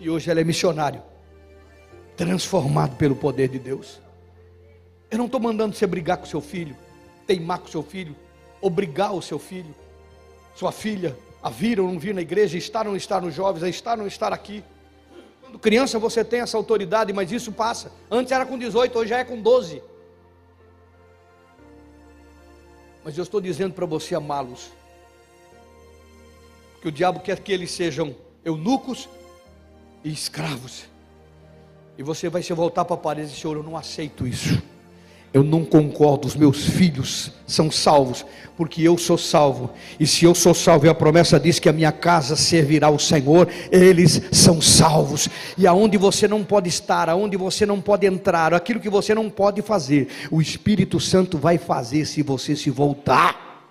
E 0.00 0.10
hoje 0.10 0.30
ele 0.30 0.40
é 0.40 0.44
missionário, 0.44 1.02
transformado 2.16 2.96
pelo 2.96 3.14
poder 3.14 3.48
de 3.48 3.58
Deus. 3.58 4.00
Eu 5.10 5.18
não 5.18 5.26
estou 5.26 5.40
mandando 5.40 5.76
você 5.76 5.86
brigar 5.86 6.16
com 6.16 6.26
seu 6.26 6.40
filho, 6.40 6.76
teimar 7.26 7.58
com 7.58 7.68
seu 7.68 7.82
filho, 7.82 8.16
obrigar 8.60 9.14
o 9.14 9.22
seu 9.22 9.38
filho, 9.38 9.74
sua 10.56 10.72
filha, 10.72 11.16
a 11.44 11.50
vir 11.50 11.78
ou 11.78 11.92
não 11.92 11.98
vir 11.98 12.14
na 12.14 12.22
igreja, 12.22 12.56
estar 12.56 12.86
ou 12.86 12.92
não 12.92 12.96
estar 12.96 13.20
nos 13.20 13.34
jovens, 13.34 13.62
a 13.62 13.68
estar 13.68 13.92
ou 13.92 13.98
não 13.98 14.06
estar 14.06 14.32
aqui. 14.32 14.64
Quando 15.42 15.58
criança 15.58 15.98
você 15.98 16.24
tem 16.24 16.40
essa 16.40 16.56
autoridade, 16.56 17.12
mas 17.12 17.30
isso 17.30 17.52
passa. 17.52 17.92
Antes 18.10 18.32
era 18.32 18.46
com 18.46 18.58
18, 18.58 18.98
hoje 18.98 19.10
já 19.10 19.18
é 19.18 19.24
com 19.24 19.38
12. 19.38 19.82
Mas 23.04 23.18
eu 23.18 23.24
estou 23.24 23.42
dizendo 23.42 23.74
para 23.74 23.84
você 23.84 24.14
amá-los. 24.14 24.70
Que 26.80 26.88
o 26.88 26.92
diabo 26.92 27.20
quer 27.20 27.38
que 27.40 27.52
eles 27.52 27.72
sejam 27.72 28.16
eunucos 28.42 29.06
e 30.02 30.10
escravos. 30.10 30.86
E 31.98 32.02
você 32.02 32.30
vai 32.30 32.42
se 32.42 32.54
voltar 32.54 32.86
para 32.86 32.94
a 32.94 32.98
parede 32.98 33.26
e 33.26 33.30
dizer, 33.32 33.42
Senhor, 33.42 33.56
eu 33.58 33.62
não 33.62 33.76
aceito 33.76 34.26
isso 34.26 34.62
eu 35.34 35.42
não 35.42 35.64
concordo, 35.64 36.28
os 36.28 36.36
meus 36.36 36.64
filhos 36.64 37.32
são 37.44 37.68
salvos, 37.68 38.24
porque 38.56 38.80
eu 38.82 38.96
sou 38.96 39.18
salvo, 39.18 39.72
e 39.98 40.06
se 40.06 40.24
eu 40.24 40.32
sou 40.32 40.54
salvo, 40.54 40.86
e 40.86 40.88
a 40.88 40.94
promessa 40.94 41.40
diz 41.40 41.58
que 41.58 41.68
a 41.68 41.72
minha 41.72 41.90
casa 41.90 42.36
servirá 42.36 42.86
ao 42.86 43.00
Senhor, 43.00 43.48
eles 43.72 44.22
são 44.30 44.62
salvos, 44.62 45.28
e 45.58 45.66
aonde 45.66 45.98
você 45.98 46.28
não 46.28 46.44
pode 46.44 46.68
estar, 46.68 47.10
aonde 47.10 47.36
você 47.36 47.66
não 47.66 47.80
pode 47.80 48.06
entrar, 48.06 48.54
aquilo 48.54 48.78
que 48.78 48.88
você 48.88 49.12
não 49.12 49.28
pode 49.28 49.60
fazer, 49.60 50.06
o 50.30 50.40
Espírito 50.40 51.00
Santo 51.00 51.36
vai 51.36 51.58
fazer 51.58 52.04
se 52.04 52.22
você 52.22 52.54
se 52.54 52.70
voltar. 52.70 53.66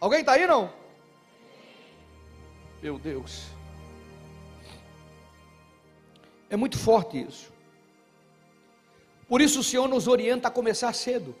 Alguém 0.00 0.20
está 0.20 0.32
aí 0.32 0.46
não? 0.46 0.70
Meu 2.82 2.98
Deus, 2.98 3.42
é 6.48 6.56
muito 6.56 6.78
forte 6.78 7.20
isso. 7.20 7.53
Por 9.34 9.42
isso 9.42 9.58
o 9.58 9.64
Senhor 9.64 9.88
nos 9.88 10.06
orienta 10.06 10.46
a 10.46 10.50
começar 10.50 10.92
cedo. 10.92 11.34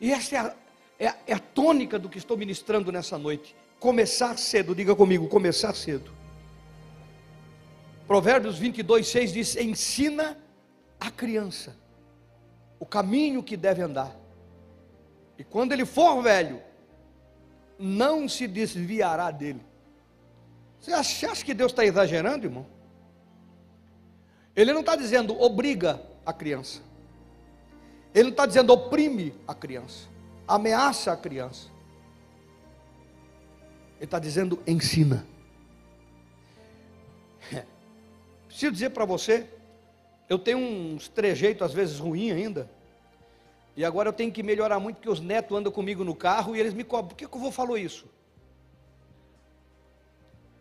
E 0.00 0.10
essa 0.10 0.34
é 0.34 0.38
a, 0.38 0.54
é 0.98 1.14
é 1.26 1.34
a 1.34 1.38
tônica 1.38 1.98
do 1.98 2.08
que 2.08 2.16
estou 2.16 2.38
ministrando 2.38 2.90
nessa 2.90 3.18
noite. 3.18 3.54
Começar 3.78 4.38
cedo, 4.38 4.74
diga 4.74 4.96
comigo, 4.96 5.28
começar 5.28 5.74
cedo. 5.74 6.10
Provérbios 8.06 8.56
22, 8.56 9.06
6 9.06 9.30
diz: 9.30 9.56
Ensina 9.56 10.38
a 10.98 11.10
criança 11.10 11.76
o 12.78 12.86
caminho 12.86 13.42
que 13.42 13.58
deve 13.58 13.82
andar, 13.82 14.16
e 15.36 15.44
quando 15.44 15.72
ele 15.72 15.84
for 15.84 16.22
velho, 16.22 16.62
não 17.78 18.26
se 18.26 18.48
desviará 18.48 19.30
dele. 19.30 19.60
Você 20.80 21.26
acha 21.26 21.44
que 21.44 21.52
Deus 21.52 21.72
está 21.72 21.84
exagerando, 21.84 22.46
irmão? 22.46 22.66
Ele 24.56 24.72
não 24.72 24.80
está 24.80 24.96
dizendo 24.96 25.38
obriga 25.38 26.08
a 26.30 26.32
criança. 26.32 26.80
Ele 28.14 28.24
não 28.24 28.30
está 28.30 28.46
dizendo 28.46 28.72
oprime 28.72 29.34
a 29.46 29.54
criança, 29.54 30.08
ameaça 30.46 31.12
a 31.12 31.16
criança. 31.16 31.68
Ele 33.96 34.04
está 34.04 34.18
dizendo: 34.18 34.58
ensina. 34.66 35.26
Preciso 38.48 38.72
dizer 38.72 38.90
para 38.90 39.04
você, 39.04 39.46
eu 40.28 40.38
tenho 40.38 40.58
uns 40.58 41.08
trejeitos 41.08 41.62
às 41.62 41.72
vezes 41.72 41.98
ruins 41.98 42.32
ainda. 42.32 42.70
E 43.76 43.84
agora 43.84 44.08
eu 44.08 44.12
tenho 44.12 44.32
que 44.32 44.42
melhorar 44.42 44.80
muito, 44.80 44.96
porque 44.96 45.08
os 45.08 45.20
netos 45.20 45.56
andam 45.56 45.72
comigo 45.72 46.02
no 46.02 46.14
carro 46.14 46.56
e 46.56 46.60
eles 46.60 46.74
me 46.74 46.84
cobram. 46.84 47.08
Por 47.08 47.16
que, 47.16 47.26
que 47.26 47.36
o 47.36 47.40
vou 47.40 47.52
falou 47.52 47.78
isso? 47.78 48.06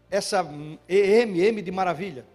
Essa 0.10 0.46
EMM 0.88 1.62
de 1.62 1.72
maravilha. 1.72 2.26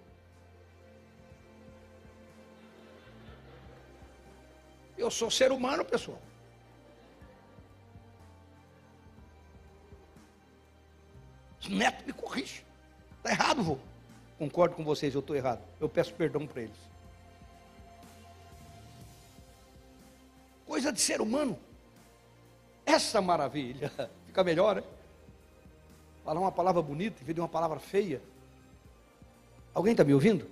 Eu 5.05 5.11
sou 5.11 5.31
ser 5.31 5.53
humano, 5.53 5.85
pessoal. 5.85 6.19
Os 11.61 11.69
netos 11.69 12.07
me 12.07 12.13
corrigem. 12.15 12.65
Está 13.19 13.31
errado, 13.31 13.63
vô. 13.63 13.79
Concordo 14.39 14.75
com 14.75 14.83
vocês, 14.83 15.13
eu 15.13 15.21
estou 15.21 15.37
errado. 15.37 15.61
Eu 15.79 15.91
peço 15.91 16.15
perdão 16.15 16.47
para 16.47 16.63
eles. 16.63 16.77
Coisa 20.67 20.91
de 20.91 21.03
ser 21.03 21.21
humano. 21.21 21.59
Essa 22.87 23.21
maravilha. 23.21 23.93
Fica 24.27 24.43
melhor, 24.43 24.77
né? 24.77 24.85
Falar 26.25 26.41
uma 26.41 26.53
palavra 26.53 26.81
bonita 26.81 27.21
em 27.21 27.27
vez 27.27 27.35
de 27.35 27.43
uma 27.43 27.49
palavra 27.49 27.79
feia. 27.79 28.23
Alguém 29.75 29.93
está 29.93 30.03
me 30.03 30.15
ouvindo? 30.15 30.49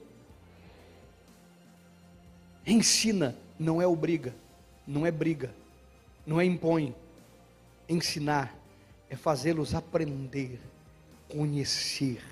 Ensina, 2.67 3.35
não 3.63 3.81
é 3.81 3.87
obriga, 3.87 4.35
não 4.87 5.07
é 5.07 5.11
briga, 5.11 5.55
não 6.27 6.41
é 6.41 6.45
impõe. 6.45 6.95
Ensinar 7.89 8.55
é 9.09 9.17
fazê-los 9.17 9.75
aprender, 9.75 10.61
conhecer. 11.29 12.23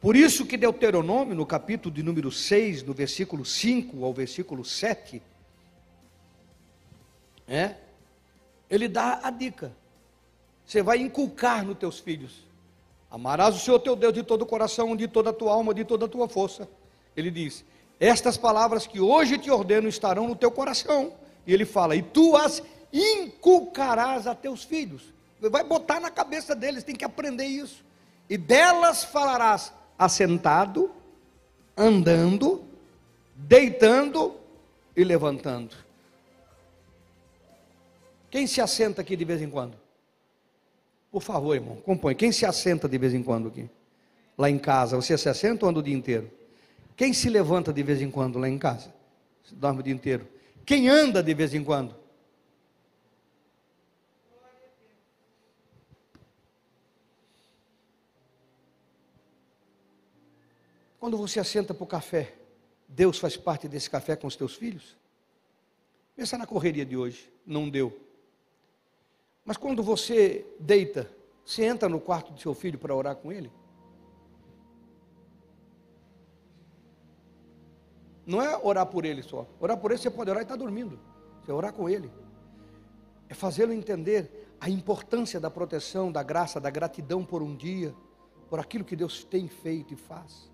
Por 0.00 0.14
isso 0.14 0.44
que 0.44 0.56
Deuteronômio, 0.56 1.34
no 1.34 1.46
capítulo 1.46 1.94
de 1.94 2.02
número 2.02 2.30
6, 2.30 2.82
no 2.82 2.92
versículo 2.92 3.44
5 3.44 4.04
ao 4.04 4.12
versículo 4.12 4.64
7, 4.64 5.22
é, 7.48 7.74
ele 8.68 8.88
dá 8.88 9.20
a 9.22 9.30
dica. 9.30 9.72
Você 10.64 10.82
vai 10.82 10.98
inculcar 10.98 11.64
nos 11.64 11.78
teus 11.78 11.98
filhos 11.98 12.46
Amarás 13.10 13.56
o 13.56 13.58
Senhor 13.58 13.78
teu 13.78 13.94
Deus 13.94 14.12
de 14.12 14.22
todo 14.22 14.42
o 14.42 14.46
coração, 14.46 14.96
de 14.96 15.06
toda 15.06 15.30
a 15.30 15.32
tua 15.32 15.52
alma, 15.52 15.72
de 15.72 15.84
toda 15.84 16.06
a 16.06 16.08
tua 16.08 16.28
força. 16.28 16.68
Ele 17.16 17.30
diz: 17.30 17.64
Estas 17.98 18.36
palavras 18.36 18.86
que 18.86 19.00
hoje 19.00 19.38
te 19.38 19.50
ordeno 19.50 19.88
estarão 19.88 20.28
no 20.28 20.36
teu 20.36 20.50
coração. 20.50 21.12
E 21.46 21.52
ele 21.52 21.64
fala: 21.64 21.96
E 21.96 22.02
tu 22.02 22.36
as 22.36 22.62
inculcarás 22.92 24.26
a 24.26 24.34
teus 24.34 24.64
filhos. 24.64 25.14
Vai 25.40 25.64
botar 25.64 26.00
na 26.00 26.10
cabeça 26.10 26.54
deles, 26.54 26.82
tem 26.82 26.94
que 26.94 27.04
aprender 27.04 27.44
isso. 27.44 27.84
E 28.28 28.36
delas 28.36 29.04
falarás 29.04 29.72
assentado, 29.98 30.90
andando, 31.76 32.64
deitando 33.34 34.34
e 34.96 35.04
levantando. 35.04 35.76
Quem 38.30 38.46
se 38.46 38.60
assenta 38.60 39.02
aqui 39.02 39.16
de 39.16 39.24
vez 39.24 39.40
em 39.40 39.48
quando? 39.48 39.76
Por 41.10 41.22
favor, 41.22 41.54
irmão, 41.54 41.76
compõe. 41.76 42.14
Quem 42.14 42.32
se 42.32 42.44
assenta 42.44 42.88
de 42.88 42.98
vez 42.98 43.14
em 43.14 43.22
quando 43.22 43.48
aqui? 43.48 43.70
Lá 44.36 44.50
em 44.50 44.58
casa, 44.58 44.96
você 44.96 45.16
se 45.16 45.28
assenta 45.28 45.64
ou 45.64 45.70
anda 45.70 45.80
o 45.80 45.82
dia 45.82 45.94
inteiro? 45.94 46.30
Quem 46.96 47.12
se 47.12 47.28
levanta 47.28 47.72
de 47.72 47.82
vez 47.82 48.00
em 48.00 48.10
quando 48.10 48.38
lá 48.38 48.48
em 48.48 48.58
casa? 48.58 48.92
Você 49.44 49.54
dorme 49.54 49.80
o 49.80 49.82
dia 49.82 49.92
inteiro. 49.92 50.26
Quem 50.64 50.88
anda 50.88 51.22
de 51.22 51.34
vez 51.34 51.52
em 51.52 51.62
quando? 51.62 51.94
Quando 60.98 61.18
você 61.18 61.38
assenta 61.38 61.74
para 61.74 61.84
o 61.84 61.86
café, 61.86 62.34
Deus 62.88 63.18
faz 63.18 63.36
parte 63.36 63.68
desse 63.68 63.88
café 63.88 64.16
com 64.16 64.26
os 64.26 64.34
teus 64.34 64.56
filhos? 64.56 64.96
Pensa 66.16 66.38
na 66.38 66.46
correria 66.46 66.84
de 66.84 66.96
hoje, 66.96 67.30
não 67.46 67.68
deu. 67.68 67.96
Mas 69.44 69.58
quando 69.58 69.82
você 69.82 70.46
deita, 70.58 71.08
você 71.44 71.64
entra 71.64 71.88
no 71.88 72.00
quarto 72.00 72.32
do 72.32 72.40
seu 72.40 72.54
filho 72.54 72.78
para 72.78 72.94
orar 72.94 73.14
com 73.14 73.30
ele? 73.30 73.52
Não 78.26 78.42
é 78.42 78.58
orar 78.60 78.84
por 78.86 79.04
ele 79.04 79.22
só. 79.22 79.46
Orar 79.60 79.76
por 79.78 79.92
ele 79.92 80.00
você 80.00 80.10
pode 80.10 80.28
orar 80.28 80.42
e 80.42 80.44
está 80.44 80.56
dormindo. 80.56 80.98
Você 81.40 81.52
orar 81.52 81.72
com 81.72 81.88
ele. 81.88 82.10
É 83.28 83.34
fazê-lo 83.34 83.72
entender 83.72 84.54
a 84.60 84.68
importância 84.68 85.38
da 85.38 85.48
proteção, 85.48 86.10
da 86.10 86.22
graça, 86.22 86.60
da 86.60 86.68
gratidão 86.68 87.24
por 87.24 87.40
um 87.40 87.54
dia, 87.54 87.94
por 88.50 88.58
aquilo 88.58 88.84
que 88.84 88.96
Deus 88.96 89.22
tem 89.22 89.46
feito 89.46 89.94
e 89.94 89.96
faz. 89.96 90.50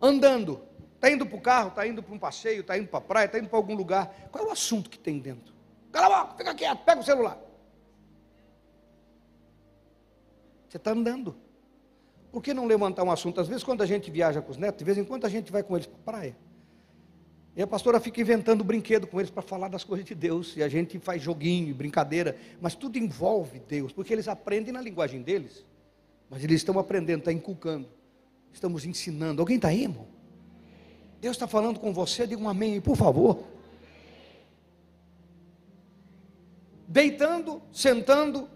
Andando, 0.00 0.60
está 0.96 1.10
indo 1.10 1.24
para 1.24 1.38
o 1.38 1.40
carro, 1.40 1.68
está 1.68 1.86
indo 1.86 2.02
para 2.02 2.14
um 2.14 2.18
passeio, 2.18 2.60
está 2.62 2.76
indo 2.76 2.88
para 2.88 2.98
a 2.98 3.02
praia, 3.02 3.26
está 3.26 3.38
indo 3.38 3.48
para 3.48 3.58
algum 3.58 3.74
lugar. 3.74 4.28
Qual 4.32 4.44
é 4.44 4.48
o 4.48 4.50
assunto 4.50 4.90
que 4.90 4.98
tem 4.98 5.20
dentro? 5.20 5.54
Cala 5.92 6.06
a 6.06 6.24
boca, 6.24 6.38
fica 6.38 6.54
quieto, 6.54 6.84
pega 6.84 7.00
o 7.00 7.04
celular. 7.04 7.38
Você 10.68 10.76
está 10.76 10.90
andando. 10.90 11.43
Por 12.34 12.42
que 12.42 12.52
não 12.52 12.66
levantar 12.66 13.04
um 13.04 13.12
assunto? 13.12 13.40
Às 13.40 13.46
vezes, 13.46 13.62
quando 13.62 13.82
a 13.82 13.86
gente 13.86 14.10
viaja 14.10 14.42
com 14.42 14.50
os 14.50 14.56
netos, 14.56 14.80
de 14.80 14.84
vez 14.84 14.98
em 14.98 15.04
quando 15.04 15.24
a 15.24 15.28
gente 15.28 15.52
vai 15.52 15.62
com 15.62 15.76
eles 15.76 15.86
para 15.86 15.98
a 16.00 16.02
praia. 16.02 16.36
E 17.54 17.62
a 17.62 17.66
pastora 17.68 18.00
fica 18.00 18.20
inventando 18.20 18.64
brinquedo 18.64 19.06
com 19.06 19.20
eles 19.20 19.30
para 19.30 19.40
falar 19.40 19.68
das 19.68 19.84
coisas 19.84 20.04
de 20.04 20.16
Deus. 20.16 20.56
E 20.56 20.62
a 20.64 20.68
gente 20.68 20.98
faz 20.98 21.22
joguinho, 21.22 21.72
brincadeira, 21.72 22.36
mas 22.60 22.74
tudo 22.74 22.98
envolve 22.98 23.60
Deus, 23.60 23.92
porque 23.92 24.12
eles 24.12 24.26
aprendem 24.26 24.72
na 24.72 24.80
linguagem 24.80 25.22
deles. 25.22 25.64
Mas 26.28 26.42
eles 26.42 26.56
estão 26.56 26.76
aprendendo, 26.76 27.20
está 27.20 27.32
inculcando. 27.32 27.88
Estamos 28.52 28.84
ensinando. 28.84 29.40
Alguém 29.40 29.54
está 29.54 29.68
aí, 29.68 29.84
irmão? 29.84 30.08
Deus 31.20 31.36
está 31.36 31.46
falando 31.46 31.78
com 31.78 31.92
você, 31.92 32.26
diga 32.26 32.42
um 32.42 32.48
amém, 32.48 32.80
por 32.80 32.96
favor. 32.96 33.44
deitando, 36.88 37.62
sentando, 37.72 38.48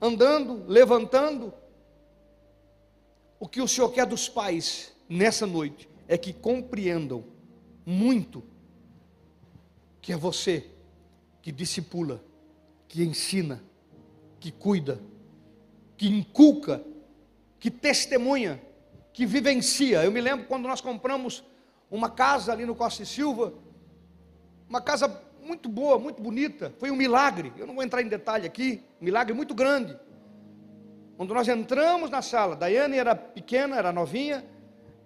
andando, 0.00 0.64
levantando. 0.66 1.52
O 3.46 3.48
que 3.48 3.62
o 3.62 3.68
Senhor 3.68 3.88
quer 3.90 4.04
dos 4.06 4.28
pais 4.28 4.92
nessa 5.08 5.46
noite 5.46 5.88
é 6.08 6.18
que 6.18 6.32
compreendam 6.32 7.22
muito 7.86 8.42
que 10.02 10.12
é 10.12 10.16
você 10.16 10.68
que 11.40 11.52
discipula, 11.52 12.24
que 12.88 13.04
ensina, 13.04 13.62
que 14.40 14.50
cuida, 14.50 15.00
que 15.96 16.08
inculca, 16.08 16.84
que 17.60 17.70
testemunha, 17.70 18.60
que 19.12 19.24
vivencia. 19.24 20.02
Eu 20.02 20.10
me 20.10 20.20
lembro 20.20 20.46
quando 20.46 20.66
nós 20.66 20.80
compramos 20.80 21.44
uma 21.88 22.10
casa 22.10 22.50
ali 22.50 22.66
no 22.66 22.74
Costa 22.74 23.04
e 23.04 23.06
Silva, 23.06 23.54
uma 24.68 24.80
casa 24.80 25.22
muito 25.40 25.68
boa, 25.68 26.00
muito 26.00 26.20
bonita. 26.20 26.74
Foi 26.80 26.90
um 26.90 26.96
milagre. 26.96 27.52
Eu 27.56 27.68
não 27.68 27.76
vou 27.76 27.84
entrar 27.84 28.02
em 28.02 28.08
detalhe 28.08 28.44
aqui. 28.44 28.82
Milagre 29.00 29.32
muito 29.32 29.54
grande. 29.54 29.96
Quando 31.16 31.32
nós 31.32 31.48
entramos 31.48 32.10
na 32.10 32.20
sala, 32.20 32.54
Daiane 32.54 32.98
era 32.98 33.14
pequena, 33.14 33.76
era 33.76 33.92
novinha, 33.92 34.44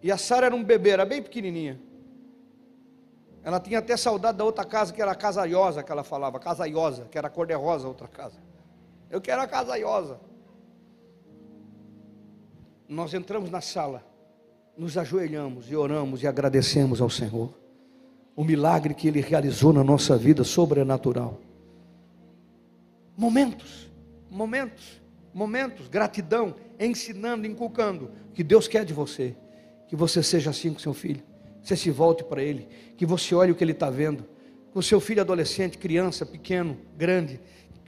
e 0.02 0.10
a 0.10 0.16
Sara 0.16 0.46
era 0.46 0.54
um 0.54 0.64
bebê, 0.64 0.90
era 0.90 1.06
bem 1.06 1.22
pequenininha. 1.22 1.80
Ela 3.42 3.60
tinha 3.60 3.78
até 3.78 3.96
saudade 3.96 4.38
da 4.38 4.44
outra 4.44 4.64
casa, 4.64 4.92
que 4.92 5.00
era 5.00 5.12
a 5.12 5.14
casaiosa, 5.14 5.82
que 5.82 5.92
ela 5.92 6.02
falava, 6.02 6.38
casaiosa, 6.38 7.04
que 7.10 7.16
era 7.16 7.30
cor-de-rosa 7.30 7.86
outra 7.86 8.08
casa. 8.08 8.38
Eu 9.08 9.20
quero 9.20 9.40
a 9.40 9.46
casaiosa. 9.46 10.20
Nós 12.88 13.14
entramos 13.14 13.50
na 13.50 13.60
sala, 13.60 14.04
nos 14.76 14.98
ajoelhamos 14.98 15.70
e 15.70 15.76
oramos 15.76 16.22
e 16.22 16.26
agradecemos 16.26 17.00
ao 17.00 17.08
Senhor 17.08 17.54
o 18.34 18.44
milagre 18.44 18.94
que 18.94 19.06
Ele 19.06 19.20
realizou 19.20 19.72
na 19.72 19.84
nossa 19.84 20.16
vida 20.16 20.42
sobrenatural. 20.42 21.38
Momentos, 23.16 23.90
momentos, 24.30 24.99
momentos, 25.32 25.88
gratidão, 25.88 26.54
ensinando, 26.78 27.46
inculcando 27.46 28.10
que 28.34 28.42
Deus 28.42 28.66
quer 28.66 28.84
de 28.84 28.92
você, 28.92 29.34
que 29.88 29.96
você 29.96 30.22
seja 30.22 30.50
assim 30.50 30.72
com 30.72 30.78
seu 30.78 30.94
filho, 30.94 31.22
que 31.62 31.68
você 31.68 31.76
se 31.76 31.90
volte 31.90 32.24
para 32.24 32.42
Ele, 32.42 32.68
que 32.96 33.06
você 33.06 33.34
olhe 33.34 33.52
o 33.52 33.54
que 33.54 33.64
Ele 33.64 33.72
está 33.72 33.90
vendo, 33.90 34.26
com 34.72 34.80
seu 34.80 35.00
filho 35.00 35.20
adolescente, 35.20 35.78
criança, 35.78 36.24
pequeno, 36.24 36.78
grande, 36.96 37.40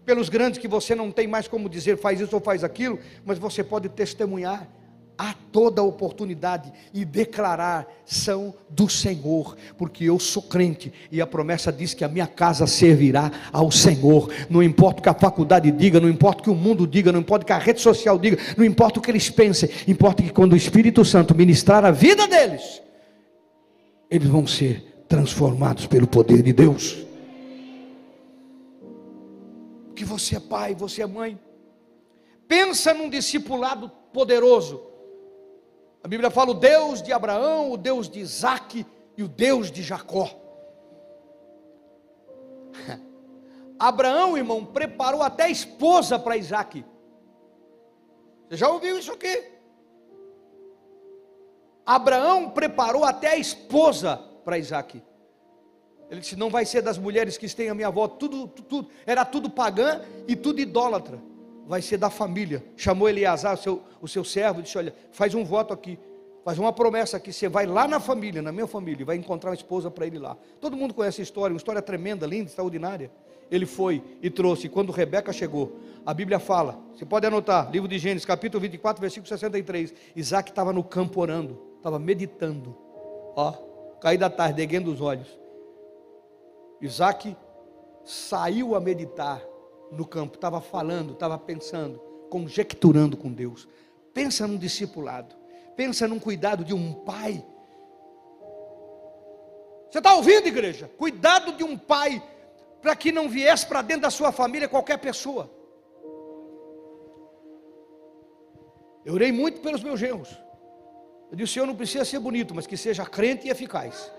pelos 0.05 0.29
grandes 0.29 0.59
que 0.59 0.67
você 0.67 0.95
não 0.95 1.11
tem 1.13 1.27
mais 1.27 1.47
como 1.47 1.69
dizer 1.69 1.97
faz 1.97 2.21
isso 2.21 2.35
ou 2.35 2.43
faz 2.43 2.65
aquilo, 2.65 2.99
mas 3.25 3.39
você 3.39 3.63
pode 3.63 3.89
testemunhar 3.89 4.69
a 5.17 5.35
toda 5.53 5.83
oportunidade 5.83 6.73
e 6.93 7.05
declarar 7.05 7.87
são 8.05 8.55
do 8.69 8.89
Senhor, 8.89 9.57
porque 9.77 10.05
eu 10.05 10.19
sou 10.19 10.43
crente 10.43 10.93
e 11.11 11.21
a 11.21 11.27
promessa 11.27 11.73
diz 11.73 11.95
que 11.95 12.05
a 12.05 12.09
minha 12.09 12.27
casa 12.27 12.67
servirá 12.67 13.31
ao 13.53 13.71
Senhor. 13.71 14.33
Não 14.49 14.63
importa 14.63 15.01
o 15.01 15.03
que 15.03 15.09
a 15.09 15.15
faculdade 15.15 15.71
diga, 15.71 16.01
não 16.01 16.09
importa 16.09 16.41
o 16.41 16.45
que 16.45 16.51
o 16.51 16.55
mundo 16.55 16.87
diga, 16.87 17.13
não 17.13 17.21
importa 17.21 17.45
o 17.45 17.47
que 17.47 17.53
a 17.53 17.59
rede 17.59 17.81
social 17.81 18.19
diga, 18.19 18.39
não 18.57 18.65
importa 18.65 18.99
o 18.99 19.03
que 19.03 19.11
eles 19.11 19.31
pensem, 19.31 19.69
importa 19.87 20.23
que 20.23 20.31
quando 20.31 20.55
o 20.55 20.57
Espírito 20.57 21.05
Santo 21.05 21.35
ministrar 21.35 21.85
a 21.85 21.91
vida 21.91 22.27
deles, 22.27 22.83
eles 24.11 24.29
vão 24.29 24.47
ser 24.47 25.05
transformados 25.09 25.87
pelo 25.87 26.07
poder 26.07 26.43
de 26.43 26.53
Deus. 26.53 27.05
Que 29.95 30.05
você 30.05 30.37
é 30.37 30.41
pai, 30.41 30.75
você 30.75 31.03
é 31.03 31.07
mãe. 31.07 31.39
Pensa 32.49 32.93
num 32.93 33.09
discipulado 33.09 33.91
poderoso. 34.13 34.92
A 36.03 36.09
Bíblia 36.09 36.31
fala 36.31 36.51
o 36.51 36.55
Deus 36.55 37.01
de 37.01 37.13
Abraão, 37.13 37.71
o 37.71 37.77
Deus 37.77 38.09
de 38.09 38.19
Isaac 38.19 38.85
e 39.17 39.23
o 39.23 39.29
Deus 39.29 39.71
de 39.71 39.83
Jacó. 39.83 40.29
Abraão, 43.79 44.37
irmão, 44.37 44.65
preparou 44.65 45.23
até 45.23 45.45
a 45.45 45.51
esposa 45.51 46.19
para 46.19 46.37
Isaac. 46.37 46.85
Você 48.49 48.57
já 48.57 48.69
ouviu 48.69 48.99
isso 48.99 49.13
aqui? 49.13 49.53
Abraão 51.87 52.51
preparou 52.51 53.05
até 53.05 53.29
a 53.29 53.37
esposa 53.37 54.17
para 54.45 54.59
Isaac. 54.59 55.03
Ele 56.11 56.21
disse: 56.21 56.37
Não 56.37 56.51
vai 56.51 56.65
ser 56.65 56.83
das 56.83 56.99
mulheres 56.99 57.39
que 57.39 57.47
estão 57.47 57.71
à 57.71 57.75
minha 57.75 57.91
volta, 57.91 58.17
tudo, 58.17 58.49
tudo, 58.49 58.89
era 59.07 59.25
tudo 59.25 59.49
pagã 59.49 60.01
e 60.27 60.37
tudo 60.37 60.61
idólatra. 60.61 61.19
Vai 61.67 61.83
ser 61.83 61.97
da 61.97 62.11
família. 62.11 62.65
Chamou 62.77 63.09
Eleazar, 63.09 63.55
o 63.55 63.57
seu, 63.57 63.83
o 64.01 64.09
seu 64.09 64.25
servo, 64.25 64.61
e 64.61 64.63
disse: 64.63 64.77
Olha, 64.79 64.95
faz 65.11 65.35
um 65.35 65.45
voto 65.45 65.73
aqui, 65.73 65.99
faz 66.45 66.59
uma 66.59 66.73
promessa 66.73 67.17
aqui. 67.17 67.33
Você 67.33 67.49
vai 67.49 67.67
lá 67.67 67.87
na 67.87 68.01
família, 68.01 68.43
na 68.43 68.53
minha 68.53 68.67
família, 68.67 69.03
e 69.03 69.05
vai 69.05 69.17
encontrar 69.17 69.51
uma 69.51 69.57
esposa 69.57 69.91
para 69.91 70.07
ele 70.07 70.19
lá. 70.19 70.37
Todo 70.61 70.77
mundo 70.77 70.93
conhece 70.93 71.21
a 71.21 71.25
história, 71.25 71.53
uma 71.53 71.59
história 71.59 71.81
tremenda, 71.81 72.27
linda, 72.27 72.49
extraordinária 72.49 73.11
ele 73.53 73.67
foi 73.67 74.03
e 74.23 74.31
trouxe. 74.31 74.67
Quando 74.67 74.91
Rebeca 74.91 75.31
chegou, 75.31 75.79
a 76.07 76.15
Bíblia 76.15 76.39
fala, 76.39 76.79
você 76.95 77.05
pode 77.05 77.27
anotar, 77.27 77.71
livro 77.71 77.87
de 77.87 77.99
Gênesis, 77.99 78.25
capítulo 78.25 78.63
24, 78.63 78.99
versículo 78.99 79.29
63. 79.29 79.93
Isaac 80.17 80.51
estava 80.51 80.73
no 80.73 80.83
campo 80.83 81.21
orando, 81.21 81.61
estava 81.77 81.99
meditando, 81.99 82.75
ó, 83.37 83.53
caí 84.01 84.17
da 84.17 84.31
tarde, 84.31 84.63
erguendo 84.63 84.91
os 84.91 85.03
olhos. 85.03 85.39
Isaac 86.81 87.37
saiu 88.05 88.75
a 88.75 88.81
meditar 88.81 89.43
no 89.93 90.07
campo, 90.07 90.37
estava 90.37 90.61
falando, 90.61 91.13
estava 91.13 91.39
pensando, 91.39 91.99
conjecturando 92.31 93.17
com 93.17 93.33
Deus. 93.33 93.69
Pensa 94.15 94.47
num 94.47 94.57
discipulado, 94.57 95.35
pensa 95.77 96.09
num 96.09 96.19
cuidado 96.19 96.65
de 96.65 96.75
um 96.75 96.93
pai. 96.93 97.45
Você 99.91 99.99
está 99.99 100.15
ouvindo, 100.15 100.47
igreja? 100.47 100.91
Cuidado 100.97 101.53
de 101.53 101.63
um 101.63 101.77
pai 101.77 102.23
para 102.81 102.97
que 102.97 103.13
não 103.13 103.29
viesse 103.29 103.67
para 103.67 103.83
dentro 103.83 104.03
da 104.03 104.11
sua 104.11 104.33
família 104.33 104.69
qualquer 104.69 104.99
pessoa. 104.99 105.51
Eu 109.05 109.15
orei 109.15 109.31
muito 109.31 109.61
pelos 109.61 109.83
meus 109.83 110.01
genros. 110.01 110.31
Eu 111.31 111.37
disse: 111.37 111.53
Senhor 111.55 111.67
não 111.67 111.77
precisa 111.77 112.05
ser 112.05 112.19
bonito, 112.19 112.55
mas 112.55 112.67
que 112.67 112.77
seja 112.77 113.05
crente 113.05 113.47
e 113.47 113.51
eficaz. 113.51 114.11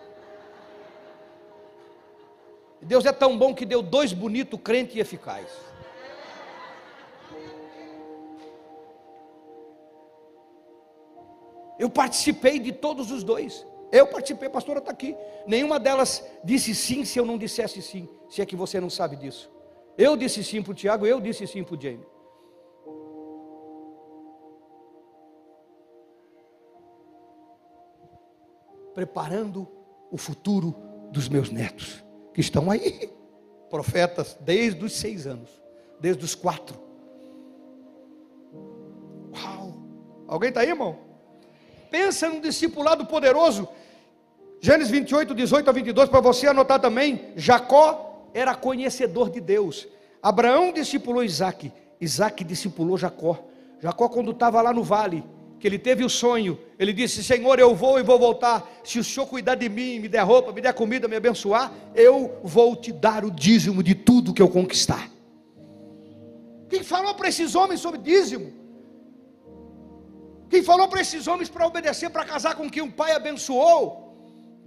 Deus 2.84 3.06
é 3.06 3.12
tão 3.12 3.38
bom 3.38 3.54
que 3.54 3.66
deu 3.66 3.82
dois 3.82 4.14
bonitos, 4.14 4.60
crente 4.62 4.98
e 4.98 5.02
eficaz. 5.02 5.48
Eu 11.80 11.90
participei 11.90 12.60
de 12.60 12.72
todos 12.72 13.12
os 13.12 13.24
dois. 13.24 13.66
Eu 13.92 14.08
participei, 14.08 14.48
a 14.48 14.52
pastora 14.52 14.80
está 14.80 14.92
aqui. 14.92 15.16
Nenhuma 15.46 15.80
delas 15.80 16.26
disse 16.44 16.74
sim 16.74 17.06
se 17.06 17.20
eu 17.20 17.26
não 17.26 17.38
dissesse 17.38 17.82
sim, 17.82 18.10
se 18.30 18.42
é 18.42 18.46
que 18.46 18.56
você 18.56 18.80
não 18.80 18.90
sabe 18.90 19.16
disso. 19.16 19.52
Eu 19.98 20.18
disse 20.18 20.44
sim 20.44 20.62
para 20.62 20.72
o 20.72 20.76
Tiago, 20.76 21.06
eu 21.06 21.22
disse 21.22 21.46
sim 21.46 21.64
para 21.64 21.76
o 21.76 21.82
Jamie. 21.82 22.06
Preparando 28.94 29.68
o 30.12 30.18
futuro 30.18 30.76
dos 31.12 31.28
meus 31.28 31.50
netos, 31.50 32.04
que 32.34 32.42
estão 32.42 32.72
aí, 32.72 33.10
profetas, 33.70 34.38
desde 34.42 34.84
os 34.84 34.94
seis 34.94 35.28
anos, 35.28 35.50
desde 36.00 36.24
os 36.24 36.36
quatro. 36.36 36.80
Uau! 39.36 39.74
Alguém 40.28 40.50
está 40.50 40.62
aí, 40.62 40.70
irmão? 40.70 40.98
Pensa 41.90 42.30
num 42.30 42.42
discipulado 42.42 43.06
poderoso 43.06 43.68
Gênesis 44.66 44.90
28, 44.90 45.36
18 45.36 45.70
a 45.70 45.74
22, 45.74 46.08
para 46.08 46.22
você 46.22 46.48
anotar 46.48 46.80
também, 46.80 47.34
Jacó 47.36 48.30
era 48.34 48.56
conhecedor 48.56 49.30
de 49.30 49.42
Deus. 49.42 49.86
Abraão 50.22 50.72
discipulou 50.72 51.22
Isaac, 51.22 51.70
Isaac 52.00 52.46
discipulou 52.46 52.98
Jacó. 52.98 53.38
Jacó, 53.82 54.08
quando 54.08 54.32
estava 54.32 54.62
lá 54.62 54.72
no 54.72 54.82
vale, 54.82 55.22
que 55.64 55.68
ele 55.68 55.80
teve 55.80 56.04
o 56.04 56.10
sonho, 56.10 56.60
ele 56.78 56.92
disse: 56.92 57.24
Senhor, 57.24 57.58
eu 57.58 57.74
vou 57.74 57.98
e 57.98 58.04
vou 58.04 58.20
voltar. 58.20 58.70
Se 58.84 59.00
o 59.00 59.04
Senhor 59.10 59.26
cuidar 59.26 59.56
de 59.56 59.70
mim, 59.70 59.98
me 59.98 60.10
der 60.10 60.24
roupa, 60.24 60.52
me 60.52 60.60
der 60.60 60.74
comida, 60.74 61.08
me 61.08 61.16
abençoar, 61.16 61.72
eu 61.96 62.38
vou 62.44 62.76
te 62.76 62.92
dar 62.92 63.24
o 63.24 63.32
dízimo 63.32 63.82
de 63.82 63.96
tudo 63.96 64.34
que 64.34 64.42
eu 64.42 64.50
conquistar. 64.50 65.10
Quem 66.68 66.84
falou 66.84 67.14
para 67.16 67.30
esses 67.30 67.56
homens 67.56 67.80
sobre 67.80 68.02
dízimo? 68.02 68.52
Quem 70.50 70.62
falou 70.62 70.90
para 70.90 71.00
esses 71.00 71.28
homens 71.28 71.48
para 71.48 71.66
obedecer, 71.66 72.10
para 72.10 72.26
casar 72.26 72.56
com 72.56 72.70
quem 72.70 72.84
um 72.84 72.92
pai 72.92 73.14
abençoou? 73.14 74.03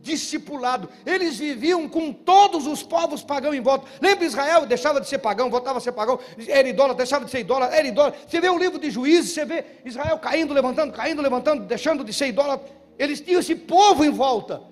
Discipulado. 0.07 0.88
Eles 1.04 1.38
viviam 1.38 1.88
com 1.88 2.12
todos 2.12 2.66
os 2.66 2.82
povos 2.82 3.22
pagãos 3.22 3.54
em 3.54 3.61
volta. 3.61 3.86
Lembra 4.00 4.24
Israel? 4.24 4.64
Deixava 4.64 5.00
de 5.00 5.09
ser 5.09 5.18
pagão, 5.18 5.50
voltava 5.50 5.78
a 5.78 5.80
ser 5.80 5.92
pagão. 5.92 6.18
Era 6.48 6.68
idólatra, 6.68 6.98
deixava 6.98 7.24
de 7.24 7.30
ser 7.30 7.40
idólatra, 7.40 7.76
era 7.76 7.86
idólatra. 7.86 8.20
Você 8.26 8.40
vê 8.40 8.48
o 8.48 8.59
livro 8.59 8.78
de 8.78 8.90
juízes, 8.90 9.32
você 9.32 9.44
vê 9.44 9.64
Israel 9.84 10.18
caindo, 10.18 10.54
levantando, 10.54 10.92
caindo, 10.92 11.20
levantando, 11.20 11.64
deixando 11.64 12.04
de 12.04 12.12
ser 12.12 12.28
idólatra. 12.28 12.72
Eles 12.98 13.20
tinham 13.20 13.40
esse 13.40 13.54
povo 13.54 14.04
em 14.04 14.11
volta. 14.11 14.62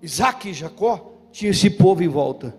Isaac 0.00 0.48
e 0.48 0.54
Jacó 0.54 1.12
tinham 1.32 1.50
esse 1.50 1.68
povo 1.68 2.02
em 2.02 2.08
volta. 2.08 2.56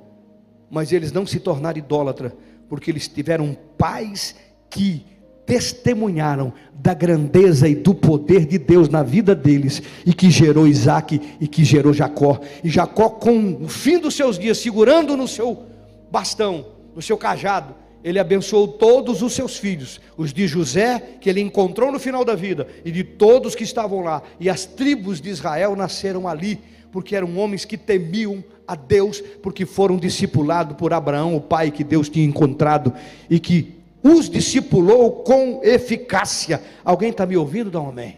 Mas 0.69 0.91
eles 0.91 1.11
não 1.11 1.25
se 1.25 1.39
tornaram 1.39 1.79
idólatra, 1.79 2.35
porque 2.67 2.91
eles 2.91 3.07
tiveram 3.07 3.57
pais 3.77 4.35
que 4.69 5.05
testemunharam 5.49 6.53
da 6.75 6.93
grandeza 6.93 7.67
e 7.67 7.73
do 7.73 7.95
poder 7.95 8.45
de 8.45 8.59
Deus 8.59 8.87
na 8.87 9.01
vida 9.01 9.33
deles, 9.33 9.81
e 10.05 10.13
que 10.13 10.29
gerou 10.29 10.67
Isaac 10.67 11.19
e 11.41 11.47
que 11.47 11.65
gerou 11.65 11.91
Jacó. 11.91 12.39
E 12.63 12.69
Jacó, 12.69 13.09
com 13.09 13.63
o 13.63 13.67
fim 13.67 13.97
dos 13.97 14.13
seus 14.13 14.37
dias, 14.37 14.59
segurando 14.59 15.17
no 15.17 15.27
seu 15.27 15.63
bastão, 16.11 16.67
no 16.95 17.01
seu 17.01 17.17
cajado, 17.17 17.73
ele 18.03 18.19
abençoou 18.19 18.67
todos 18.67 19.23
os 19.23 19.33
seus 19.33 19.57
filhos, 19.57 19.99
os 20.15 20.31
de 20.31 20.47
José, 20.47 21.17
que 21.19 21.29
ele 21.29 21.41
encontrou 21.41 21.91
no 21.91 21.99
final 21.99 22.23
da 22.23 22.35
vida, 22.35 22.67
e 22.85 22.91
de 22.91 23.03
todos 23.03 23.55
que 23.55 23.63
estavam 23.63 24.01
lá, 24.01 24.21
e 24.39 24.49
as 24.49 24.65
tribos 24.65 25.19
de 25.19 25.29
Israel 25.29 25.75
nasceram 25.75 26.27
ali, 26.27 26.59
porque 26.91 27.15
eram 27.15 27.37
homens 27.37 27.65
que 27.65 27.75
temiam 27.75 28.43
a 28.67 28.75
Deus, 28.75 29.19
porque 29.41 29.65
foram 29.65 29.97
discipulados 29.97 30.77
por 30.77 30.93
Abraão, 30.93 31.35
o 31.35 31.41
pai 31.41 31.71
que 31.71 31.83
Deus 31.83 32.07
tinha 32.07 32.25
encontrado, 32.25 32.93
e 33.29 33.39
que 33.39 33.78
os 34.03 34.29
discipulou 34.29 35.23
com 35.23 35.61
eficácia. 35.63 36.61
Alguém 36.83 37.09
está 37.09 37.25
me 37.25 37.35
ouvindo? 37.35 37.69
Dá 37.69 37.81
um 37.81 37.89
amém. 37.89 38.17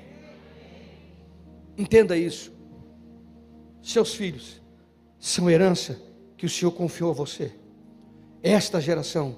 Entenda 1.78 2.16
isso. 2.18 2.52
Seus 3.82 4.14
filhos 4.14 4.62
são 5.20 5.50
herança 5.50 6.00
que 6.38 6.46
o 6.46 6.50
Senhor 6.50 6.72
confiou 6.72 7.12
a 7.12 7.14
você. 7.14 7.52
Esta 8.44 8.80
geração 8.80 9.38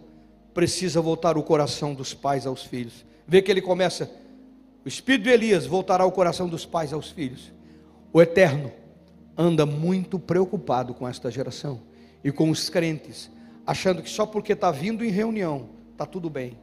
precisa 0.53 1.01
voltar 1.01 1.37
o 1.37 1.43
coração 1.43 1.93
dos 1.93 2.13
pais 2.13 2.45
aos 2.45 2.63
filhos. 2.63 3.05
Vê 3.27 3.41
que 3.41 3.49
ele 3.49 3.61
começa. 3.61 4.11
O 4.85 4.87
espírito 4.87 5.23
de 5.23 5.29
Elias 5.29 5.65
voltará 5.65 6.05
o 6.05 6.11
coração 6.11 6.47
dos 6.47 6.65
pais 6.65 6.91
aos 6.91 7.09
filhos. 7.09 7.51
O 8.11 8.21
Eterno 8.21 8.71
anda 9.37 9.65
muito 9.65 10.19
preocupado 10.19 10.93
com 10.93 11.07
esta 11.07 11.31
geração 11.31 11.81
e 12.23 12.31
com 12.31 12.49
os 12.49 12.69
crentes, 12.69 13.31
achando 13.65 14.01
que 14.01 14.09
só 14.09 14.25
porque 14.25 14.53
está 14.53 14.71
vindo 14.71 15.03
em 15.03 15.09
reunião 15.09 15.69
está 16.04 16.06
tudo 16.06 16.30
bem. 16.30 16.58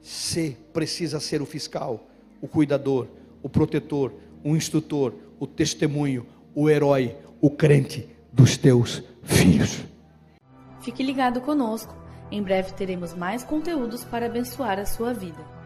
Você 0.00 0.56
precisa 0.72 1.20
ser 1.20 1.42
o 1.42 1.46
fiscal, 1.46 2.06
o 2.40 2.48
cuidador, 2.48 3.06
o 3.42 3.48
protetor, 3.48 4.12
o 4.42 4.56
instrutor, 4.56 5.14
o 5.38 5.46
testemunho, 5.46 6.26
o 6.54 6.70
herói, 6.70 7.16
o 7.40 7.50
crente 7.50 8.08
dos 8.32 8.56
teus 8.56 9.02
filhos. 9.22 9.84
Fique 10.80 11.02
ligado 11.02 11.40
conosco. 11.40 11.94
Em 12.30 12.42
breve 12.42 12.72
teremos 12.72 13.14
mais 13.14 13.44
conteúdos 13.44 14.04
para 14.04 14.26
abençoar 14.26 14.78
a 14.78 14.86
sua 14.86 15.12
vida. 15.12 15.57